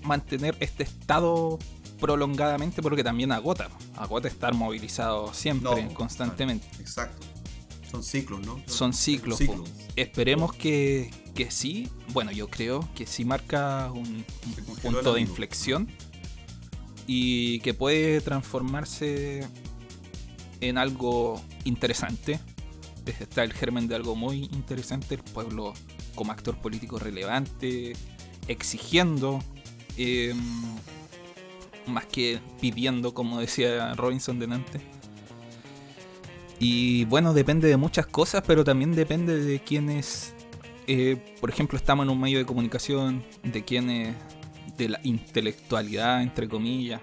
mantener 0.03 0.57
este 0.61 0.83
estado 0.83 1.59
prolongadamente 1.99 2.83
porque 2.83 3.05
también 3.05 3.33
agota. 3.33 3.68
Agota 3.97 4.28
estar 4.28 4.55
movilizado 4.55 5.33
siempre, 5.33 5.85
No, 5.85 5.95
constantemente. 5.95 6.66
Exacto. 6.78 7.26
Son 7.91 8.03
ciclos, 8.03 8.41
¿no? 8.47 8.62
Son 8.66 8.93
ciclos. 8.93 9.41
Esperemos 9.97 10.53
que, 10.55 11.11
que 11.35 11.51
sí. 11.51 11.89
Bueno, 12.12 12.31
yo 12.31 12.49
creo 12.49 12.89
que 12.95 13.07
sí 13.07 13.24
marca 13.24 13.91
un, 13.93 14.24
punto 14.83 15.14
de 15.14 15.20
inflexión 15.20 15.89
y 17.07 17.59
que 17.61 17.74
puede 17.74 18.20
transformarse 18.20 19.47
en 20.61 20.79
algo 20.79 21.41
interesante. 21.65 22.41
Está 23.07 23.43
el 23.45 23.53
germen 23.53 23.89
de 23.89 23.97
algo 23.97 24.15
muy 24.15 24.45
interesante, 24.53 25.17
el 25.17 25.23
pueblo 25.23 25.73
como 26.15 26.33
actor 26.33 26.57
político 26.59 26.99
relevante, 26.99 27.95
exigiendo, 28.47 29.41
eh, 29.97 30.35
más 31.87 32.07
que 32.07 32.41
pidiendo, 32.61 33.15
como 33.15 33.41
decía 33.41 33.95
Robinson 33.95 34.39
delante. 34.39 34.81
Y 36.59 37.07
bueno, 37.07 37.33
depende 37.33 37.69
de 37.69 37.77
muchas 37.79 38.07
cosas, 38.07 38.45
pero 38.47 38.65
también 38.65 38.93
depende 38.93 39.43
de 39.43 39.61
quienes, 39.61 40.35
eh, 40.87 41.17
por 41.41 41.49
ejemplo, 41.49 41.79
estamos 41.79 42.05
en 42.05 42.11
un 42.11 42.21
medio 42.21 42.39
de 42.39 42.45
comunicación, 42.45 43.25
de 43.43 43.65
quienes, 43.65 44.15
de 44.77 44.91
la 44.91 45.01
intelectualidad, 45.03 46.23
entre 46.23 46.49
comillas, 46.49 47.01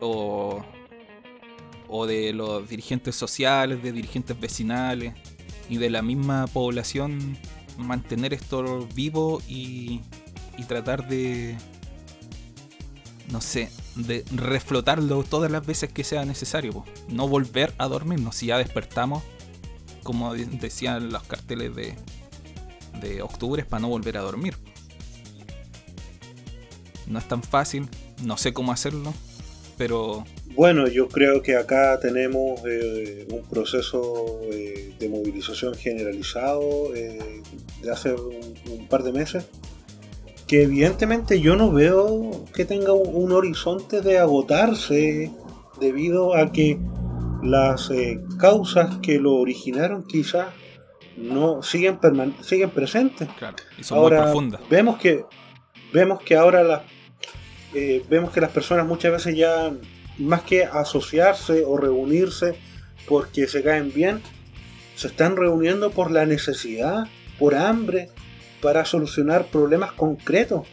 o, 0.00 0.64
o 1.88 2.06
de 2.06 2.32
los 2.32 2.68
dirigentes 2.68 3.16
sociales, 3.16 3.82
de 3.82 3.92
dirigentes 3.92 4.38
vecinales 4.38 5.14
y 5.68 5.76
de 5.78 5.90
la 5.90 6.02
misma 6.02 6.46
población, 6.46 7.36
mantener 7.76 8.34
esto 8.34 8.86
vivo 8.94 9.42
y, 9.48 10.00
y 10.56 10.64
tratar 10.64 11.08
de, 11.08 11.56
no 13.30 13.40
sé, 13.40 13.70
de 13.96 14.24
reflotarlo 14.32 15.22
todas 15.24 15.50
las 15.50 15.66
veces 15.66 15.92
que 15.92 16.04
sea 16.04 16.24
necesario. 16.24 16.84
No 17.08 17.28
volver 17.28 17.74
a 17.78 17.88
dormirnos 17.88 18.36
si 18.36 18.46
ya 18.46 18.58
despertamos, 18.58 19.22
como 20.02 20.34
de- 20.34 20.46
decían 20.46 21.10
los 21.12 21.22
carteles 21.24 21.74
de, 21.74 21.94
de 23.00 23.22
octubre, 23.22 23.64
para 23.64 23.80
no 23.80 23.88
volver 23.88 24.16
a 24.16 24.22
dormir. 24.22 24.56
No 27.06 27.18
es 27.18 27.26
tan 27.28 27.42
fácil, 27.42 27.88
no 28.22 28.36
sé 28.36 28.52
cómo 28.52 28.70
hacerlo, 28.72 29.14
pero 29.78 30.24
Bueno, 30.58 30.88
yo 30.88 31.06
creo 31.06 31.40
que 31.40 31.54
acá 31.54 32.00
tenemos 32.00 32.60
eh, 32.68 33.28
un 33.30 33.42
proceso 33.48 34.40
eh, 34.50 34.92
de 34.98 35.08
movilización 35.08 35.72
generalizado 35.76 36.92
eh, 36.96 37.16
de 37.80 37.90
hace 37.92 38.12
un, 38.12 38.54
un 38.68 38.88
par 38.88 39.04
de 39.04 39.12
meses 39.12 39.46
que 40.48 40.64
evidentemente 40.64 41.40
yo 41.40 41.54
no 41.54 41.70
veo 41.70 42.44
que 42.52 42.64
tenga 42.64 42.92
un, 42.92 43.14
un 43.14 43.30
horizonte 43.30 44.00
de 44.00 44.18
agotarse 44.18 45.30
debido 45.80 46.34
a 46.34 46.50
que 46.50 46.76
las 47.44 47.92
causas 48.40 48.96
que 49.00 49.20
lo 49.20 49.36
originaron 49.36 50.02
quizás 50.08 50.48
no 51.16 51.62
siguen, 51.62 52.00
siguen 52.42 52.70
presentes. 52.70 53.28
claro, 53.38 53.58
y 53.78 53.84
son 53.84 53.98
muy 53.98 54.06
Ahora 54.06 54.24
profundas. 54.24 54.60
vemos 54.68 54.98
que 54.98 55.24
vemos 55.92 56.20
que 56.20 56.34
ahora 56.34 56.64
las 56.64 56.82
vemos 58.10 58.32
que 58.32 58.40
las 58.40 58.50
personas 58.50 58.88
muchas 58.88 59.12
veces 59.12 59.36
ya 59.36 59.70
más 60.18 60.42
que 60.42 60.64
asociarse 60.64 61.64
o 61.64 61.76
reunirse 61.76 62.54
porque 63.06 63.46
se 63.46 63.62
caen 63.62 63.92
bien 63.92 64.20
se 64.98 65.06
están 65.06 65.36
reuniendo 65.36 65.90
por 65.90 66.10
la 66.10 66.26
necesidad 66.26 67.06
por 67.38 67.54
hambre 67.54 68.08
para 68.60 68.84
solucionar 68.84 69.46
problemas 69.46 69.92
concretos. 69.92 70.66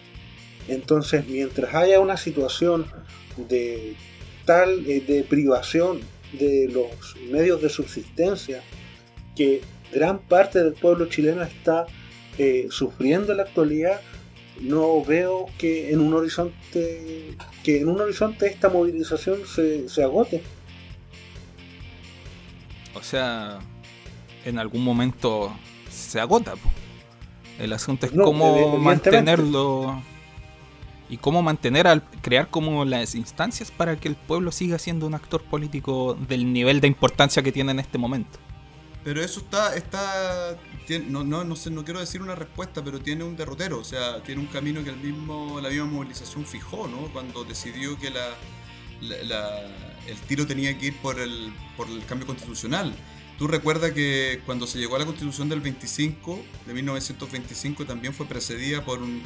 Entonces 0.67 1.27
mientras 1.27 1.75
haya 1.75 1.99
una 1.99 2.17
situación 2.17 2.87
de 3.49 3.95
tal 4.45 4.83
eh, 4.87 5.01
de 5.01 5.23
privación 5.23 5.99
de 6.33 6.67
los 6.71 7.15
medios 7.29 7.61
de 7.61 7.69
subsistencia 7.69 8.63
que 9.35 9.61
gran 9.93 10.17
parte 10.19 10.63
del 10.63 10.73
pueblo 10.73 11.05
chileno 11.05 11.43
está 11.43 11.85
eh, 12.39 12.67
sufriendo 12.71 13.31
en 13.31 13.37
la 13.37 13.43
actualidad 13.43 14.01
no 14.61 15.03
veo 15.03 15.47
que 15.57 15.91
en 15.91 15.99
un 15.99 16.13
horizonte 16.13 17.35
que 17.63 17.81
en 17.81 17.89
un 17.89 17.99
horizonte 18.01 18.47
esta 18.47 18.69
movilización 18.69 19.39
se, 19.45 19.89
se 19.89 20.03
agote 20.03 20.41
O 22.95 23.03
sea, 23.03 23.59
en 24.45 24.57
algún 24.57 24.83
momento 24.83 25.53
se 25.89 26.19
agota. 26.19 26.53
po. 26.53 26.69
El 27.59 27.73
asunto 27.73 28.05
es 28.05 28.13
No, 28.13 28.23
cómo 28.25 28.77
mantenerlo 28.77 30.01
y 31.09 31.17
cómo 31.17 31.41
mantener 31.43 31.87
al 31.87 32.03
crear 32.21 32.49
como 32.49 32.83
las 32.83 33.13
instancias 33.15 33.69
para 33.71 33.95
que 33.97 34.07
el 34.07 34.15
pueblo 34.15 34.51
siga 34.51 34.79
siendo 34.79 35.05
un 35.05 35.13
actor 35.13 35.43
político 35.43 36.17
del 36.27 36.51
nivel 36.51 36.81
de 36.81 36.87
importancia 36.87 37.43
que 37.43 37.51
tiene 37.51 37.71
en 37.71 37.79
este 37.79 37.97
momento. 37.97 38.39
Pero 39.03 39.21
eso 39.21 39.39
está, 39.41 39.75
está, 39.75 40.57
tiene- 40.85 41.05
no, 41.09 41.23
no, 41.23 41.43
no 41.43 41.55
sé, 41.55 41.69
no 41.71 41.83
quiero 41.83 41.99
decir 41.99 42.21
una 42.21 42.35
respuesta, 42.35 42.83
pero 42.83 42.99
tiene 42.99 43.23
un 43.23 43.35
derrotero, 43.35 43.79
o 43.79 43.83
sea, 43.83 44.21
tiene 44.23 44.41
un 44.41 44.47
camino 44.47 44.83
que 44.83 44.89
el 44.91 44.97
mismo, 44.97 45.59
la 45.61 45.69
misma 45.69 45.85
movilización 45.85 46.45
fijó, 46.45 46.87
¿no? 46.87 47.07
Cuando 47.13 47.43
decidió 47.43 47.97
que 47.99 48.09
la, 48.11 48.27
la- 49.01 49.65
el 50.07 50.17
tiro 50.27 50.45
tenía 50.45 50.77
que 50.77 50.87
ir 50.87 50.97
por 50.97 51.19
el, 51.19 51.51
por 51.75 51.89
el 51.89 52.05
cambio 52.05 52.27
constitucional. 52.27 52.93
Tú 53.37 53.47
recuerdas 53.47 53.91
que 53.91 54.41
cuando 54.45 54.65
se 54.67 54.77
llegó 54.79 54.95
a 54.95 54.99
la 54.99 55.05
constitución 55.05 55.49
del 55.49 55.59
25, 55.61 56.39
de 56.65 56.73
1925, 56.73 57.85
también 57.85 58.13
fue 58.13 58.25
precedida 58.27 58.85
por 58.85 59.01
un 59.01 59.21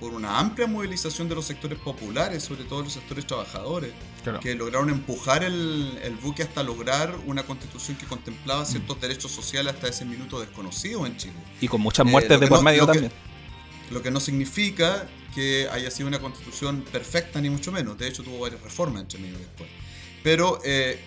por 0.00 0.14
una 0.14 0.38
amplia 0.38 0.66
movilización 0.66 1.28
de 1.28 1.34
los 1.34 1.44
sectores 1.44 1.78
populares, 1.78 2.42
sobre 2.42 2.64
todo 2.64 2.82
los 2.82 2.92
sectores 2.94 3.26
trabajadores, 3.26 3.92
Claro. 4.24 4.40
que 4.40 4.54
lograron 4.54 4.88
empujar 4.90 5.44
el, 5.44 5.98
el 6.02 6.14
buque 6.16 6.42
hasta 6.42 6.62
lograr 6.62 7.14
una 7.26 7.42
constitución 7.44 7.96
que 7.98 8.06
contemplaba 8.06 8.64
ciertos 8.64 9.00
derechos 9.00 9.30
sociales 9.30 9.74
hasta 9.74 9.88
ese 9.88 10.04
minuto 10.06 10.40
desconocidos 10.40 11.06
en 11.06 11.16
Chile. 11.16 11.34
Y 11.60 11.68
con 11.68 11.80
muchas 11.82 12.06
Eh, 12.06 12.10
muertes 12.10 12.32
lo 12.32 12.38
de 12.40 12.46
por 12.48 12.58
no- 12.58 12.62
medio 12.64 12.80
lo 12.80 12.86
que- 12.86 12.92
también. 13.00 13.12
Lo 13.90 14.02
que 14.02 14.10
no 14.10 14.20
significa 14.20 15.06
que 15.34 15.68
haya 15.70 15.90
sido 15.90 16.08
una 16.08 16.18
constitución 16.18 16.82
perfecta, 16.82 17.40
ni 17.40 17.50
mucho 17.50 17.70
menos. 17.72 17.98
De 17.98 18.08
hecho, 18.08 18.22
tuvo 18.22 18.38
varias 18.40 18.60
reformas 18.62 19.02
entre 19.02 19.18
medio 19.20 19.36
después. 19.38 19.68
Pero, 20.22 20.60
eh, 20.64 20.98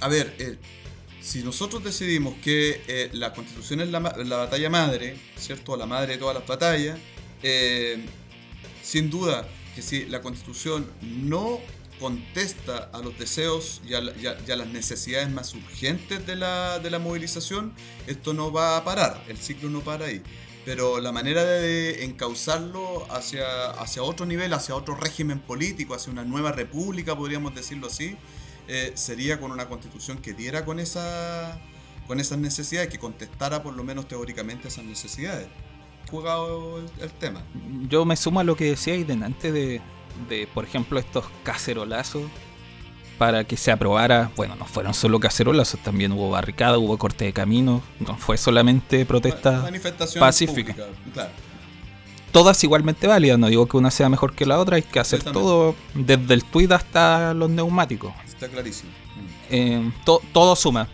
a 0.00 0.08
ver, 0.08 0.34
eh, 0.38 0.56
si 1.22 1.42
nosotros 1.42 1.82
decidimos 1.84 2.34
que 2.42 2.82
eh, 2.86 3.10
la 3.12 3.32
constitución 3.32 3.80
es 3.80 3.88
la, 3.88 4.00
la 4.00 4.36
batalla 4.36 4.68
madre, 4.70 5.16
¿cierto? 5.36 5.76
La 5.76 5.86
madre 5.86 6.12
de 6.14 6.18
todas 6.18 6.34
las 6.36 6.46
batallas, 6.46 6.98
eh, 7.42 8.04
sin 8.82 9.10
duda 9.10 9.48
que 9.74 9.82
si 9.82 10.06
la 10.06 10.20
constitución 10.20 10.90
no 11.02 11.60
contesta 12.00 12.90
a 12.92 12.98
los 13.00 13.16
deseos 13.18 13.82
y 13.86 13.94
a, 13.94 14.00
las 14.00 14.66
necesidades 14.68 15.30
más 15.30 15.54
urgentes 15.54 16.26
de 16.26 16.34
la, 16.34 16.98
movilización, 17.00 17.72
esto 18.06 18.32
no 18.32 18.50
va 18.50 18.78
a 18.78 18.84
parar, 18.84 19.22
el 19.28 19.36
ciclo 19.36 19.68
no 19.68 19.80
para 19.80 20.06
ahí. 20.06 20.22
Pero 20.64 21.00
la 21.00 21.12
manera 21.12 21.44
de 21.44 22.04
encauzarlo 22.04 23.06
hacia, 23.10 23.70
hacia 23.70 24.02
otro 24.02 24.26
nivel, 24.26 24.52
hacia 24.52 24.74
otro 24.74 24.94
régimen 24.94 25.40
político, 25.40 25.94
hacia 25.94 26.12
una 26.12 26.24
nueva 26.24 26.52
república, 26.52 27.16
podríamos 27.16 27.54
decirlo 27.54 27.86
así, 27.86 28.16
eh, 28.68 28.92
sería 28.94 29.40
con 29.40 29.52
una 29.52 29.68
constitución 29.68 30.18
que 30.18 30.32
diera 30.32 30.64
con, 30.64 30.78
esa, 30.78 31.60
con 32.06 32.20
esas 32.20 32.38
necesidades, 32.38 32.88
que 32.88 32.98
contestara 32.98 33.62
por 33.62 33.74
lo 33.74 33.84
menos 33.84 34.08
teóricamente 34.08 34.68
esas 34.68 34.84
necesidades. 34.84 35.48
Jugado 36.10 36.78
el, 36.78 36.86
el 37.02 37.10
tema. 37.12 37.42
Yo 37.88 38.04
me 38.04 38.16
sumo 38.16 38.40
a 38.40 38.44
lo 38.44 38.56
que 38.56 38.64
decíais 38.64 39.06
delante 39.06 39.52
de, 39.52 39.80
de, 40.28 40.48
por 40.52 40.64
ejemplo, 40.64 40.98
estos 40.98 41.24
cacerolazos 41.44 42.22
para 43.18 43.44
que 43.44 43.56
se 43.56 43.70
aprobara. 43.70 44.30
Bueno, 44.36 44.56
no 44.56 44.64
fueron 44.64 44.94
solo 44.94 45.20
cacerolazos, 45.20 45.80
también 45.80 46.12
hubo 46.12 46.30
barricada, 46.30 46.78
hubo 46.78 46.96
corte 46.98 47.26
de 47.26 47.32
camino, 47.32 47.82
no 48.00 48.16
fue 48.16 48.36
solamente 48.38 49.04
protesta 49.06 49.60
Manifestación 49.62 50.20
pacífica. 50.20 50.72
pública, 50.74 50.98
claro. 51.12 51.30
Todas 52.32 52.62
igualmente 52.62 53.06
válidas, 53.08 53.38
no 53.38 53.48
digo 53.48 53.66
que 53.66 53.76
una 53.76 53.90
sea 53.90 54.08
mejor 54.08 54.34
que 54.34 54.46
la 54.46 54.58
otra, 54.60 54.76
hay 54.76 54.82
que 54.82 55.00
hacer 55.00 55.22
todo, 55.22 55.74
desde 55.94 56.32
el 56.34 56.44
tweet 56.44 56.68
hasta 56.72 57.34
los 57.34 57.50
neumáticos. 57.50 58.12
Está 58.26 58.48
clarísimo. 58.48 58.90
Eh, 59.50 59.90
to- 60.04 60.22
todo 60.32 60.54
suma. 60.54 60.86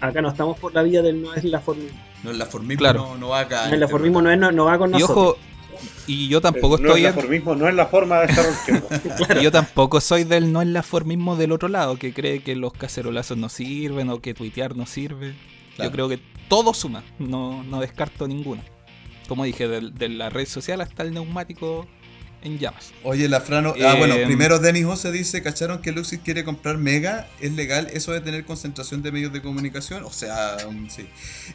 Acá 0.00 0.20
no 0.20 0.28
estamos 0.28 0.58
por 0.58 0.74
la 0.74 0.82
vía 0.82 1.02
del 1.02 1.22
no 1.22 1.32
es 1.34 1.44
la 1.44 1.60
forma. 1.60 1.84
No, 2.26 2.30
el 2.32 2.38
laformismo 2.38 2.78
Claro. 2.78 2.98
no, 3.00 3.16
no 3.18 3.28
va 3.28 3.40
acá. 3.40 3.68
No, 3.68 3.74
el 3.74 3.80
laformismo 3.80 4.20
no, 4.22 4.30
es, 4.30 4.38
no, 4.38 4.52
no 4.52 4.64
va 4.66 4.76
con 4.78 4.90
Y 4.90 4.92
nosotros. 4.94 5.16
ojo, 5.16 5.38
y 6.06 6.28
yo 6.28 6.40
tampoco 6.40 6.76
Eh, 6.76 6.80
no 6.82 6.86
estoy 6.88 7.00
es 7.04 7.08
en- 7.10 7.14
la 7.16 7.20
formismo, 7.22 7.54
no 7.54 7.68
es 7.68 7.74
la 7.74 7.86
forma 7.86 8.20
de 8.20 8.26
estar. 8.26 8.46
Y 9.40 9.42
Yo 9.42 9.50
tampoco 9.52 10.00
soy 10.00 10.24
del 10.24 10.52
no 10.52 10.60
es 10.62 10.68
la 10.68 10.82
formismo 10.82 11.36
del 11.36 11.52
otro 11.52 11.68
lado, 11.68 11.96
que 11.98 12.12
cree 12.12 12.42
que 12.42 12.56
los 12.56 12.72
cacerolazos 12.72 13.36
no 13.38 13.48
sirven 13.48 14.10
o 14.10 14.20
que 14.20 14.34
tuitear 14.34 14.76
no 14.76 14.86
sirve. 14.86 15.34
Claro. 15.76 15.90
Yo 15.90 15.92
creo 15.92 16.08
que 16.08 16.18
todo 16.48 16.72
suma, 16.74 17.02
no, 17.18 17.62
no 17.64 17.80
descarto 17.80 18.26
ninguno. 18.28 18.62
Como 19.28 19.44
dije, 19.44 19.66
de, 19.68 20.08
la 20.08 20.30
red 20.30 20.46
social 20.46 20.80
hasta 20.80 21.02
el 21.02 21.12
neumático 21.12 21.86
en 22.42 22.58
llamas. 22.58 22.92
Oye, 23.02 23.28
la 23.28 23.40
Frano. 23.40 23.74
Ah, 23.84 23.94
bueno, 23.98 24.14
primero 24.24 24.58
Denis 24.58 24.84
José 24.84 25.12
dice: 25.12 25.42
¿Cacharon 25.42 25.82
que 25.82 25.92
Luxis 25.92 26.20
quiere 26.24 26.44
comprar 26.44 26.78
Mega? 26.78 27.28
¿Es 27.40 27.52
legal 27.52 27.88
eso 27.92 28.12
de 28.12 28.20
tener 28.20 28.44
concentración 28.44 29.02
de 29.02 29.12
medios 29.12 29.32
de 29.32 29.42
comunicación? 29.42 30.04
O 30.04 30.12
sea, 30.12 30.56
um, 30.68 30.88
sí. 30.88 31.08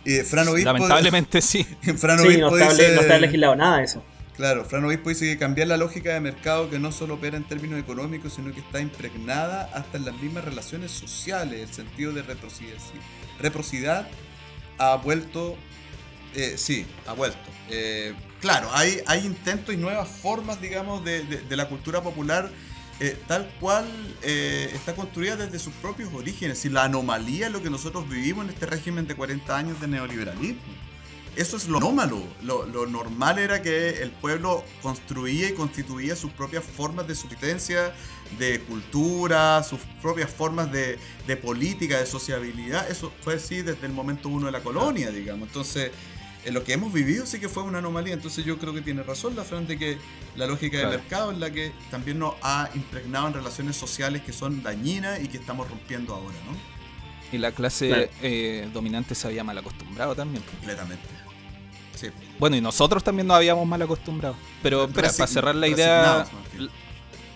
Eh, 0.05 0.23
Fran 0.23 0.47
Obispo. 0.47 0.73
Lamentablemente 0.73 1.41
sí. 1.41 1.63
Fran 1.97 2.19
Sí, 2.19 2.27
Obispo 2.27 2.51
no 2.51 2.57
está, 2.57 2.69
dice, 2.69 2.95
no 2.95 3.01
está 3.01 3.19
legislado 3.19 3.55
nada 3.55 3.77
de 3.77 3.83
eso. 3.85 4.03
Claro, 4.35 4.65
Fran 4.65 4.83
Obispo 4.85 5.09
dice 5.09 5.25
que 5.25 5.37
cambiar 5.37 5.67
la 5.67 5.77
lógica 5.77 6.13
de 6.13 6.19
mercado 6.19 6.69
que 6.69 6.79
no 6.79 6.91
solo 6.91 7.15
opera 7.15 7.37
en 7.37 7.43
términos 7.43 7.79
económicos, 7.79 8.33
sino 8.33 8.53
que 8.53 8.61
está 8.61 8.79
impregnada 8.79 9.69
hasta 9.73 9.97
en 9.97 10.05
las 10.05 10.15
mismas 10.15 10.43
relaciones 10.43 10.91
sociales. 10.91 11.61
El 11.69 11.73
sentido 11.73 12.11
de 12.13 12.23
reciprocidad 12.23 14.07
ha 14.77 14.95
vuelto, 14.95 15.57
eh, 16.33 16.55
sí, 16.57 16.85
ha 17.07 17.13
vuelto. 17.13 17.37
Eh, 17.69 18.13
claro, 18.41 18.69
hay, 18.73 19.01
intentos 19.23 19.73
y 19.73 19.77
nuevas 19.77 20.09
formas, 20.09 20.59
digamos, 20.59 21.03
de, 21.05 21.23
de, 21.23 21.55
la 21.55 21.69
cultura 21.69 22.01
popular. 22.01 22.49
Eh, 23.03 23.17
tal 23.27 23.49
cual 23.59 23.87
está 24.21 24.93
construida 24.93 25.35
desde 25.35 25.57
sus 25.57 25.73
propios 25.73 26.13
orígenes. 26.13 26.63
Y 26.65 26.69
la 26.69 26.83
anomalía 26.83 27.47
es 27.47 27.51
lo 27.51 27.63
que 27.63 27.71
nosotros 27.71 28.07
vivimos 28.07 28.45
en 28.45 28.51
este 28.51 28.67
régimen 28.67 29.07
de 29.07 29.15
40 29.15 29.57
años 29.57 29.81
de 29.81 29.87
neoliberalismo 29.87 30.61
eso 31.35 31.55
es 31.55 31.67
lo 31.67 31.77
anómalo. 31.77 32.21
Lo, 32.43 32.85
normal 32.87 33.39
era 33.39 33.61
que 33.61 34.01
el 34.01 34.11
pueblo 34.11 34.63
construía 34.81 35.49
y 35.49 35.53
constituía 35.53 36.15
sus 36.15 36.31
propias 36.31 36.63
formas 36.63 37.07
de 37.07 37.15
subsistencia, 37.15 37.93
de 38.37 38.59
cultura, 38.61 39.63
sus 39.63 39.79
propias 40.01 40.29
formas 40.29 40.69
de, 40.71 40.99
política, 41.41 41.99
de 41.99 42.05
sociabilidad. 42.05 42.89
Eso 42.89 43.11
fue 43.21 43.35
así 43.35 43.61
desde 43.61 43.85
el 43.85 43.93
momento 43.93 44.29
uno 44.29 44.47
de 44.47 44.51
la 44.51 44.61
colonia, 44.61 45.09
digamos. 45.09 45.47
Entonces, 45.47 45.91
en 46.43 46.53
lo 46.53 46.63
que 46.63 46.73
hemos 46.73 46.91
vivido 46.91 47.25
sí 47.25 47.39
que 47.39 47.49
fue 47.49 47.63
una 47.63 47.79
anomalía. 47.79 48.13
Entonces 48.13 48.45
yo 48.45 48.57
creo 48.57 48.73
que 48.73 48.81
tiene 48.81 49.03
razón 49.03 49.35
la 49.35 49.43
frente 49.43 49.77
que 49.77 49.97
la 50.35 50.47
lógica 50.47 50.77
del 50.77 50.89
mercado 50.89 51.31
es 51.31 51.37
la 51.37 51.51
que 51.51 51.71
también 51.89 52.19
nos 52.19 52.35
ha 52.41 52.69
impregnado 52.73 53.27
en 53.27 53.33
relaciones 53.33 53.75
sociales 53.75 54.21
que 54.21 54.33
son 54.33 54.63
dañinas 54.63 55.21
y 55.21 55.27
que 55.27 55.37
estamos 55.37 55.69
rompiendo 55.69 56.15
ahora, 56.15 56.35
¿no? 56.45 56.57
Y 57.31 57.37
la 57.37 57.51
clase 57.51 58.09
eh, 58.21 58.69
dominante 58.73 59.15
se 59.15 59.27
había 59.27 59.43
mal 59.43 59.57
acostumbrado 59.57 60.15
también. 60.15 60.43
Completamente. 60.43 61.21
Bueno, 62.39 62.55
y 62.55 62.61
nosotros 62.61 63.03
también 63.03 63.27
nos 63.27 63.37
habíamos 63.37 63.67
mal 63.67 63.81
acostumbrado. 63.81 64.35
Pero 64.63 64.85
espera, 64.85 65.11
para 65.11 65.27
cerrar 65.27 65.55
la 65.55 65.67
idea. 65.67 66.25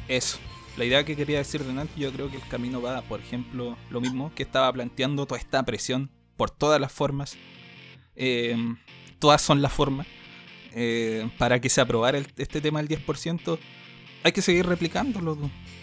Eso. 0.07 0.37
La 0.77 0.83
idea 0.83 1.05
que 1.05 1.15
quería 1.15 1.37
decir 1.37 1.63
de 1.63 1.71
Nancy, 1.71 2.01
yo 2.01 2.11
creo 2.11 2.29
que 2.29 2.35
el 2.35 2.47
camino 2.47 2.81
va, 2.81 3.01
por 3.03 3.21
ejemplo, 3.21 3.77
lo 3.89 4.01
mismo 4.01 4.31
que 4.35 4.43
estaba 4.43 4.71
planteando 4.73 5.25
toda 5.25 5.39
esta 5.39 5.63
presión 5.63 6.09
por 6.35 6.49
todas 6.51 6.81
las 6.81 6.91
formas. 6.91 7.37
Eh, 8.15 8.55
todas 9.19 9.41
son 9.41 9.61
las 9.61 9.73
formas. 9.73 10.07
Eh, 10.77 11.29
para 11.37 11.61
que 11.61 11.69
se 11.69 11.79
aprobara 11.79 12.17
este 12.17 12.59
tema 12.59 12.83
del 12.83 12.89
10%, 12.89 13.57
hay 14.25 14.31
que 14.31 14.41
seguir 14.41 14.65
replicándolo. 14.65 15.37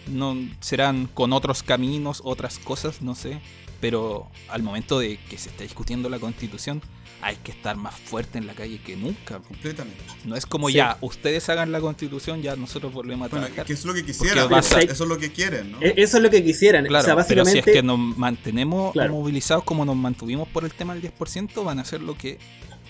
No, 0.07 0.35
serán 0.59 1.07
con 1.13 1.31
otros 1.31 1.63
caminos, 1.63 2.21
otras 2.25 2.59
cosas, 2.59 3.01
no 3.01 3.15
sé. 3.15 3.39
Pero 3.79 4.27
al 4.49 4.63
momento 4.63 4.99
de 4.99 5.17
que 5.29 5.37
se 5.37 5.47
está 5.47 5.63
discutiendo 5.63 6.09
la 6.09 6.19
constitución, 6.19 6.81
hay 7.21 7.37
que 7.37 7.51
estar 7.51 7.77
más 7.77 7.95
fuerte 7.95 8.37
en 8.37 8.45
la 8.45 8.53
calle 8.53 8.81
que 8.81 8.97
nunca. 8.97 9.39
Completamente. 9.39 10.03
No 10.25 10.35
es 10.35 10.45
como 10.45 10.69
ya, 10.69 10.97
ustedes 10.99 11.47
hagan 11.47 11.71
la 11.71 11.79
constitución, 11.79 12.41
ya 12.41 12.57
nosotros 12.57 12.91
volvemos 12.91 13.27
a 13.27 13.29
trabajar. 13.29 13.65
Que 13.65 13.71
es 13.71 13.85
lo 13.85 13.93
que 13.93 14.03
quisieran, 14.03 14.53
eso 14.53 14.77
es 14.81 14.99
lo 14.99 15.17
que 15.17 15.31
quieren, 15.31 15.71
¿no? 15.71 15.81
E-, 15.81 15.93
eso 15.95 16.17
es 16.17 16.23
lo 16.23 16.29
que 16.29 16.43
quisieran. 16.43 16.85
Claro, 16.85 17.01
o 17.01 17.05
sea, 17.05 17.15
básicamente... 17.15 17.51
pero 17.51 17.63
si 17.63 17.69
es 17.69 17.75
que 17.77 17.81
nos 17.81 18.17
mantenemos 18.17 18.93
movilizados 18.93 19.63
como 19.63 19.85
nos 19.85 19.95
mantuvimos 19.95 20.49
por 20.49 20.65
el 20.65 20.73
tema 20.73 20.95
del 20.95 21.13
10%, 21.13 21.63
van 21.63 21.79
a 21.79 21.83
hacer 21.83 22.01
lo 22.01 22.17
que 22.17 22.39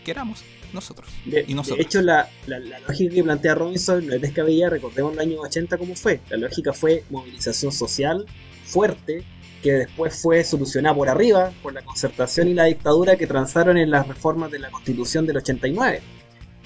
queramos 0.04 0.44
nosotros. 0.74 1.10
De, 1.26 1.46
y 1.48 1.54
nosotros. 1.54 1.78
de 1.78 1.84
hecho, 1.84 2.02
la, 2.02 2.30
la, 2.48 2.60
lógica 2.88 3.14
que 3.14 3.24
plantea 3.24 3.56
Robinson 3.56 4.06
no 4.06 4.14
es 4.14 4.22
descabellada, 4.22 4.72
recordemos 4.72 5.14
el 5.14 5.20
año 5.20 5.42
80 5.42 5.78
cómo 5.78 5.96
fue. 5.96 6.20
La 6.30 6.38
lógica 6.38 6.74
fue 6.74 7.04
movilización 7.10 7.72
social 7.72 8.26
fuerte, 8.66 9.24
que 9.62 9.74
después 9.74 10.22
fue 10.22 10.44
solucionada 10.44 10.96
por 10.96 11.10
arriba, 11.10 11.52
por 11.62 11.74
la 11.74 11.82
concertación 11.84 12.48
y 12.50 12.54
la 12.54 12.66
dictadura 12.66 13.16
que 13.16 13.28
transaron 13.28 13.78
en 13.78 13.92
las 13.92 14.08
reformas 14.08 14.52
de 14.52 14.60
la 14.60 14.70
constitución 14.72 15.26
del 15.26 15.38
89. 15.38 16.02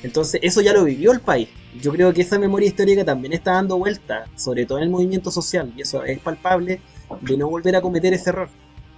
Entonces 0.03 0.39
eso 0.43 0.61
ya 0.61 0.73
lo 0.73 0.83
vivió 0.83 1.11
el 1.11 1.19
país. 1.19 1.49
Yo 1.79 1.91
creo 1.91 2.13
que 2.13 2.21
esa 2.21 2.39
memoria 2.39 2.67
histórica 2.67 3.03
también 3.03 3.33
está 3.33 3.53
dando 3.53 3.77
vuelta, 3.77 4.25
sobre 4.35 4.65
todo 4.65 4.79
en 4.79 4.85
el 4.85 4.89
movimiento 4.89 5.31
social, 5.31 5.71
y 5.75 5.81
eso 5.81 6.03
es 6.03 6.19
palpable, 6.19 6.81
de 7.21 7.38
no 7.38 7.49
volver 7.49 7.75
a 7.75 7.81
cometer 7.81 8.13
ese 8.13 8.29
error, 8.29 8.49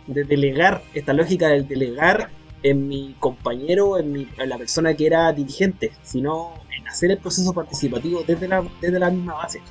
de 0.07 0.23
delegar, 0.23 0.81
esta 0.93 1.13
lógica 1.13 1.49
del 1.49 1.67
delegar 1.67 2.29
en 2.63 2.87
mi 2.87 3.15
compañero, 3.19 3.97
en, 3.97 4.11
mi, 4.11 4.27
en 4.37 4.49
la 4.49 4.57
persona 4.57 4.93
que 4.93 5.07
era 5.07 5.31
dirigente, 5.31 5.91
sino 6.03 6.53
en 6.77 6.87
hacer 6.87 7.11
el 7.11 7.17
proceso 7.17 7.53
participativo 7.53 8.23
desde 8.25 8.47
la, 8.47 8.63
desde 8.81 8.99
la 8.99 9.09
misma 9.09 9.35
base. 9.35 9.61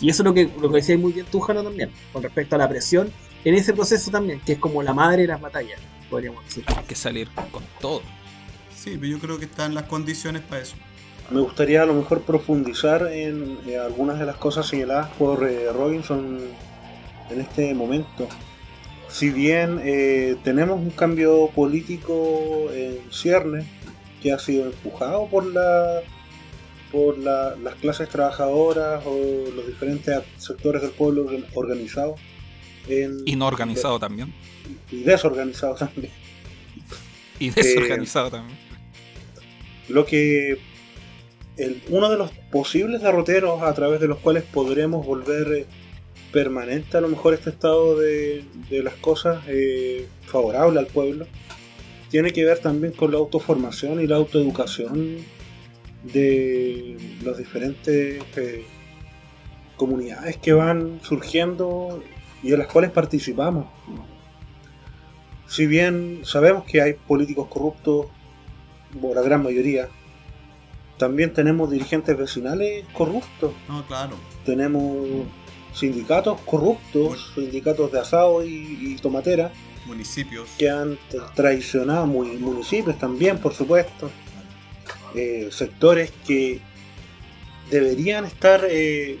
Y 0.00 0.10
eso 0.10 0.22
es 0.22 0.24
lo 0.24 0.34
que, 0.34 0.50
lo 0.60 0.68
que 0.68 0.76
decía 0.76 0.96
muy 0.96 1.12
bien 1.12 1.26
tú, 1.30 1.44
también, 1.46 1.90
con 2.12 2.22
respecto 2.22 2.54
a 2.54 2.58
la 2.58 2.68
presión 2.68 3.10
en 3.44 3.54
ese 3.54 3.72
proceso 3.72 4.10
también, 4.10 4.40
que 4.40 4.52
es 4.52 4.58
como 4.58 4.82
la 4.82 4.92
madre 4.92 5.22
de 5.22 5.28
las 5.28 5.40
batallas, 5.40 5.80
podríamos 6.10 6.44
decir. 6.44 6.64
Hay 6.66 6.84
que 6.84 6.94
salir 6.94 7.28
con 7.50 7.62
todo. 7.80 8.02
Sí, 8.74 8.96
pero 9.00 9.06
yo 9.06 9.18
creo 9.18 9.38
que 9.38 9.46
están 9.46 9.74
las 9.74 9.84
condiciones 9.84 10.42
para 10.42 10.62
eso. 10.62 10.76
Me 11.30 11.40
gustaría 11.40 11.82
a 11.82 11.86
lo 11.86 11.94
mejor 11.94 12.22
profundizar 12.22 13.06
en, 13.12 13.58
algunas 13.84 14.18
de 14.18 14.26
las 14.26 14.36
cosas 14.36 14.66
señaladas 14.66 15.10
por 15.16 15.48
eh, 15.48 15.70
Robinson 15.72 16.40
en 17.30 17.40
este 17.40 17.74
momento. 17.74 18.28
Si 19.08 19.30
bien 19.30 19.80
eh, 19.84 20.36
tenemos 20.44 20.78
un 20.78 20.90
cambio 20.90 21.50
político 21.54 22.70
en 22.72 22.98
cierne 23.10 23.66
que 24.22 24.32
ha 24.32 24.38
sido 24.38 24.66
empujado 24.66 25.26
por 25.28 25.46
la 25.46 26.02
por 26.92 27.18
las 27.18 27.74
clases 27.80 28.08
trabajadoras 28.08 29.04
o 29.04 29.50
los 29.54 29.66
diferentes 29.66 30.22
sectores 30.38 30.82
del 30.82 30.90
pueblo 30.92 31.26
organizados. 31.54 32.18
y 32.88 33.36
no 33.36 33.46
organizado 33.46 33.98
también. 33.98 34.32
Y 34.90 35.02
desorganizado 35.02 35.74
también. 35.78 36.12
Y 37.38 37.50
desorganizado 37.50 38.30
también. 38.30 38.58
Lo 39.88 40.06
que 40.06 40.58
uno 41.88 42.08
de 42.08 42.16
los 42.16 42.30
posibles 42.50 43.02
derroteros 43.02 43.62
a 43.62 43.74
través 43.74 44.00
de 44.00 44.08
los 44.08 44.18
cuales 44.18 44.44
podremos 44.44 45.04
volver 45.04 45.52
eh, 45.52 45.66
permanente 46.32 46.96
a 46.96 47.00
lo 47.00 47.08
mejor 47.08 47.34
este 47.34 47.50
estado 47.50 47.98
de, 47.98 48.44
las 48.70 48.94
cosas 48.94 49.42
eh, 49.48 50.06
favorable 50.26 50.78
al 50.78 50.86
pueblo 50.86 51.26
tiene 52.10 52.32
que 52.32 52.44
ver 52.44 52.58
también 52.58 52.92
con 52.92 53.12
la 53.12 53.18
autoformación 53.18 54.00
y 54.00 54.06
la 54.06 54.16
autoeducación 54.16 55.18
de 56.02 56.96
las 57.22 57.36
diferentes 57.38 58.22
eh, 58.36 58.64
comunidades 59.76 60.36
que 60.38 60.52
van 60.52 61.00
surgiendo 61.02 62.02
y 62.42 62.50
de 62.50 62.56
las 62.56 62.68
cuales 62.68 62.90
participamos. 62.90 63.66
Si 65.46 65.66
bien 65.66 66.20
sabemos 66.24 66.64
que 66.64 66.80
hay 66.80 66.94
políticos 66.94 67.48
corruptos, 67.48 68.06
por 69.00 69.16
la 69.16 69.22
gran 69.22 69.42
mayoría, 69.42 69.88
también 70.98 71.32
tenemos 71.32 71.70
dirigentes 71.70 72.16
vecinales 72.16 72.84
corruptos. 72.92 73.52
No, 73.68 73.86
claro. 73.86 74.16
Tenemos 74.44 75.26
sindicatos 75.72 76.40
corruptos, 76.42 77.32
sindicatos 77.34 77.92
de 77.92 78.00
asado 78.00 78.44
y, 78.44 78.96
tomatera. 79.00 79.52
Municipios. 79.86 80.48
Que 80.58 80.68
han 80.68 80.98
traicionado 81.34 82.06
municipios 82.06 82.98
también, 82.98 83.38
por 83.38 83.54
supuesto. 83.54 84.10
Eh, 85.14 85.48
sectores 85.50 86.12
que 86.26 86.60
deberían 87.70 88.26
estar 88.26 88.66
eh, 88.68 89.18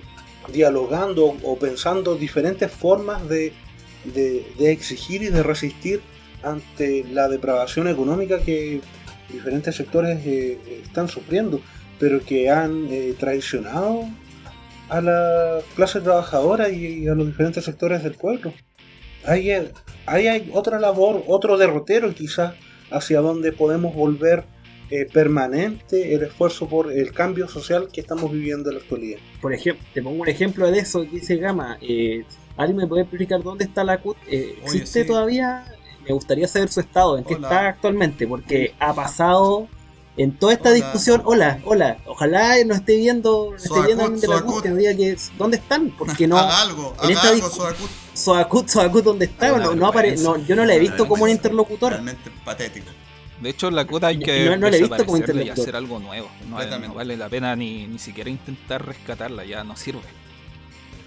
dialogando 0.52 1.36
o 1.42 1.58
pensando 1.58 2.14
diferentes 2.14 2.70
formas 2.70 3.26
de, 3.28 3.52
exigir 4.58 5.22
y 5.22 5.28
de 5.28 5.42
resistir 5.42 6.02
ante 6.42 7.04
la 7.10 7.28
depravación 7.28 7.88
económica 7.88 8.38
que 8.40 8.80
diferentes 9.30 9.74
sectores 9.74 10.20
eh, 10.26 10.58
están 10.84 11.08
sufriendo, 11.08 11.60
pero 11.98 12.22
que 12.22 12.50
han 12.50 12.88
traicionado 13.18 14.08
a 14.88 15.00
la 15.00 15.58
clase 15.76 16.00
trabajadora 16.00 16.68
y 16.70 17.06
a 17.08 17.14
los 17.14 17.26
diferentes 17.26 17.64
sectores 17.64 18.02
del 18.02 18.14
pueblo. 18.14 18.52
Ahí 19.24 19.50
hay, 20.06 20.50
otra 20.54 20.78
labor, 20.78 21.22
otro 21.26 21.58
derrotero 21.58 22.14
quizás 22.14 22.54
hacia 22.90 23.20
donde 23.20 23.52
podemos 23.52 23.94
volver 23.94 24.44
eh, 24.90 25.06
permanente 25.12 26.14
el 26.14 26.22
esfuerzo 26.22 26.66
por 26.66 26.90
el 26.90 27.12
cambio 27.12 27.46
social 27.46 27.88
que 27.92 28.00
estamos 28.00 28.32
viviendo 28.32 28.70
en 28.70 28.76
la 28.76 28.82
actualidad. 28.82 29.18
Por 29.42 29.52
ejemplo, 29.52 29.84
te 29.92 30.02
pongo 30.02 30.22
un 30.22 30.28
ejemplo 30.28 30.70
de 30.70 30.78
eso 30.78 31.02
que 31.02 31.10
dice 31.10 31.36
Gama. 31.36 31.78
Eh, 31.82 32.24
¿Alguien 32.56 32.78
me 32.78 32.86
puede 32.86 33.02
explicar 33.02 33.42
dónde 33.42 33.64
está 33.64 33.84
la 33.84 34.00
CUT? 34.00 34.16
Eh, 34.28 34.56
¿Existe 34.62 35.04
todavía? 35.04 35.64
Me 36.06 36.14
gustaría 36.14 36.48
saber 36.48 36.70
su 36.70 36.80
estado, 36.80 37.18
en 37.18 37.24
qué 37.24 37.34
está 37.34 37.68
actualmente, 37.68 38.26
porque 38.26 38.72
ha 38.78 38.94
pasado 38.94 39.68
en 40.18 40.36
toda 40.36 40.52
esta 40.52 40.72
discusión. 40.72 41.22
Hola, 41.24 41.60
hola, 41.64 41.98
ojalá 42.06 42.56
no 42.64 42.74
esté 42.74 42.96
viendo, 42.96 43.54
esté 43.56 43.80
viendo 43.86 44.04
alguien 44.04 44.20
de 44.20 44.28
la 44.28 44.42
CUT 44.42 44.62
que 44.62 44.70
diga 44.70 44.94
que 44.94 45.16
dónde 45.38 45.56
están, 45.56 45.90
porque 45.96 46.26
no. 46.28 46.36
haga 46.36 46.62
algo, 46.62 46.94
en 47.02 47.16
haga 47.16 47.28
algo, 47.30 47.48
Soacut. 47.48 47.90
Soacut, 48.14 48.68
Soacut, 48.68 49.04
¿dónde 49.04 49.24
está? 49.26 49.56
No, 49.56 49.74
no, 49.74 49.86
apare 49.86 50.16
no, 50.16 50.36
yo 50.38 50.56
no 50.56 50.64
la 50.64 50.74
he 50.74 50.78
visto 50.78 51.06
como 51.06 51.24
un 51.24 51.30
interlocutor. 51.30 51.92
Realmente 51.92 52.30
patético. 52.44 52.90
De 53.40 53.50
hecho, 53.50 53.70
la 53.70 53.86
cuota 53.86 54.08
hay 54.08 54.18
que 54.18 54.56
no, 54.56 54.56
no 54.56 55.42
y 55.42 55.48
hacer 55.48 55.76
algo 55.76 56.00
nuevo. 56.00 56.28
No, 56.48 56.56
vale 56.94 57.16
la 57.16 57.28
pena 57.28 57.54
ni, 57.54 57.86
ni 57.86 57.98
siquiera 58.00 58.28
intentar 58.28 58.84
rescatarla, 58.84 59.44
ya 59.44 59.62
no 59.62 59.76
sirve. 59.76 60.00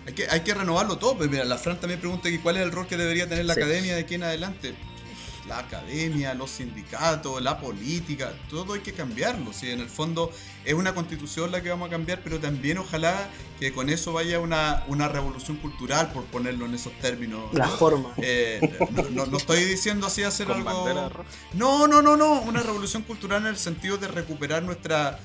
Hay 0.07 0.13
que, 0.13 0.27
hay 0.29 0.39
que 0.39 0.53
renovarlo 0.53 0.97
todo. 0.97 1.17
Pues 1.17 1.29
mira, 1.29 1.43
la 1.43 1.57
Fran 1.57 1.79
también 1.79 1.99
pregunta 1.99 2.29
cuál 2.41 2.57
es 2.57 2.63
el 2.63 2.71
rol 2.71 2.87
que 2.87 2.97
debería 2.97 3.27
tener 3.27 3.45
la 3.45 3.53
academia 3.53 3.95
de 3.95 4.01
aquí 4.01 4.15
en 4.15 4.23
adelante. 4.23 4.73
La 5.47 5.59
academia, 5.59 6.33
los 6.33 6.51
sindicatos, 6.51 7.41
la 7.41 7.59
política, 7.59 8.33
todo 8.49 8.73
hay 8.73 8.81
que 8.81 8.93
cambiarlo. 8.93 9.53
¿sí? 9.53 9.69
En 9.69 9.79
el 9.79 9.89
fondo 9.89 10.31
es 10.65 10.73
una 10.73 10.93
constitución 10.93 11.51
la 11.51 11.61
que 11.61 11.69
vamos 11.69 11.87
a 11.87 11.91
cambiar, 11.91 12.21
pero 12.23 12.39
también 12.39 12.77
ojalá 12.77 13.29
que 13.59 13.73
con 13.73 13.89
eso 13.89 14.13
vaya 14.13 14.39
una, 14.39 14.83
una 14.87 15.07
revolución 15.07 15.57
cultural, 15.57 16.11
por 16.11 16.25
ponerlo 16.25 16.65
en 16.65 16.75
esos 16.75 16.93
términos. 16.99 17.53
La 17.53 17.67
forma. 17.67 18.09
Eh, 18.17 18.59
no, 19.11 19.25
no, 19.25 19.37
estoy 19.37 19.63
diciendo 19.63 20.07
así 20.07 20.23
hacer 20.23 20.51
algo... 20.51 21.11
No, 21.53 21.87
no, 21.87 22.01
no, 22.01 22.17
no, 22.17 22.41
una 22.41 22.61
revolución 22.61 23.03
cultural 23.03 23.41
en 23.41 23.47
el 23.47 23.57
sentido 23.57 23.97
de 23.97 24.07
recuperar 24.07 24.63
nuestra 24.63 25.19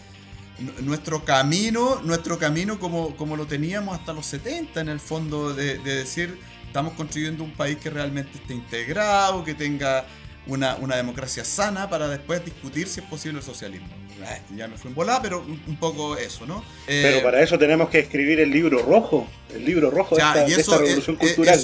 nuestro 0.83 1.25
camino, 1.25 2.01
nuestro 2.03 2.39
camino 2.39 2.79
como, 2.79 3.17
como 3.17 3.37
lo 3.37 3.47
teníamos 3.47 3.99
hasta 3.99 4.12
los 4.12 4.27
70 4.27 4.81
en 4.81 4.89
el 4.89 5.01
fondo, 5.01 5.53
de, 5.53 5.79
decir, 5.79 6.39
estamos 6.77 6.93
construyendo 6.93 7.43
un 7.43 7.53
país 7.53 7.79
que 7.79 7.89
realmente 7.89 8.37
esté 8.37 8.53
integrado, 8.53 9.43
que 9.43 9.55
tenga 9.55 10.05
una, 10.47 10.77
democracia 10.95 11.43
sana 11.43 11.89
para 11.89 12.07
después 12.07 12.45
discutir 12.45 12.87
si 12.87 13.01
es 13.01 13.07
posible 13.07 13.39
el 13.39 13.45
socialismo. 13.45 13.89
Eh, 14.22 14.43
ya 14.55 14.68
me 14.68 14.77
fui 14.77 14.91
en 14.91 14.95
volada, 14.95 15.22
pero 15.22 15.41
un, 15.41 15.77
poco 15.77 16.18
eso, 16.18 16.45
¿no? 16.45 16.62
Eh, 16.87 17.01
pero 17.03 17.22
para 17.22 17.43
eso 17.43 17.59
tenemos 17.59 17.89
que 17.89 18.01
escribir 18.01 18.41
el 18.41 18.51
libro 18.51 18.83
rojo, 18.83 19.27
el 19.55 19.64
libro 19.64 19.91
rojo 19.91 20.16
de, 20.16 20.22
esta, 20.55 20.77
revolución 20.77 21.16
cultural. 21.16 21.59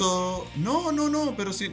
no, 0.55 0.91
no, 0.91 1.09
no, 1.09 1.35
pero 1.37 1.53
sí, 1.53 1.71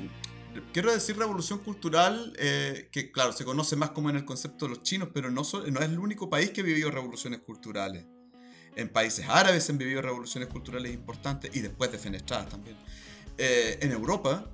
quiero 0.75 0.93
decir 0.93 1.17
revolución 1.17 1.61
cultural, 1.61 2.35
eh, 2.39 2.89
que 2.93 3.11
claro, 3.11 3.33
se 3.33 3.47
conoce 3.47 3.75
más 3.75 3.93
como 3.93 4.11
en 4.11 4.17
el 4.17 4.27
concepto 4.27 4.67
de 4.67 4.75
los 4.75 4.83
chinos, 4.83 5.09
pero 5.15 5.31
no, 5.31 5.45
no 5.73 5.81
es 5.81 5.89
el 5.89 5.99
único 5.99 6.29
país 6.29 6.51
que 6.51 6.61
ha 6.61 6.65
vivido 6.65 6.91
revoluciones 6.91 7.41
culturales. 7.41 8.05
En 8.77 8.91
países 8.91 9.25
árabes 9.31 9.69
han 9.71 9.79
vivido 9.79 10.03
revoluciones 10.03 10.51
culturales 10.51 10.93
importantes 10.93 11.57
y 11.57 11.61
después 11.61 11.91
defenestradas 11.91 12.51
también. 12.51 12.77
Eh, 13.43 13.79
en 13.81 13.93
Europa, 13.93 14.45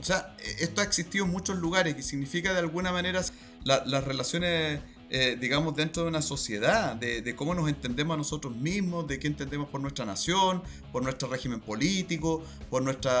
o 0.00 0.04
sea, 0.04 0.34
esto 0.58 0.80
ha 0.80 0.84
existido 0.84 1.26
en 1.26 1.30
muchos 1.30 1.58
lugares 1.58 1.94
y 1.98 2.02
significa 2.02 2.54
de 2.54 2.60
alguna 2.60 2.92
manera 2.92 3.22
las 3.64 4.04
relaciones 4.04 4.80
eh, 5.10 5.36
digamos, 5.38 5.76
dentro 5.76 6.02
de 6.02 6.08
una 6.08 6.22
sociedad, 6.22 6.96
de, 6.96 7.36
cómo 7.36 7.54
nos 7.54 7.68
entendemos 7.68 8.14
a 8.14 8.16
nosotros 8.16 8.56
mismos, 8.56 9.06
de 9.06 9.18
qué 9.18 9.28
entendemos 9.28 9.68
por 9.68 9.80
nuestra 9.80 10.04
nación, 10.04 10.62
por 10.90 11.04
nuestro 11.04 11.28
régimen 11.28 11.60
político, 11.60 12.42
por 12.70 12.82
nuestro 12.82 13.12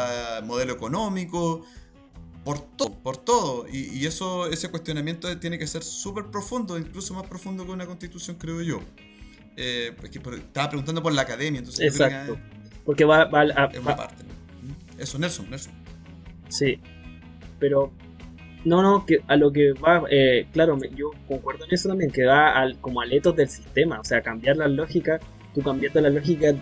modelo 0.44 0.72
económico, 0.72 1.64
por 2.42 2.58
todo, 2.58 2.94
por 3.00 3.18
todo. 3.18 3.66
Y, 3.70 4.04
eso, 4.06 4.46
ese 4.48 4.70
cuestionamiento 4.70 5.38
tiene 5.38 5.58
que 5.58 5.66
ser 5.66 5.84
súper 5.84 6.26
profundo, 6.32 6.76
incluso 6.78 7.14
más 7.14 7.28
profundo 7.28 7.64
que 7.64 7.70
una 7.70 7.86
constitución, 7.86 8.38
creo 8.40 8.60
yo. 8.62 8.80
Eh, 9.56 9.94
estaba 10.02 10.70
preguntando 10.70 11.00
por 11.00 11.12
la 11.12 11.22
academia, 11.22 11.60
entonces... 11.60 11.94
Exacto. 11.94 12.36
porque 12.84 13.04
va, 13.04 13.26
va, 13.26 13.42
a, 13.42 13.68
una 13.78 13.94
parte. 13.94 14.24
Eso, 14.98 15.18
Nelson, 15.18 15.50
Nelson. 15.50 15.72
Sí, 16.48 16.80
pero 17.58 17.92
no, 18.64 18.82
no, 18.82 19.04
que 19.04 19.18
a 19.26 19.36
lo 19.36 19.52
que 19.52 19.72
va, 19.72 20.04
eh, 20.10 20.46
claro, 20.52 20.78
yo 20.96 21.10
concuerdo 21.28 21.64
en 21.66 21.74
eso 21.74 21.88
también, 21.88 22.10
que 22.10 22.24
va 22.24 22.52
al, 22.52 22.78
como 22.80 23.00
aletos 23.00 23.36
del 23.36 23.48
sistema, 23.48 24.00
o 24.00 24.04
sea, 24.04 24.22
cambiar 24.22 24.56
la 24.56 24.68
lógica, 24.68 25.20
tú 25.54 25.62
cambiando 25.62 26.00
las 26.00 26.12
lógicas 26.12 26.54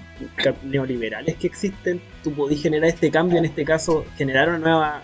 neoliberales 0.65 1.37
que 1.37 1.47
existen, 1.47 2.01
tú 2.23 2.33
podés 2.33 2.61
generar 2.61 2.89
este 2.89 3.11
cambio, 3.11 3.39
en 3.39 3.45
este 3.45 3.65
caso, 3.65 4.05
generar 4.17 4.49
una 4.49 4.59
nueva 4.59 5.03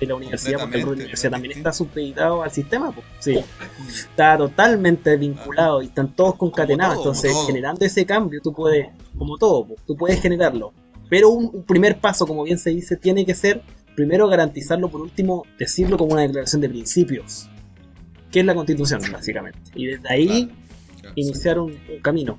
de 0.00 0.06
la 0.06 0.14
universidad, 0.14 0.60
porque 0.60 0.78
la 0.78 0.86
universidad 0.86 1.32
también 1.32 1.58
está 1.58 1.72
supeditado 1.72 2.42
al 2.42 2.50
sistema, 2.52 2.92
pues, 2.92 3.04
sí. 3.18 3.44
está 3.88 4.38
totalmente 4.38 5.16
vinculado 5.16 5.82
y 5.82 5.86
están 5.86 6.14
todos 6.14 6.36
concatenados, 6.36 6.98
entonces 6.98 7.34
generando 7.46 7.84
ese 7.84 8.06
cambio 8.06 8.40
tú 8.40 8.52
puedes, 8.52 8.88
como 9.16 9.36
todo, 9.36 9.66
tú 9.86 9.96
puedes 9.96 10.20
generarlo, 10.22 10.72
pero 11.08 11.30
un 11.30 11.64
primer 11.64 11.98
paso, 11.98 12.26
como 12.26 12.44
bien 12.44 12.58
se 12.58 12.70
dice, 12.70 12.96
tiene 12.96 13.24
que 13.24 13.34
ser 13.34 13.62
primero 13.98 14.28
garantizarlo, 14.28 14.88
por 14.90 15.00
último, 15.00 15.44
decirlo 15.58 15.98
como 15.98 16.12
una 16.12 16.22
declaración 16.22 16.60
de 16.60 16.68
principios, 16.68 17.50
que 18.30 18.38
es 18.38 18.46
la 18.46 18.54
constitución, 18.54 19.00
básicamente. 19.10 19.58
Y 19.74 19.86
desde 19.86 20.08
ahí 20.08 20.52
iniciar 21.16 21.58
un, 21.58 21.76
camino. 22.00 22.38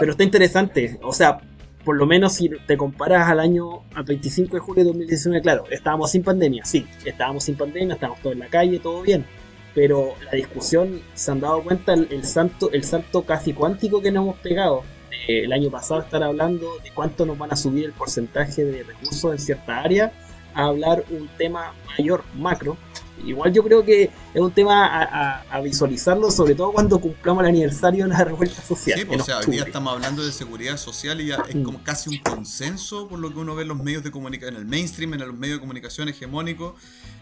Pero 0.00 0.12
está 0.12 0.24
interesante, 0.24 0.98
o 1.02 1.12
sea, 1.12 1.40
por 1.84 1.96
lo 1.96 2.06
menos 2.06 2.32
si 2.32 2.48
te 2.66 2.78
comparas 2.78 3.28
al 3.28 3.38
año, 3.38 3.82
al 3.94 4.04
25 4.04 4.56
de 4.56 4.60
julio 4.60 4.84
de 4.84 4.88
2019, 4.92 5.42
claro, 5.42 5.64
estábamos 5.70 6.10
sin 6.10 6.22
pandemia, 6.22 6.64
sí, 6.64 6.86
estábamos 7.04 7.44
sin 7.44 7.56
pandemia, 7.56 7.92
estábamos 7.92 8.22
todos 8.22 8.32
en 8.32 8.40
la 8.40 8.48
calle, 8.48 8.78
todo 8.78 9.02
bien. 9.02 9.26
Pero 9.74 10.14
la 10.24 10.32
discusión, 10.32 11.02
se 11.12 11.32
han 11.32 11.40
dado 11.40 11.62
cuenta 11.62 11.92
el, 11.92 12.08
el, 12.10 12.24
salto, 12.24 12.72
el 12.72 12.84
salto 12.84 13.26
casi 13.26 13.52
cuántico 13.52 14.00
que 14.00 14.10
nos 14.10 14.22
hemos 14.22 14.38
pegado 14.38 14.84
el 15.28 15.52
año 15.52 15.70
pasado 15.70 16.00
estar 16.00 16.22
hablando 16.22 16.78
de 16.82 16.90
cuánto 16.90 17.26
nos 17.26 17.38
van 17.38 17.52
a 17.52 17.56
subir 17.56 17.84
el 17.84 17.92
porcentaje 17.92 18.64
de 18.64 18.82
recursos 18.82 19.32
en 19.32 19.38
cierta 19.38 19.80
área 19.80 20.12
a 20.54 20.66
hablar 20.66 21.04
un 21.10 21.28
tema 21.36 21.74
mayor, 21.86 22.24
macro. 22.36 22.76
Igual 23.24 23.52
yo 23.52 23.62
creo 23.62 23.84
que 23.84 24.10
es 24.34 24.40
un 24.40 24.50
tema 24.50 25.42
a, 25.48 25.60
visualizarlo, 25.60 26.30
sobre 26.30 26.54
todo 26.54 26.72
cuando 26.72 26.98
cumplamos 26.98 27.42
el 27.44 27.50
aniversario 27.50 28.04
de 28.04 28.10
la 28.10 28.24
revuelta 28.24 28.60
social. 28.60 28.98
Sí, 28.98 29.04
pues, 29.04 29.22
o 29.22 29.24
sea, 29.24 29.38
hoy 29.38 29.46
día 29.52 29.62
estamos 29.62 29.94
hablando 29.94 30.24
de 30.24 30.32
seguridad 30.32 30.76
social 30.76 31.20
y 31.20 31.28
ya 31.28 31.36
es 31.48 31.56
como 31.64 31.82
casi 31.82 32.10
un 32.10 32.18
consenso 32.18 33.08
por 33.08 33.20
lo 33.20 33.32
que 33.32 33.38
uno 33.38 33.54
ve 33.54 33.62
en 33.62 33.68
los 33.68 33.82
medios 33.82 34.02
de 34.02 34.10
comunicación, 34.10 34.56
en 34.56 34.62
el 34.62 34.66
mainstream, 34.66 35.14
en 35.14 35.20
los 35.20 35.34
medios 35.34 35.58
de 35.58 35.60
comunicación 35.60 36.08
hegemónicos. 36.08 36.74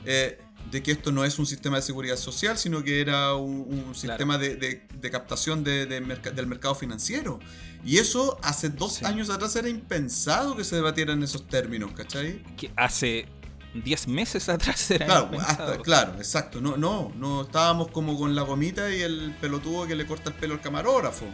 Eh, 0.05 0.41
de 0.71 0.83
que 0.83 0.93
esto 0.93 1.13
no 1.13 1.25
es 1.25 1.39
un 1.39 1.47
sistema 1.47 1.77
de 1.77 1.83
seguridad 1.83 2.17
social, 2.17 2.57
sino 2.57 2.83
que 2.83 3.01
era 3.01 3.35
un, 3.35 3.95
sistema 3.95 4.39
de, 4.39 4.83
captación 5.11 5.65
del 5.65 6.47
mercado 6.47 6.75
financiero. 6.75 7.41
Y 7.85 7.99
eso 7.99 8.39
hace 8.43 8.69
dos 8.69 9.03
años 9.03 9.29
atrás 9.29 9.57
era 9.57 9.69
impensado 9.69 10.57
que 10.57 10.65
se 10.65 10.77
debatiera 10.77 11.13
en 11.13 11.23
esos 11.23 11.47
términos, 11.49 11.93
¿cachai? 11.93 12.43
Que 12.57 12.71
hace 12.77 13.27
10 13.75 14.09
meses 14.09 14.49
atrás 14.49 14.91
era 14.91 15.07
claro, 15.07 15.83
claro, 15.83 16.15
exacto. 16.17 16.61
No, 16.61 16.77
no, 16.77 17.13
no 17.17 17.43
estábamos 17.43 17.89
como 17.89 18.19
con 18.19 18.35
la 18.35 18.43
gomita 18.43 18.91
y 18.95 19.01
el 19.01 19.35
pelotudo 19.41 19.87
que 19.87 19.95
le 19.95 20.07
corta 20.07 20.31
el 20.31 20.37
pelo 20.37 20.55
al 20.55 20.61
camarógrafo. 20.61 21.27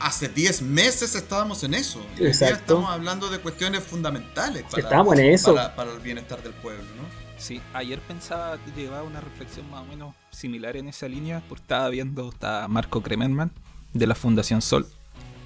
Hace 0.00 0.28
10 0.28 0.62
meses 0.62 1.14
estábamos 1.14 1.62
en 1.62 1.74
eso. 1.74 2.04
Exacto. 2.18 2.54
estamos 2.56 2.90
hablando 2.90 3.28
de 3.28 3.38
cuestiones 3.38 3.84
fundamentales 3.84 4.64
para, 4.64 4.82
estamos 4.82 5.16
en 5.16 5.26
eso. 5.26 5.54
para 5.54 5.92
el 5.92 6.00
bienestar 6.00 6.42
del 6.42 6.54
pueblo, 6.54 6.82
¿no? 6.96 7.21
Sí, 7.42 7.60
ayer 7.74 7.98
pensaba, 7.98 8.56
llevaba 8.76 9.02
una 9.02 9.20
reflexión 9.20 9.68
más 9.68 9.82
o 9.82 9.84
menos 9.86 10.14
similar 10.30 10.76
en 10.76 10.86
esa 10.86 11.08
línea, 11.08 11.42
porque 11.48 11.62
estaba 11.62 11.88
viendo 11.88 12.32
a 12.40 12.68
Marco 12.68 13.02
Kremerman 13.02 13.50
de 13.92 14.06
la 14.06 14.14
Fundación 14.14 14.62
Sol, 14.62 14.86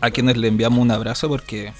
a 0.02 0.10
quienes 0.10 0.36
le 0.36 0.48
enviamos 0.48 0.78
un 0.78 0.90
abrazo 0.90 1.26
porque 1.26 1.72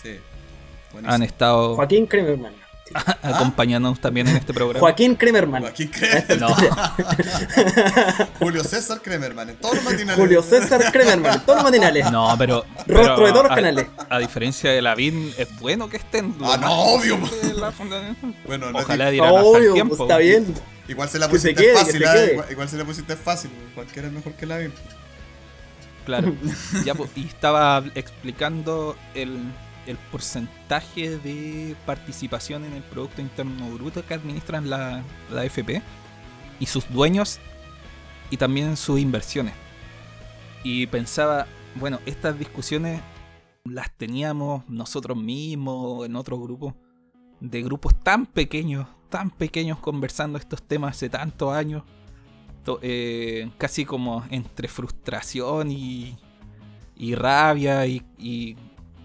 han 1.04 1.22
estado... 1.22 1.76
Joaquín 1.76 2.06
Kremerman. 2.06 2.54
acompañándonos 3.22 4.00
también 4.00 4.28
en 4.28 4.36
este 4.36 4.54
programa. 4.54 4.80
Joaquín 4.80 5.16
Kremerman. 5.16 5.62
Joaquín 5.62 5.88
Kremerman. 5.88 6.40
No. 6.40 6.56
Julio 8.38 8.64
César 8.64 9.00
Kremerman, 9.02 9.50
en 9.50 9.56
todos 9.56 9.76
los 9.76 9.84
matinales. 9.84 10.16
Julio 10.16 10.42
César 10.42 10.92
Kremerman, 10.92 11.34
en 11.34 11.40
todos 11.40 11.56
los 11.56 11.64
matinales. 11.64 12.10
No, 12.10 12.34
pero. 12.38 12.64
Rostro 12.86 13.26
de 13.26 13.32
todos 13.32 13.44
los 13.46 13.54
canales. 13.54 13.86
A, 14.08 14.18
diferencia 14.18 14.70
de 14.70 14.82
Lavín, 14.82 15.34
es 15.36 15.58
bueno 15.58 15.88
que 15.88 15.96
estén. 15.96 16.34
Ah, 16.42 16.56
no, 16.60 16.72
obvio. 16.72 17.18
bueno, 18.46 18.66
Ojalá 18.72 19.10
dieran 19.10 19.32
obvio, 19.32 19.74
tiempo. 19.74 20.02
Está 20.02 20.18
bien. 20.18 20.54
Igual 20.88 21.08
se 21.08 21.18
la 21.18 21.28
pusiste 21.28 21.74
fácil, 21.74 22.02
¿eh? 22.02 22.44
igual, 22.50 22.68
se 22.68 22.76
la 22.76 22.84
pusiste 22.84 23.16
fácil. 23.16 23.50
Cualquiera 23.74 24.06
es 24.06 24.14
mejor 24.14 24.34
que 24.34 24.46
Lavín. 24.46 24.72
Claro. 26.04 26.32
ya, 26.84 26.94
y 27.16 27.26
estaba 27.26 27.82
explicando 27.96 28.96
el 29.14 29.40
el 29.86 29.96
porcentaje 29.96 31.18
de 31.18 31.76
participación 31.86 32.64
en 32.64 32.72
el 32.74 32.82
Producto 32.82 33.20
Interno 33.20 33.70
Bruto 33.70 34.04
que 34.04 34.14
administran 34.14 34.68
la, 34.68 35.02
la 35.30 35.42
AFP 35.42 35.82
y 36.58 36.66
sus 36.66 36.88
dueños 36.90 37.38
y 38.30 38.36
también 38.36 38.76
sus 38.76 39.00
inversiones. 39.00 39.54
Y 40.62 40.86
pensaba, 40.88 41.46
bueno, 41.76 42.00
estas 42.06 42.38
discusiones 42.38 43.00
las 43.64 43.96
teníamos 43.96 44.68
nosotros 44.68 45.16
mismos 45.16 46.06
en 46.06 46.16
otros 46.16 46.40
grupos, 46.40 46.74
de 47.40 47.62
grupos 47.62 47.94
tan 48.02 48.26
pequeños, 48.26 48.86
tan 49.08 49.30
pequeños 49.30 49.78
conversando 49.78 50.38
estos 50.38 50.62
temas 50.62 50.96
hace 50.96 51.08
tantos 51.08 51.52
años, 51.52 51.82
eh, 52.82 53.48
casi 53.58 53.84
como 53.84 54.24
entre 54.30 54.66
frustración 54.66 55.70
y, 55.70 56.16
y 56.96 57.14
rabia 57.14 57.86
y 57.86 58.56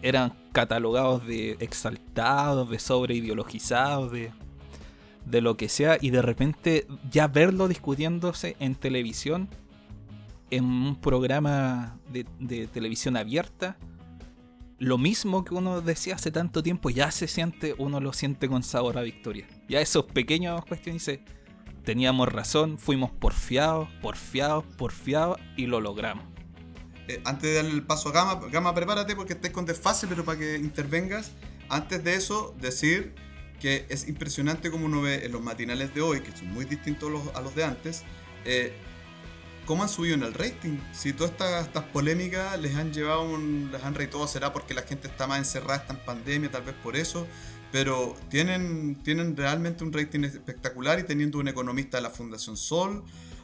eran 0.02 0.41
catalogados 0.52 1.26
de 1.26 1.58
exaltados, 1.60 2.70
de 2.70 2.80
sobreideologizados, 2.80 4.12
de, 4.12 4.32
de 5.26 5.41
lo 5.41 5.58
que 5.58 5.70
sea, 5.70 5.97
y 5.99 6.10
de 6.10 6.22
repente 6.22 6.88
ya 7.10 7.28
verlo 7.28 7.68
discutiéndose 7.68 8.56
en 8.60 8.76
televisión, 8.76 9.49
en 10.49 10.66
un 10.66 10.95
programa 10.97 11.97
de, 12.12 12.68
televisión 12.68 13.16
abierta, 13.18 13.78
lo 14.78 14.97
mismo 14.97 15.45
que 15.45 15.54
uno 15.54 15.80
decía 15.82 16.16
hace 16.16 16.32
tanto 16.32 16.62
tiempo, 16.64 16.89
ya 16.89 17.12
se 17.12 17.28
siente, 17.28 17.76
uno 17.78 17.99
lo 17.99 18.14
siente 18.14 18.49
con 18.49 18.64
sabor 18.64 18.97
a 18.97 19.02
victoria. 19.02 19.47
Ya 19.70 19.80
esos 19.80 20.06
pequeños 20.06 20.66
cuestiones 20.66 21.20
teníamos 21.84 22.28
razón, 22.28 22.78
fuimos 22.78 23.12
porfiados, 23.12 23.88
porfiados, 24.02 24.66
porfiados 24.78 25.39
y 25.56 25.68
lo 25.68 25.80
logramos. 25.80 26.31
Eh, 27.08 27.22
antes 27.26 27.43
de 27.43 27.56
dar 27.56 27.66
el 27.66 27.84
paso 27.84 28.10
a 28.10 28.12
Gama, 28.12 28.47
Gama, 28.52 28.74
prepárate 28.74 29.16
porque 29.16 29.34
estés 29.34 29.52
con 29.52 29.66
desfase, 29.66 30.08
pero 30.08 30.24
para 30.24 30.39
que 30.39 30.58
intervengas. 30.58 31.32
Antes 31.70 32.04
de 32.04 32.16
eso, 32.16 32.56
decir 32.60 33.14
que 33.60 33.86
es 33.89 34.08
impresionante 34.08 34.72
como 34.72 34.86
uno 34.86 35.02
ve 35.02 35.26
en 35.26 35.32
los 35.32 35.41
matinales 35.41 35.93
de 35.93 36.02
hoy, 36.02 36.22
que 36.22 36.36
son 36.36 36.52
muy 36.52 36.66
distintos 36.66 37.10
a 37.10 37.12
los, 37.12 37.36
a 37.36 37.41
los 37.41 37.56
de 37.56 37.64
antes, 37.64 38.04
eh, 38.43 38.74
cómo 39.66 39.84
han 39.84 39.89
subido 39.89 40.16
en 40.16 40.24
el 40.24 40.34
rating. 40.34 40.78
Si 40.93 41.14
todas 41.14 41.32
estas, 41.32 41.84
polémicas 41.93 42.60
les 42.60 42.76
han 42.76 42.91
llevado 42.91 43.24
un. 43.24 43.70
les 43.72 43.84
han 43.84 43.95
reído, 43.95 44.28
será 44.28 44.52
porque 44.52 44.74
la 44.74 44.82
gente 44.82 45.08
está 45.08 45.28
más 45.28 45.39
encerrada, 45.39 45.78
está 45.78 45.93
en 45.93 45.99
pandemia, 45.99 46.52
tal 46.52 46.64
vez 46.64 46.76
por 46.84 46.95
eso. 46.95 47.28
Pero 47.72 48.18
tienen, 48.30 48.95
tienen 49.02 49.38
realmente 49.38 49.84
un 49.84 49.93
rating 49.93 50.26
espectacular 50.26 50.99
y 50.99 51.04
teniendo 51.04 51.39
un 51.39 51.47
economista 51.47 51.97
de 51.97 52.04
la 52.04 52.10
Fundación 52.10 52.58
Sol, 52.58 53.04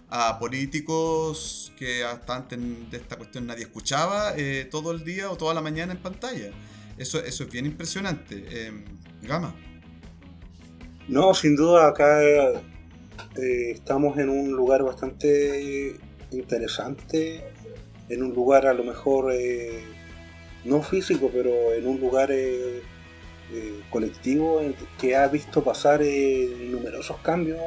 a 0.10 0.40
políticos 0.40 1.74
que 1.78 2.04
hasta 2.04 2.36
antes 2.36 2.60
de 2.90 2.98
esta 2.98 3.18
cuestión 3.18 3.48
nadie 3.48 3.64
escuchaba, 3.64 4.34
eh, 4.38 4.68
todo 4.70 4.92
el 4.92 5.04
día 5.04 5.30
o 5.30 5.36
toda 5.36 5.54
la 5.54 5.62
mañana 5.62 5.94
en 5.94 6.00
pantalla. 6.00 6.52
Eso, 6.98 7.20
eso 7.24 7.44
es 7.44 7.52
bien 7.52 7.66
impresionante. 7.66 8.44
Eh, 8.50 8.72
Gama. 9.22 9.54
No, 11.08 11.34
sin 11.34 11.56
duda 11.56 11.88
acá 11.88 12.24
eh, 12.24 12.62
estamos 13.72 14.18
en 14.18 14.30
un 14.30 14.52
lugar 14.52 14.84
bastante 14.84 15.96
interesante, 16.32 17.44
en 18.10 18.24
un 18.24 18.34
lugar 18.34 18.66
a 18.66 18.74
lo 18.74 18.84
mejor 18.84 19.32
eh, 19.34 19.84
no 20.66 20.82
físico, 20.82 21.30
pero 21.32 21.74
en 21.74 21.88
un 21.88 22.00
lugar 22.00 22.32
colectivo 23.90 24.62
que 25.00 25.16
ha 25.16 25.26
visto 25.30 25.64
pasar 25.64 26.02
numerosos 26.02 27.16
cambios 27.20 27.62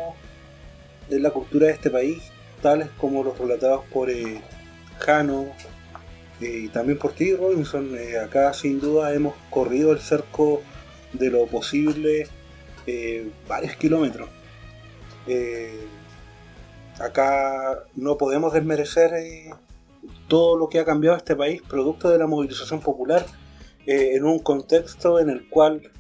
en 1.11 1.23
la 1.23 1.31
cultura 1.31 1.67
de 1.67 1.73
este 1.73 1.91
país, 1.91 2.23
tales 2.63 2.89
como 2.99 3.23
los 3.23 3.39
relatados 3.39 3.85
por 3.93 4.11
eh, 4.11 4.41
Jano 5.01 5.47
eh, 6.41 6.63
y 6.65 6.69
también 6.69 6.99
por 6.99 7.13
ti, 7.13 7.35
Robinson. 7.35 7.95
Eh, 7.97 8.19
acá 8.19 8.53
sin 8.53 8.81
duda 8.81 9.13
hemos 9.15 9.35
corrido 9.51 9.93
el 9.93 10.01
cerco 10.01 10.63
de 11.13 11.31
lo 11.31 11.47
posible 11.47 12.29
eh, 12.87 13.31
varios 13.49 13.77
kilómetros. 13.77 14.29
Acá 16.99 17.85
no 17.95 18.19
podemos 18.19 18.53
desmerecer 18.53 19.11
todo 20.29 20.59
lo 20.59 20.69
que 20.69 20.81
ha 20.81 20.85
cambiado 20.85 21.17
este 21.17 21.37
país, 21.37 21.63
producto 21.63 22.11
de 22.11 22.19
la 22.19 22.27
movilización 22.27 22.81
popular, 22.81 23.25
en 23.87 24.25
un 24.25 24.41
contexto 24.41 25.19
en 25.19 25.31
el 25.31 25.49
cual 25.49 25.91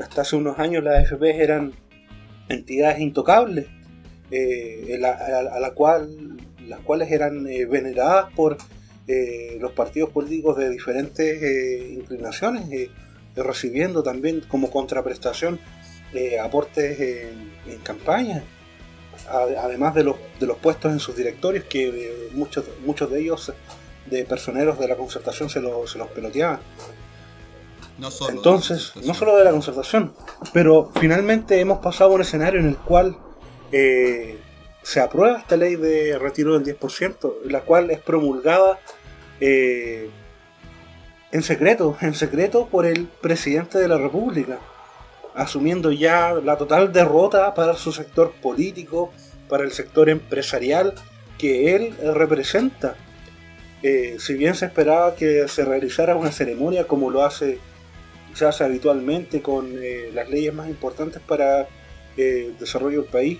hasta 0.00 0.22
hace 0.22 0.36
unos 0.36 0.58
años 0.58 0.82
las 0.82 1.12
AFP 1.12 1.42
eran 1.42 1.72
entidades 2.48 2.98
intocables, 2.98 3.68
eh, 4.30 4.96
la- 4.98 5.12
a, 5.12 5.60
la 5.60 5.70
cual, 5.72 6.36
las 6.66 6.80
cuales 6.80 7.10
eran 7.10 7.46
eh, 7.46 7.64
veneradas 7.66 8.32
por 8.34 8.56
eh, 9.06 9.58
los 9.60 9.72
partidos 9.72 10.10
políticos 10.10 10.56
de 10.56 10.70
diferentes 10.70 11.42
eh, 11.42 11.90
inclinaciones, 11.92 12.64
recibiendo 13.36 14.02
también 14.02 14.40
como 14.48 14.70
contraprestación 14.70 15.58
aportes 16.40 17.00
en, 17.00 17.50
campaña, 17.82 18.44
a- 19.28 19.46
además 19.64 19.94
de 19.94 20.04
los, 20.04 20.16
de 20.40 20.46
los 20.46 20.56
puestos 20.58 20.92
en 20.92 21.00
sus 21.00 21.16
directorios, 21.16 21.64
que 21.64 22.30
muchos, 22.32 22.64
muchos 22.86 23.10
de 23.10 23.20
ellos, 23.20 23.52
de 24.06 24.24
personeros 24.24 24.78
de 24.78 24.86
la 24.88 24.96
concertación, 24.96 25.50
se, 25.50 25.60
lo- 25.60 25.86
se 25.86 25.98
los 25.98 26.08
peloteaban. 26.08 26.60
No 27.98 28.10
solo. 28.10 28.30
de 28.32 28.36
Entonces, 28.38 28.92
no 29.04 29.14
solo 29.14 29.36
de 29.36 29.44
la 29.44 29.50
concertación, 29.50 30.12
pero 30.52 30.90
finalmente 30.98 31.60
hemos 31.60 31.78
pasado 31.78 32.10
a 32.12 32.14
un 32.14 32.20
escenario 32.22 32.60
en 32.60 32.66
el 32.68 32.76
cual 32.76 33.16
eh, 33.72 34.38
se 34.82 35.00
aprueba 35.00 35.38
esta 35.38 35.56
ley 35.56 35.76
de 35.76 36.18
retiro 36.18 36.58
del 36.58 36.78
10%, 36.78 37.42
la 37.44 37.62
cual 37.62 37.90
es 37.90 38.00
promulgada 38.00 38.78
eh, 39.40 40.10
en 41.32 41.42
secreto, 41.42 41.96
en 42.00 42.14
secreto 42.14 42.68
por 42.68 42.86
el 42.86 43.06
presidente 43.06 43.78
de 43.78 43.88
la 43.88 43.98
República, 43.98 44.58
asumiendo 45.34 45.90
ya 45.90 46.32
la 46.34 46.56
total 46.56 46.92
derrota 46.92 47.54
para 47.54 47.74
su 47.74 47.92
sector 47.92 48.32
político, 48.40 49.12
para 49.48 49.64
el 49.64 49.72
sector 49.72 50.08
empresarial 50.08 50.94
que 51.38 51.74
él 51.74 51.94
representa. 52.14 52.94
Eh, 53.82 54.16
si 54.18 54.34
bien 54.34 54.54
se 54.54 54.66
esperaba 54.66 55.14
que 55.14 55.48
se 55.48 55.64
realizara 55.64 56.16
una 56.16 56.32
ceremonia 56.32 56.86
como 56.86 57.10
lo 57.10 57.22
hace 57.24 57.58
se 58.32 58.46
hace 58.46 58.64
habitualmente 58.64 59.42
con 59.42 59.74
las 60.12 60.28
leyes 60.28 60.52
más 60.52 60.68
importantes 60.68 61.22
para 61.22 61.68
el 62.16 62.56
desarrollo 62.58 63.02
del 63.02 63.10
país. 63.10 63.38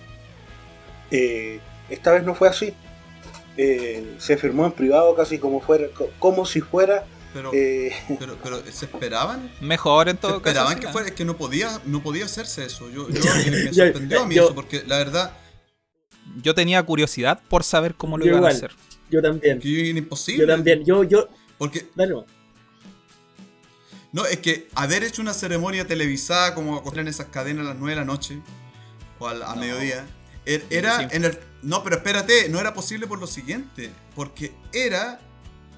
Eh, 1.16 1.60
esta 1.90 2.12
vez 2.12 2.24
no 2.24 2.34
fue 2.34 2.48
así. 2.48 2.74
Eh, 3.56 4.16
se 4.18 4.36
firmó 4.36 4.66
en 4.66 4.72
privado 4.72 5.14
casi 5.14 5.38
como 5.38 5.60
fuera, 5.60 5.86
co- 5.94 6.10
como 6.18 6.44
si 6.44 6.60
fuera. 6.60 7.04
Pero, 7.32 7.50
eh, 7.54 7.92
pero, 8.18 8.36
pero, 8.42 8.60
¿se 8.70 8.86
esperaban? 8.86 9.50
Mejor 9.60 10.08
en 10.08 10.16
Se 10.16 10.22
todo 10.22 10.42
caso. 10.42 10.48
esperaban 10.48 10.74
sí, 10.74 10.80
que 10.80 10.88
fuera, 10.88 11.08
es 11.08 11.14
que 11.14 11.24
no 11.24 11.36
podía, 11.36 11.80
no 11.84 12.02
podía 12.02 12.24
hacerse 12.24 12.64
eso. 12.64 12.90
Yo, 12.90 13.08
yo- 13.08 13.20
me, 13.50 13.72
sorprendió 13.72 14.22
a 14.22 14.26
mí 14.26 14.34
yo- 14.34 14.44
eso, 14.46 14.54
porque 14.54 14.82
la 14.86 14.98
verdad, 14.98 15.32
Yo 16.42 16.54
tenía 16.54 16.82
curiosidad 16.82 17.40
por 17.48 17.62
saber 17.64 17.94
cómo 17.94 18.18
lo 18.18 18.26
iban 18.26 18.44
a 18.44 18.48
hacer. 18.48 18.72
Yo 19.10 19.20
también. 19.22 19.60
que 19.60 19.68
imposible. 19.90 20.40
Yo 20.40 20.46
también. 20.52 20.84
Yo, 20.84 21.04
yo. 21.04 21.28
Porque, 21.58 21.86
Dale, 21.94 22.14
no, 24.12 24.26
es 24.26 24.38
que 24.38 24.68
haber 24.74 25.02
hecho 25.04 25.22
una 25.22 25.34
ceremonia 25.34 25.86
televisada 25.86 26.54
como 26.54 26.76
acostar 26.76 27.00
en 27.02 27.08
esas 27.08 27.26
cadenas 27.26 27.66
a 27.66 27.70
las 27.70 27.76
9 27.78 27.90
de 27.94 28.00
la 28.00 28.04
noche 28.04 28.38
o 29.18 29.26
al- 29.28 29.42
a, 29.42 29.54
No. 29.54 29.60
mediodía, 29.60 30.06
era 30.46 31.00
Sí. 31.00 31.06
en 31.16 31.24
el. 31.24 31.38
No, 31.62 31.82
pero 31.82 31.96
espérate, 31.96 32.48
no 32.48 32.60
era 32.60 32.74
posible 32.74 33.06
por 33.06 33.18
lo 33.18 33.26
siguiente. 33.26 33.90
Porque 34.14 34.52
era 34.72 35.20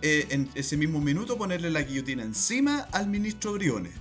eh, 0.02 0.26
en 0.30 0.50
ese 0.54 0.76
mismo 0.76 1.00
minuto 1.00 1.38
ponerle 1.38 1.70
la 1.70 1.82
guillotina 1.82 2.22
encima 2.22 2.86
al 2.92 3.06
ministro 3.08 3.52
Briones. 3.54 3.94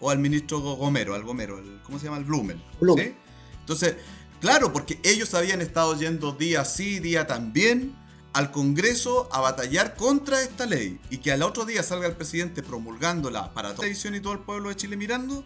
O 0.00 0.10
al 0.10 0.18
ministro 0.18 0.60
Go- 0.60 0.76
Gomero, 0.76 1.14
al 1.14 1.22
Gomero, 1.22 1.56
al- 1.58 1.80
¿cómo 1.82 1.98
se 1.98 2.04
llama? 2.06 2.18
Al 2.18 2.24
Blumen. 2.24 2.62
Blumen. 2.80 3.06
¿sí? 3.08 3.14
Entonces, 3.60 3.96
claro, 4.40 4.72
porque 4.72 4.98
ellos 5.02 5.32
habían 5.34 5.60
estado 5.62 5.98
yendo 5.98 6.32
día 6.32 6.64
sí, 6.66 6.98
día 6.98 7.26
también 7.26 7.94
al 8.34 8.50
Congreso 8.50 9.28
a 9.32 9.40
batallar 9.40 9.94
contra 9.94 10.42
esta 10.42 10.66
ley 10.66 10.98
y 11.08 11.18
que 11.18 11.30
al 11.32 11.42
otro 11.42 11.64
día 11.64 11.82
salga 11.84 12.06
el 12.08 12.16
presidente 12.16 12.62
promulgándola 12.62 13.54
para 13.54 13.68
toda 13.70 13.72
la 13.72 13.76
televisión 13.82 14.14
y 14.16 14.20
todo 14.20 14.32
el 14.34 14.40
pueblo 14.40 14.68
de 14.70 14.76
Chile 14.76 14.96
mirando, 14.96 15.44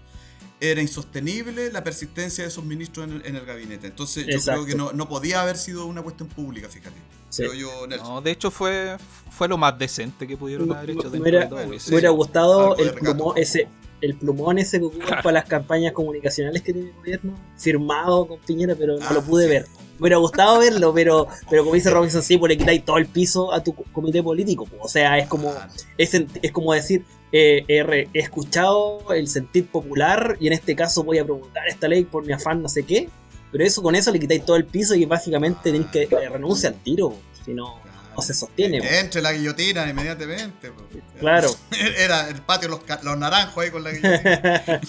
era 0.60 0.80
insostenible 0.82 1.70
la 1.72 1.84
persistencia 1.84 2.44
de 2.44 2.48
esos 2.48 2.64
ministros 2.64 3.06
en 3.08 3.14
el, 3.16 3.26
en 3.26 3.36
el 3.36 3.44
gabinete. 3.44 3.86
Entonces 3.86 4.26
yo 4.26 4.32
Exacto. 4.32 4.64
creo 4.64 4.66
que 4.72 4.76
no, 4.76 4.92
no 4.92 5.08
podía 5.08 5.42
haber 5.42 5.56
sido 5.56 5.86
una 5.86 6.02
cuestión 6.02 6.28
pública, 6.28 6.68
fíjate. 6.68 6.96
Sí. 7.30 7.42
Creo 7.42 7.54
yo. 7.54 7.86
No, 7.86 8.20
de 8.22 8.30
hecho 8.30 8.50
fue, 8.50 8.96
fue 9.30 9.48
lo 9.48 9.56
más 9.58 9.78
decente 9.78 10.26
que 10.26 10.36
pudieron 10.36 10.72
haber 10.72 10.90
hecho 10.90 11.10
me 11.10 11.20
hubiera- 11.20 11.46
bueno, 11.46 11.78
sí. 11.78 11.90
Me 11.90 11.96
hubiera 11.96 12.10
gustado 12.10 12.76
el 12.76 12.92
plumón 12.94 13.36
ese. 13.38 13.68
El 14.00 14.14
plumón 14.14 14.58
ese 14.58 14.78
que 14.78 14.84
ocupan 14.86 15.08
para 15.22 15.32
las 15.32 15.44
campañas 15.48 15.92
comunicacionales 15.92 16.62
que 16.62 16.72
tiene 16.72 16.88
el 16.90 16.94
gobierno, 16.96 17.34
firmado 17.56 18.26
con 18.28 18.38
Piñera, 18.40 18.74
pero 18.76 18.96
no 18.98 19.06
Ah, 19.08 19.12
lo 19.12 19.22
pude 19.22 19.44
sí. 19.44 19.50
ver. 19.50 19.66
Me 19.98 20.04
hubiera 20.04 20.16
gustado 20.18 20.58
verlo, 20.60 20.92
pero, 20.94 21.26
pero 21.50 21.62
como 21.64 21.74
dice 21.74 21.90
Robinson, 21.90 22.22
sí, 22.22 22.38
pues 22.38 22.50
le 22.50 22.56
quitáis 22.58 22.84
todo 22.84 22.98
el 22.98 23.06
piso 23.06 23.52
a 23.52 23.62
tu 23.62 23.74
comité 23.74 24.22
político. 24.22 24.64
pues. 24.66 24.80
O 24.84 24.88
sea, 24.88 25.18
es 25.18 25.26
como, 25.28 25.52
es, 25.96 26.14
es 26.14 26.52
como 26.52 26.72
decir, 26.72 27.04
eh, 27.32 27.64
he, 27.68 27.82
re- 27.82 28.08
he 28.14 28.20
escuchado 28.20 29.12
el 29.12 29.28
sentir 29.28 29.66
popular 29.68 30.36
y 30.40 30.46
en 30.46 30.52
este 30.54 30.74
caso 30.76 31.02
voy 31.04 31.18
a 31.18 31.24
promulgar 31.24 31.66
esta 31.68 31.86
ley 31.88 32.04
por 32.04 32.24
mi 32.24 32.32
afán 32.32 32.62
no 32.62 32.68
sé 32.68 32.84
qué. 32.84 33.08
Pero 33.50 33.64
eso 33.64 33.82
con 33.82 33.94
eso 33.94 34.10
le 34.12 34.20
quitáis 34.20 34.44
todo 34.44 34.56
el 34.56 34.66
piso 34.66 34.94
y 34.94 35.04
básicamente 35.06 35.60
tenéis 35.64 35.86
que 35.86 36.02
eh, 36.02 36.28
renunciar 36.28 36.74
al 36.74 36.78
tiro. 36.80 37.14
Si 37.44 37.52
no, 37.54 37.76
no 38.14 38.22
se 38.22 38.34
sostiene. 38.34 38.78
Entre 39.00 39.20
la 39.22 39.32
guillotina 39.32 39.88
inmediatamente. 39.88 40.70
Claro. 41.18 41.48
Era 41.98 42.28
el 42.28 42.42
patio 42.42 42.68
los, 42.68 42.80
los 43.02 43.18
naranjos 43.18 43.64
ahí 43.64 43.70
con 43.70 43.82
la 43.84 43.90
guillotina. 43.92 44.80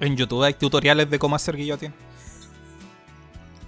En 0.00 0.16
YouTube 0.16 0.42
hay 0.42 0.54
tutoriales 0.54 1.08
de 1.10 1.18
cómo 1.18 1.36
hacer 1.36 1.56
guillotina. 1.56 1.94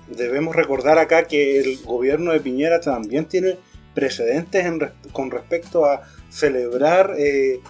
Debemos 0.09 0.55
recordar 0.55 0.99
acá 0.99 1.25
que 1.25 1.59
el 1.61 1.79
gobierno 1.85 2.33
de 2.33 2.41
Piñera 2.41 2.81
también 2.81 3.27
tiene 3.27 3.57
precedentes 3.95 4.65
en 4.65 4.81
con 5.13 5.31
respecto 5.31 5.85
a 5.87 6.03
celebrar 6.31 7.15
eh, 7.19 7.61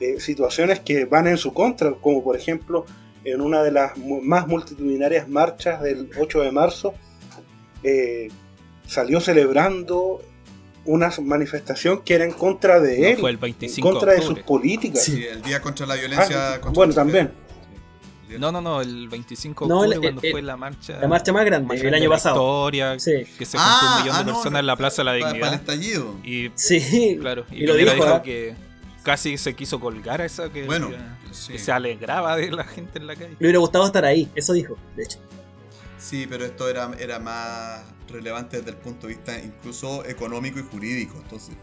eh, 0.00 0.20
situaciones 0.20 0.80
que 0.80 1.04
van 1.04 1.26
en 1.26 1.36
su 1.38 1.52
contra, 1.52 1.92
como 1.92 2.22
por 2.24 2.36
ejemplo 2.36 2.86
en 3.24 3.40
una 3.40 3.62
de 3.62 3.72
las 3.72 3.96
mu- 3.96 4.20
más 4.22 4.46
multitudinarias 4.46 5.28
marchas 5.28 5.82
del 5.82 6.10
8 6.18 6.42
de 6.42 6.52
marzo, 6.52 6.94
eh, 7.82 8.28
salió 8.86 9.20
celebrando 9.20 10.22
una 10.84 11.12
manifestación 11.20 12.02
que 12.02 12.14
era 12.14 12.24
en 12.24 12.30
contra 12.32 12.78
de 12.80 12.98
No 13.00 13.06
él, 13.08 13.16
fue 13.18 13.30
el 13.30 13.36
en 13.36 13.40
25 13.40 13.90
contra 13.90 14.12
de 14.12 14.20
de 14.20 14.22
sus 14.26 14.38
políticas. 14.40 15.02
Sí, 15.02 15.24
el 15.24 15.42
día 15.42 15.60
contra 15.60 15.84
la 15.86 15.96
violencia. 15.96 16.54
Ah, 16.54 16.60
contra 16.60 16.70
bueno, 16.72 16.94
también. 16.94 17.32
No, 18.38 18.52
no, 18.52 18.60
no, 18.60 18.80
el 18.80 19.08
25 19.08 19.64
de 19.64 19.68
No, 19.68 19.84
el- 19.84 19.90
octubre 19.90 20.08
cuando 20.08 20.22
el- 20.22 20.30
fue 20.32 20.42
la 20.42 20.56
marcha. 20.56 20.98
La 21.00 21.08
marcha 21.08 21.32
más 21.32 21.44
grande, 21.44 21.68
más 21.68 21.80
el 21.80 21.94
año 21.94 22.02
de 22.04 22.08
la 22.08 22.14
pasado. 22.14 22.34
Historia, 22.36 22.98
Sí. 22.98 23.12
que 23.38 23.44
se 23.44 23.56
juntó 23.58 23.72
Ah, 23.72 23.94
un 23.96 24.02
millón 24.02 24.16
ah, 24.16 24.18
de 24.20 24.24
no, 24.24 24.32
personas 24.32 24.52
no, 24.52 24.58
en 24.60 24.66
la 24.66 24.76
Plaza 24.76 25.02
de 25.02 25.04
la 25.04 25.12
Para, 25.12 25.26
Dignidad. 25.32 25.52
el 25.54 25.60
estallido. 25.60 26.14
Y 26.24 26.50
Sí, 26.54 27.18
claro, 27.20 27.44
y, 27.50 27.62
y 27.62 27.66
lo 27.66 27.74
dijo, 27.74 27.92
dijo 27.94 28.06
¿ah? 28.06 28.22
que 28.22 28.54
casi 29.02 29.38
se 29.38 29.54
quiso 29.54 29.78
colgar 29.80 30.20
a 30.20 30.24
esa 30.24 30.50
que, 30.52 30.64
Bueno, 30.64 30.90
que- 30.90 30.96
sí. 31.34 31.52
que 31.52 31.58
se 31.58 31.72
alegraba 31.72 32.36
de 32.36 32.50
la 32.50 32.64
gente 32.64 32.98
en 32.98 33.06
la 33.06 33.14
calle. 33.14 33.30
Le 33.38 33.46
hubiera 33.46 33.58
gustado 33.58 33.86
estar 33.86 34.04
ahí, 34.04 34.28
eso 34.34 34.52
dijo, 34.52 34.76
de 34.96 35.04
hecho. 35.04 35.18
Sí, 35.98 36.26
pero 36.28 36.44
esto 36.44 36.68
era, 36.68 36.90
era 36.98 37.18
más 37.18 37.82
relevante 38.08 38.58
desde 38.58 38.70
el 38.70 38.76
punto 38.76 39.06
de 39.06 39.14
vista 39.14 39.38
incluso 39.38 40.04
económico 40.04 40.58
y 40.58 40.62
jurídico. 40.62 41.18
Entonces, 41.22 41.54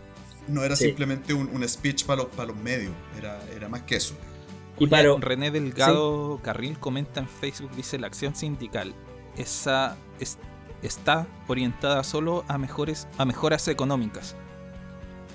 no 0.48 0.64
era 0.64 0.76
Sí. 0.76 0.86
simplemente 0.86 1.34
un, 1.34 1.50
un 1.54 1.68
speech 1.70 2.04
para 2.06 2.24
los, 2.24 2.32
para 2.32 2.48
los 2.50 2.58
medios, 2.58 2.92
era, 3.18 3.40
era 3.56 3.70
más 3.70 3.84
que 3.84 3.96
eso. 3.96 4.16
Y 4.84 4.88
para- 4.88 5.16
René 5.20 5.52
Delgado 5.52 6.40
Carril 6.44 6.80
comenta 6.80 7.20
en 7.20 7.28
Facebook, 7.28 7.72
dice 7.76 7.98
la 8.00 8.08
acción 8.08 8.36
sindical 8.36 8.94
esa 9.38 9.98
es- 10.20 10.38
está 10.82 11.28
orientada 11.48 12.04
solo 12.04 12.44
a 12.48 12.58
mejores 12.58 13.08
a 13.18 13.26
mejoras 13.26 13.68
económicas, 13.68 14.36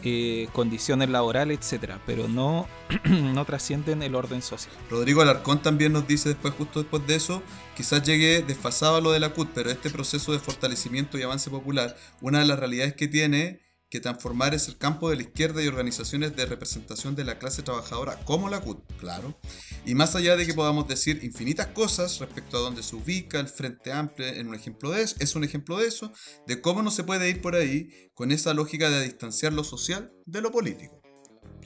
eh, 0.04 0.48
condiciones 0.52 1.08
laborales, 1.08 1.58
etcétera, 1.58 2.00
pero 2.06 2.28
no, 2.28 2.68
no 3.04 3.44
trascienden 3.44 4.02
el 4.04 4.14
orden 4.14 4.42
social. 4.42 4.72
Rodrigo 4.88 5.22
Alarcón 5.22 5.60
también 5.60 5.92
nos 5.92 6.06
dice 6.06 6.28
después, 6.28 6.54
justo 6.54 6.78
después 6.80 7.04
de 7.08 7.16
eso, 7.16 7.42
quizás 7.76 8.04
llegue 8.04 8.42
desfasado 8.42 8.96
a 8.96 9.00
lo 9.00 9.10
de 9.10 9.18
la 9.18 9.30
CUT, 9.30 9.48
pero 9.54 9.70
este 9.70 9.90
proceso 9.90 10.32
de 10.32 10.38
fortalecimiento 10.38 11.18
y 11.18 11.22
avance 11.22 11.50
popular, 11.50 11.96
una 12.20 12.38
de 12.38 12.44
las 12.44 12.58
realidades 12.60 12.94
que 12.94 13.08
tiene 13.08 13.60
que 13.90 14.00
transformar 14.00 14.54
es 14.54 14.68
el 14.68 14.76
campo 14.76 15.08
de 15.08 15.16
la 15.16 15.22
izquierda 15.22 15.62
y 15.62 15.68
organizaciones 15.68 16.36
de 16.36 16.46
representación 16.46 17.14
de 17.16 17.24
la 17.24 17.38
clase 17.38 17.62
trabajadora, 17.62 18.20
como 18.24 18.48
la 18.48 18.60
CUT, 18.60 18.80
claro. 18.98 19.38
Y 19.86 19.94
más 19.94 20.14
allá 20.14 20.36
de 20.36 20.46
que 20.46 20.54
podamos 20.54 20.86
decir 20.88 21.20
infinitas 21.22 21.68
cosas 21.68 22.18
respecto 22.18 22.58
a 22.58 22.60
dónde 22.60 22.82
se 22.82 22.96
ubica 22.96 23.40
el 23.40 23.48
Frente 23.48 23.92
Amplio 23.92 24.26
en 24.26 24.48
un 24.48 24.54
ejemplo 24.54 24.90
de 24.90 25.02
eso, 25.02 25.16
es 25.20 25.34
un 25.36 25.44
ejemplo 25.44 25.78
de 25.78 25.88
eso, 25.88 26.12
de 26.46 26.60
cómo 26.60 26.82
no 26.82 26.90
se 26.90 27.04
puede 27.04 27.30
ir 27.30 27.40
por 27.40 27.54
ahí 27.54 27.88
con 28.14 28.30
esa 28.30 28.52
lógica 28.52 28.90
de 28.90 29.04
distanciar 29.04 29.52
lo 29.52 29.64
social 29.64 30.12
de 30.26 30.42
lo 30.42 30.50
político. 30.50 30.97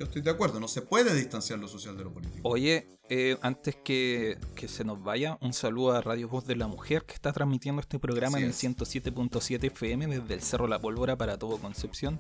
Yo 0.03 0.07
estoy 0.07 0.23
de 0.23 0.33
acuerdo, 0.33 0.59
no 0.59 0.67
se 0.67 0.83
puede 0.83 1.15
distanciar 1.15 1.61
lo 1.61 1.69
social 1.69 1.97
de 1.97 2.03
lo 2.03 2.13
político. 2.13 2.41
Oye, 2.43 2.89
eh, 3.09 3.39
antes 3.41 3.77
que, 3.77 4.37
que 4.57 4.67
se 4.67 4.83
nos 4.83 5.01
vaya, 5.01 5.39
un 5.41 5.53
saludo 5.53 5.93
a 5.93 6.01
Radio 6.01 6.29
Voz 6.29 6.45
de 6.45 6.57
la 6.57 6.67
Mujer 6.67 7.05
que 7.05 7.15
está 7.15 7.33
transmitiendo 7.33 7.81
este 7.81 8.01
programa 8.01 8.39
Así 8.39 8.43
en 8.43 8.49
el 8.49 8.51
es. 8.51 8.65
107.7 8.65 9.63
FM 9.67 10.09
desde 10.09 10.35
el 10.35 10.43
Cerro 10.43 10.67
La 10.67 10.81
Pólvora 10.81 11.17
para 11.17 11.39
todo 11.39 11.59
Concepción, 11.59 12.19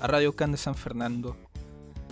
a 0.00 0.06
Radio 0.06 0.36
Can 0.36 0.52
de 0.52 0.58
San 0.58 0.76
Fernando, 0.76 1.36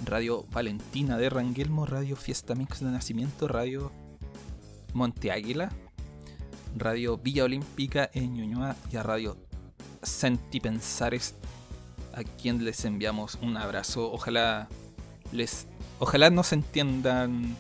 Radio 0.05 0.45
Valentina 0.51 1.17
de 1.17 1.31
Ranguelmo, 1.31 1.87
Radio 1.87 2.17
Fiesta 2.17 2.57
Mix 2.57 2.81
de 2.81 2.91
Nacimiento, 2.91 3.47
Radio 3.47 3.93
Monte 4.93 5.31
Águila, 5.31 5.71
Radio 6.77 7.17
Villa 7.17 7.45
Olímpica 7.45 8.11
en 8.13 8.35
Ñuñoa 8.35 8.75
y 8.91 8.97
a 8.97 9.05
Radio 9.05 9.37
Sentipensares 10.03 11.37
a 12.13 12.25
quien 12.25 12.65
les 12.65 12.85
enviamos 12.85 13.39
un 13.41 13.57
abrazo. 13.57 14.11
Ojalá 14.11 14.69
les 15.33 15.67
ojalá 15.99 16.31
nos 16.31 16.53
entiendan 16.53 17.57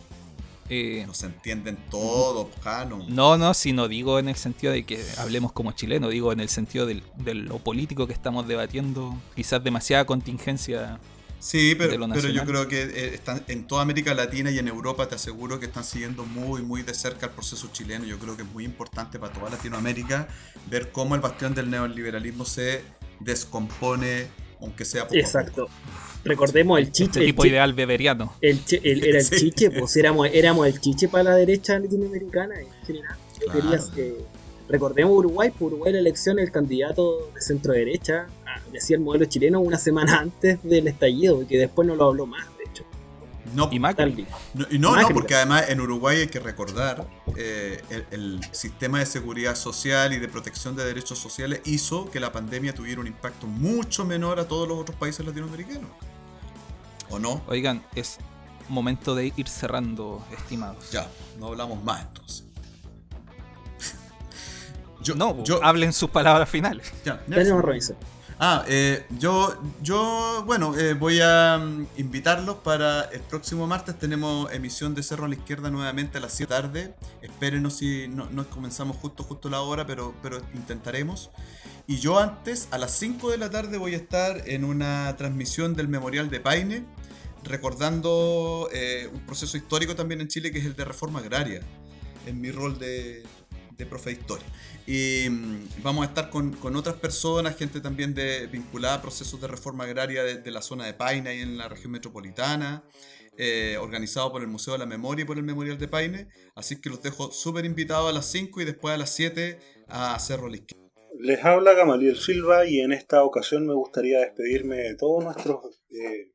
eh, 0.68 1.04
No 1.06 1.12
se 1.14 1.26
entienden 1.26 1.76
todo, 1.90 2.48
Jano. 2.62 3.04
no, 3.08 3.36
no, 3.36 3.52
si 3.52 3.72
no 3.72 3.88
digo 3.88 4.18
en 4.18 4.28
el 4.28 4.36
sentido 4.36 4.72
de 4.72 4.84
que 4.84 5.04
hablemos 5.18 5.52
como 5.52 5.72
chileno, 5.72 6.08
digo 6.08 6.32
en 6.32 6.40
el 6.40 6.48
sentido 6.48 6.86
del- 6.86 7.02
de 7.16 7.34
lo 7.34 7.58
político 7.58 8.06
que 8.06 8.12
estamos 8.14 8.46
debatiendo, 8.48 9.14
quizás 9.36 9.62
demasiada 9.62 10.06
contingencia. 10.06 10.98
Sí, 11.40 11.74
pero, 11.76 11.90
de 11.90 11.98
lo 11.98 12.08
pero 12.08 12.28
yo 12.28 12.44
creo 12.46 12.68
que 12.68 12.82
eh, 12.82 13.14
están 13.14 13.42
en 13.48 13.66
toda 13.66 13.82
América 13.82 14.14
Latina 14.14 14.50
y 14.52 14.58
en 14.60 14.68
Europa 14.68 15.08
te 15.08 15.16
aseguro 15.16 15.58
que 15.58 15.66
están 15.66 15.82
siguiendo 15.84 16.24
muy, 16.24 16.62
muy 16.62 16.82
de 16.82 16.94
cerca 16.94 17.26
el 17.26 17.32
proceso 17.32 17.68
chileno. 17.72 18.04
Yo 18.04 18.16
creo 18.20 18.36
que 18.36 18.42
es 18.44 18.48
muy 18.52 18.64
importante 18.64 19.18
para 19.18 19.32
toda 19.32 19.50
Latinoamérica 19.50 20.28
ver 20.70 20.92
cómo 20.92 21.16
el 21.16 21.20
bastión 21.20 21.52
del 21.52 21.68
neoliberalismo 21.68 22.44
se 22.44 22.82
descompone, 23.18 24.28
aunque 24.62 24.84
sea 24.84 25.04
poco 25.04 25.16
Exacto. 25.16 25.68
Recordemos 26.24 26.78
el 26.78 26.92
chiche. 26.92 27.04
Este 27.10 27.20
el 27.20 27.26
tipo 27.26 27.44
ideal 27.46 27.74
beberiano. 27.74 28.32
el 28.40 28.64
chi- 28.64 28.80
el- 28.82 29.04
era 29.04 29.18
el 29.18 29.24
Sí. 29.26 29.36
chiche, 29.36 29.70
pues 29.70 29.96
éramos, 29.96 30.28
éramos 30.32 30.66
el 30.68 30.80
chiche 30.80 31.08
para 31.08 31.24
la 31.24 31.36
derecha 31.36 31.78
latinoamericana 31.78 32.60
en 32.60 32.68
general. 32.86 33.16
Yo 33.40 33.46
Claro. 33.46 33.60
quería 33.60 33.80
que- 33.94 34.16
recordemos 34.68 35.12
Uruguay, 35.18 35.50
por 35.50 35.72
Uruguay 35.72 35.92
la 35.92 35.98
elección 35.98 36.38
el 36.38 36.50
candidato 36.52 37.30
de 37.34 37.40
centro 37.42 37.72
derecha 37.72 38.26
ah, 38.46 38.60
decía 38.72 38.96
el 38.96 39.02
modelo 39.02 39.24
chileno 39.26 39.60
una 39.60 39.76
semana 39.78 40.18
antes 40.20 40.62
del 40.62 40.86
estallido, 40.86 41.42
y 41.42 41.46
que 41.46 41.58
después 41.58 41.86
no 41.88 41.96
lo 41.96 42.04
habló 42.06 42.26
más. 42.26 42.46
No, 43.54 43.68
Y 43.72 43.78
Macri. 43.78 44.26
No, 44.54 44.66
y 44.70 44.78
no, 44.78 44.94
porque 45.12 45.34
además 45.34 45.64
en 45.68 45.80
Uruguay 45.80 46.20
hay 46.20 46.28
que 46.28 46.40
recordar, 46.40 47.06
eh, 47.36 47.82
el, 47.90 48.06
el 48.10 48.40
sistema 48.52 49.00
de 49.00 49.06
seguridad 49.06 49.56
social 49.56 50.12
y 50.12 50.18
de 50.18 50.28
protección 50.28 50.76
de 50.76 50.84
derechos 50.84 51.18
sociales 51.18 51.60
hizo 51.64 52.10
que 52.10 52.20
la 52.20 52.32
pandemia 52.32 52.74
tuviera 52.74 53.00
un 53.00 53.06
impacto 53.06 53.46
mucho 53.46 54.04
menor 54.04 54.38
a 54.40 54.46
todos 54.46 54.68
los 54.68 54.78
otros 54.78 54.96
países 54.96 55.26
latinoamericanos. 55.26 55.90
¿O 57.10 57.18
no? 57.18 57.42
Oigan, 57.46 57.82
es 57.94 58.18
momento 58.68 59.14
de 59.14 59.32
ir 59.36 59.48
cerrando, 59.48 60.24
estimados. 60.32 60.90
Ya, 60.90 61.08
no 61.38 61.48
hablamos 61.48 61.82
más 61.84 62.02
entonces. 62.02 62.44
Yo, 65.02 65.14
No, 65.14 65.42
yo, 65.44 65.62
hablen 65.64 65.92
sus 65.92 66.10
palabras 66.10 66.48
finales. 66.48 66.92
ya, 67.04 67.20
Tenemos 67.24 67.58
a 67.58 67.62
Robinson. 67.66 67.96
Ah, 68.44 68.64
eh, 68.66 69.06
yo, 69.20 69.56
yo, 69.84 70.42
bueno, 70.44 70.76
eh, 70.76 70.94
voy 70.94 71.20
a 71.22 71.58
mm, 71.58 71.86
invitarlos 71.98 72.56
para 72.56 73.02
el 73.02 73.20
próximo 73.20 73.68
martes. 73.68 73.96
Tenemos 73.96 74.52
emisión 74.52 74.96
de 74.96 75.04
Cerro 75.04 75.26
a 75.26 75.28
la 75.28 75.36
Izquierda 75.36 75.70
nuevamente 75.70 76.18
a 76.18 76.20
las 76.20 76.32
7 76.32 76.52
de 76.52 76.60
la 76.60 76.66
tarde. 76.66 76.94
Espérenos 77.22 77.76
si 77.76 78.08
no, 78.08 78.28
no 78.30 78.50
comenzamos 78.50 78.96
justo, 78.96 79.22
justo 79.22 79.48
la 79.48 79.60
hora, 79.60 79.86
pero, 79.86 80.12
pero 80.24 80.42
intentaremos. 80.54 81.30
Y 81.86 82.00
yo 82.00 82.18
antes, 82.18 82.66
a 82.72 82.78
las 82.78 82.90
5 82.98 83.30
de 83.30 83.38
la 83.38 83.48
tarde, 83.48 83.78
voy 83.78 83.94
a 83.94 83.98
estar 83.98 84.42
en 84.48 84.64
una 84.64 85.14
transmisión 85.16 85.76
del 85.76 85.86
Memorial 85.86 86.28
de 86.28 86.40
Paine, 86.40 86.84
recordando 87.44 88.68
eh, 88.72 89.08
un 89.14 89.20
proceso 89.20 89.56
histórico 89.56 89.94
también 89.94 90.20
en 90.20 90.26
Chile 90.26 90.50
que 90.50 90.58
es 90.58 90.64
el 90.64 90.74
de 90.74 90.84
reforma 90.84 91.20
agraria, 91.20 91.60
en 92.26 92.40
mi 92.40 92.50
rol 92.50 92.76
de, 92.80 93.22
de 93.76 93.86
profe 93.86 94.10
de 94.10 94.20
historia. 94.20 94.46
Y 94.86 95.28
mm, 95.28 95.82
vamos 95.82 96.04
a 96.04 96.08
estar 96.08 96.30
con, 96.30 96.52
con 96.52 96.76
otras 96.76 96.96
personas, 96.96 97.56
gente 97.56 97.80
también 97.80 98.14
de, 98.14 98.46
vinculada 98.46 98.96
a 98.96 99.02
procesos 99.02 99.40
de 99.40 99.48
reforma 99.48 99.84
agraria 99.84 100.22
de, 100.22 100.38
de 100.38 100.50
la 100.50 100.62
zona 100.62 100.86
de 100.86 100.94
Paine 100.94 101.36
y 101.36 101.40
en 101.40 101.56
la 101.56 101.68
región 101.68 101.92
metropolitana, 101.92 102.84
eh, 103.38 103.76
organizado 103.80 104.30
por 104.30 104.42
el 104.42 104.48
Museo 104.48 104.74
de 104.74 104.78
la 104.78 104.86
Memoria 104.86 105.22
y 105.22 105.26
por 105.26 105.38
el 105.38 105.44
Memorial 105.44 105.78
de 105.78 105.88
Paine. 105.88 106.28
Así 106.54 106.80
que 106.80 106.90
los 106.90 107.02
dejo 107.02 107.32
súper 107.32 107.64
invitados 107.64 108.10
a 108.10 108.12
las 108.12 108.26
5 108.30 108.60
y 108.60 108.64
después 108.64 108.94
a 108.94 108.98
las 108.98 109.14
7 109.14 109.58
a 109.88 110.18
Cerro 110.18 110.48
Izquierda. 110.48 110.82
Les 111.18 111.44
habla 111.44 111.74
Gamaliel 111.74 112.16
Silva 112.16 112.66
y 112.66 112.80
en 112.80 112.92
esta 112.92 113.22
ocasión 113.22 113.66
me 113.66 113.74
gustaría 113.74 114.20
despedirme 114.20 114.76
de 114.76 114.96
todos 114.96 115.22
nuestros 115.22 115.80
eh, 115.90 116.32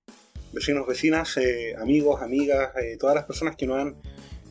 vecinos, 0.54 0.88
vecinas, 0.88 1.36
eh, 1.38 1.76
amigos, 1.76 2.22
amigas, 2.22 2.72
eh, 2.78 2.98
todas 2.98 3.16
las 3.16 3.26
personas 3.26 3.56
que 3.56 3.68
nos 3.68 3.80
han, 3.80 3.98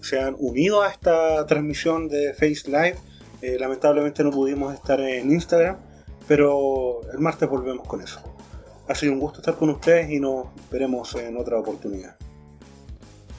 se 0.00 0.20
han 0.20 0.36
unido 0.38 0.82
a 0.82 0.88
esta 0.88 1.46
transmisión 1.46 2.08
de 2.08 2.32
Face 2.34 2.62
Live. 2.66 2.96
Eh, 3.42 3.56
lamentablemente 3.58 4.24
no 4.24 4.30
pudimos 4.30 4.74
estar 4.74 5.00
en 5.00 5.30
Instagram, 5.30 5.76
pero 6.26 7.00
el 7.12 7.18
martes 7.18 7.48
volvemos 7.48 7.86
con 7.86 8.00
eso. 8.00 8.20
Ha 8.88 8.94
sido 8.94 9.12
un 9.12 9.20
gusto 9.20 9.40
estar 9.40 9.56
con 9.56 9.70
ustedes 9.70 10.10
y 10.10 10.20
nos 10.20 10.46
veremos 10.70 11.14
en 11.16 11.36
otra 11.36 11.58
oportunidad. 11.58 12.16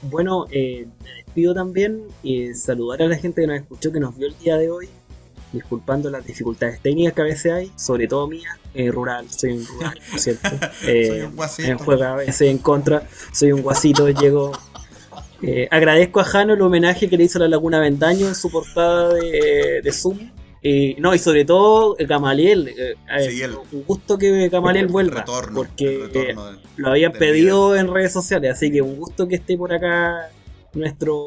Bueno, 0.02 0.46
eh, 0.50 0.86
me 1.02 1.10
despido 1.14 1.54
también 1.54 2.02
y 2.22 2.54
saludar 2.54 3.02
a 3.02 3.06
la 3.06 3.16
gente 3.16 3.40
que 3.40 3.46
nos 3.46 3.60
escuchó, 3.60 3.90
que 3.90 4.00
nos 4.00 4.16
vio 4.16 4.28
el 4.28 4.38
día 4.38 4.56
de 4.56 4.70
hoy, 4.70 4.88
disculpando 5.52 6.10
las 6.10 6.24
dificultades 6.24 6.80
técnicas 6.80 7.14
que 7.14 7.20
a 7.20 7.24
veces 7.24 7.52
hay, 7.52 7.72
sobre 7.76 8.06
todo 8.06 8.28
mías, 8.28 8.56
eh, 8.74 8.90
rural, 8.90 9.28
soy 9.30 9.52
un 9.52 9.66
rural, 9.66 9.98
por 10.10 10.20
cierto. 10.20 10.48
Eh, 10.86 11.06
Soy 11.08 11.20
un 11.22 11.36
guasito. 11.36 11.68
en 11.68 11.78
juego 11.78 12.04
a 12.04 12.14
veces 12.16 12.42
en 12.42 12.58
contra, 12.58 13.08
soy 13.32 13.52
un 13.52 13.62
guasito, 13.62 14.08
llego... 14.08 14.52
Eh, 15.42 15.68
agradezco 15.70 16.20
a 16.20 16.24
Jano 16.24 16.54
el 16.54 16.62
homenaje 16.62 17.08
que 17.08 17.16
le 17.16 17.24
hizo 17.24 17.38
a 17.38 17.42
la 17.42 17.48
Laguna 17.48 17.78
Vendaño 17.78 18.26
en 18.26 18.34
su 18.34 18.50
portada 18.50 19.14
de, 19.14 19.80
de 19.82 19.92
Zoom. 19.92 20.18
Eh, 20.60 20.96
no, 20.98 21.14
y 21.14 21.18
sobre 21.20 21.44
todo 21.44 21.94
eh, 21.98 22.06
Gamaliel. 22.06 22.68
eh, 22.68 22.94
eh, 23.16 23.30
Sí, 23.30 23.42
el- 23.42 23.54
un 23.54 23.84
gusto 23.86 24.18
que 24.18 24.48
Gamaliel 24.48 24.86
El 24.86 24.92
vuelva. 24.92 25.20
retorno, 25.20 25.54
porque 25.54 26.08
del- 26.12 26.36
lo 26.76 26.88
habían 26.88 27.12
pedido 27.12 27.76
en 27.76 27.92
redes 27.92 28.12
sociales, 28.12 28.52
así 28.52 28.70
que 28.72 28.82
un 28.82 28.96
gusto 28.96 29.28
que 29.28 29.36
esté 29.36 29.56
por 29.56 29.72
acá 29.72 30.28
nuestro 30.74 31.26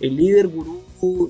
el 0.00 0.16
líder, 0.16 0.48
gurú 0.48 0.82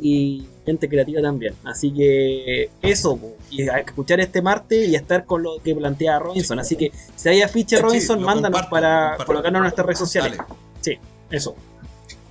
y 0.03 0.47
gente 0.67 0.89
creativa 0.89 1.21
también. 1.23 1.55
Así 1.65 1.93
que 1.93 2.71
eso, 2.83 3.19
y 3.51 3.69
a 3.69 3.79
escuchar 3.79 4.21
este 4.21 4.41
martes 4.43 4.89
y 4.89 4.95
a 4.95 4.99
estar 4.99 5.25
con 5.25 5.43
lo 5.43 5.59
que 5.63 5.75
plantea 5.75 6.19
Robinson. 6.19 6.59
Así 6.59 6.77
que 6.77 6.93
si 7.17 7.29
hay 7.31 7.43
afiche 7.43 7.77
Sí, 7.77 7.83
Robinson, 7.83 8.21
lo 8.21 8.27
mándanos 8.27 8.61
comparto, 8.61 8.71
para 8.71 9.01
comparto. 9.11 9.25
colocarnos 9.27 9.59
en 9.59 9.63
nuestras 9.63 9.87
redes 9.87 9.99
sociales. 9.99 10.39
Dale, 10.39 10.51
Sí, 10.81 10.99
eso. 11.31 11.57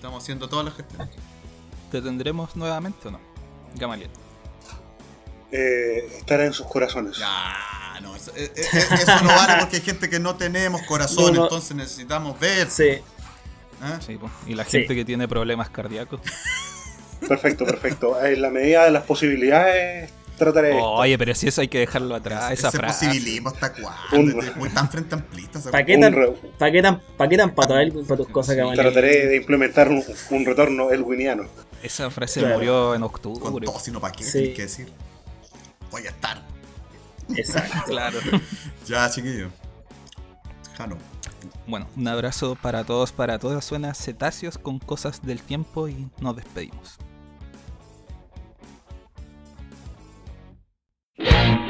Estamos 0.03 0.21
haciendo 0.21 0.49
todas 0.49 0.65
las 0.65 0.73
gestiones. 0.75 1.15
¿Te 1.89 2.01
tendremos 2.01 2.57
nuevamente 2.57 3.07
o 3.07 3.11
no? 3.11 3.21
Gamaliel. 3.75 4.09
Eh, 5.49 6.09
estará 6.17 6.43
en 6.45 6.51
sus 6.51 6.67
corazones. 6.67 7.15
Ya, 7.17 7.99
no, 8.01 8.13
eso, 8.13 8.33
eh, 8.35 8.51
eh, 8.53 8.65
eso 8.73 9.21
no 9.23 9.29
vale 9.29 9.53
porque 9.61 9.77
hay 9.77 9.81
gente 9.81 10.09
que 10.09 10.19
no 10.19 10.35
tenemos 10.35 10.81
corazón, 10.81 11.27
No, 11.33 11.39
no. 11.39 11.43
entonces 11.43 11.77
necesitamos 11.77 12.37
ver. 12.37 12.69
Sí. 12.69 12.97
¿ah? 13.81 13.97
Sí. 14.05 14.19
Y 14.45 14.55
la 14.55 14.65
Sí. 14.65 14.71
gente 14.79 14.93
que 14.93 15.05
tiene 15.05 15.25
problemas 15.29 15.69
cardíacos. 15.69 16.19
Perfecto, 17.25 17.65
perfecto. 17.65 18.21
En 18.25 18.41
la 18.41 18.49
medida 18.49 18.83
de 18.83 18.91
las 18.91 19.03
posibilidades 19.03 20.11
trataré. 20.37 20.73
Oye, 20.81 21.17
pero 21.17 21.33
si 21.35 21.47
eso 21.47 21.61
hay 21.61 21.67
que 21.67 21.79
dejarlo 21.79 22.15
atrás, 22.15 22.51
esa 22.51 22.69
Ese 22.69 22.77
frase. 22.77 23.07
posibilismo 23.07 23.49
está 23.49 23.73
muy 24.55 24.69
tan 24.69 24.89
frente 24.89 25.15
amplista. 25.15 25.59
¿Para 25.71 25.85
qué 25.85 25.97
tan, 25.97 26.13
pa' 26.57 26.71
qué 26.71 26.81
tan, 26.81 26.99
pa' 26.99 27.27
qué 27.29 27.37
tan 27.37 27.51
para 27.53 27.83
tus 28.17 28.27
cosas, 28.29 28.55
Gamaliel? 28.55 28.85
Trataré 28.85 29.27
de 29.27 29.35
implementar 29.37 29.89
un, 29.89 30.03
un 30.31 30.45
retorno 30.45 30.91
elwiniano. 30.91 31.43
Esa 31.81 32.09
frase 32.09 32.39
Claro. 32.39 32.55
murió 32.55 32.95
en 32.95 33.01
Con 33.01 33.09
octubre. 33.09 33.65
todo, 33.65 33.79
sino 33.79 33.99
para 33.99 34.13
qué, 34.13 34.23
Sí. 34.23 34.31
tienes 34.31 34.55
que 34.55 34.61
decir. 34.63 34.87
Voy 35.91 36.05
a 36.07 36.09
estar. 36.09 36.41
Exacto. 37.35 37.77
Claro. 37.87 38.19
Ya, 38.87 39.09
chiquillo. 39.09 39.49
Jano. 40.77 40.97
Bueno, 41.67 41.87
un 41.95 42.07
abrazo 42.07 42.55
para 42.61 42.83
todos, 42.83 43.11
para 43.11 43.39
todas. 43.39 43.63
Suena 43.63 43.93
cetáceos 43.93 44.57
con 44.57 44.79
cosas 44.79 45.21
del 45.21 45.41
tiempo 45.41 45.87
y 45.87 46.07
nos 46.19 46.35
despedimos. 46.35 46.97
A 51.25 51.59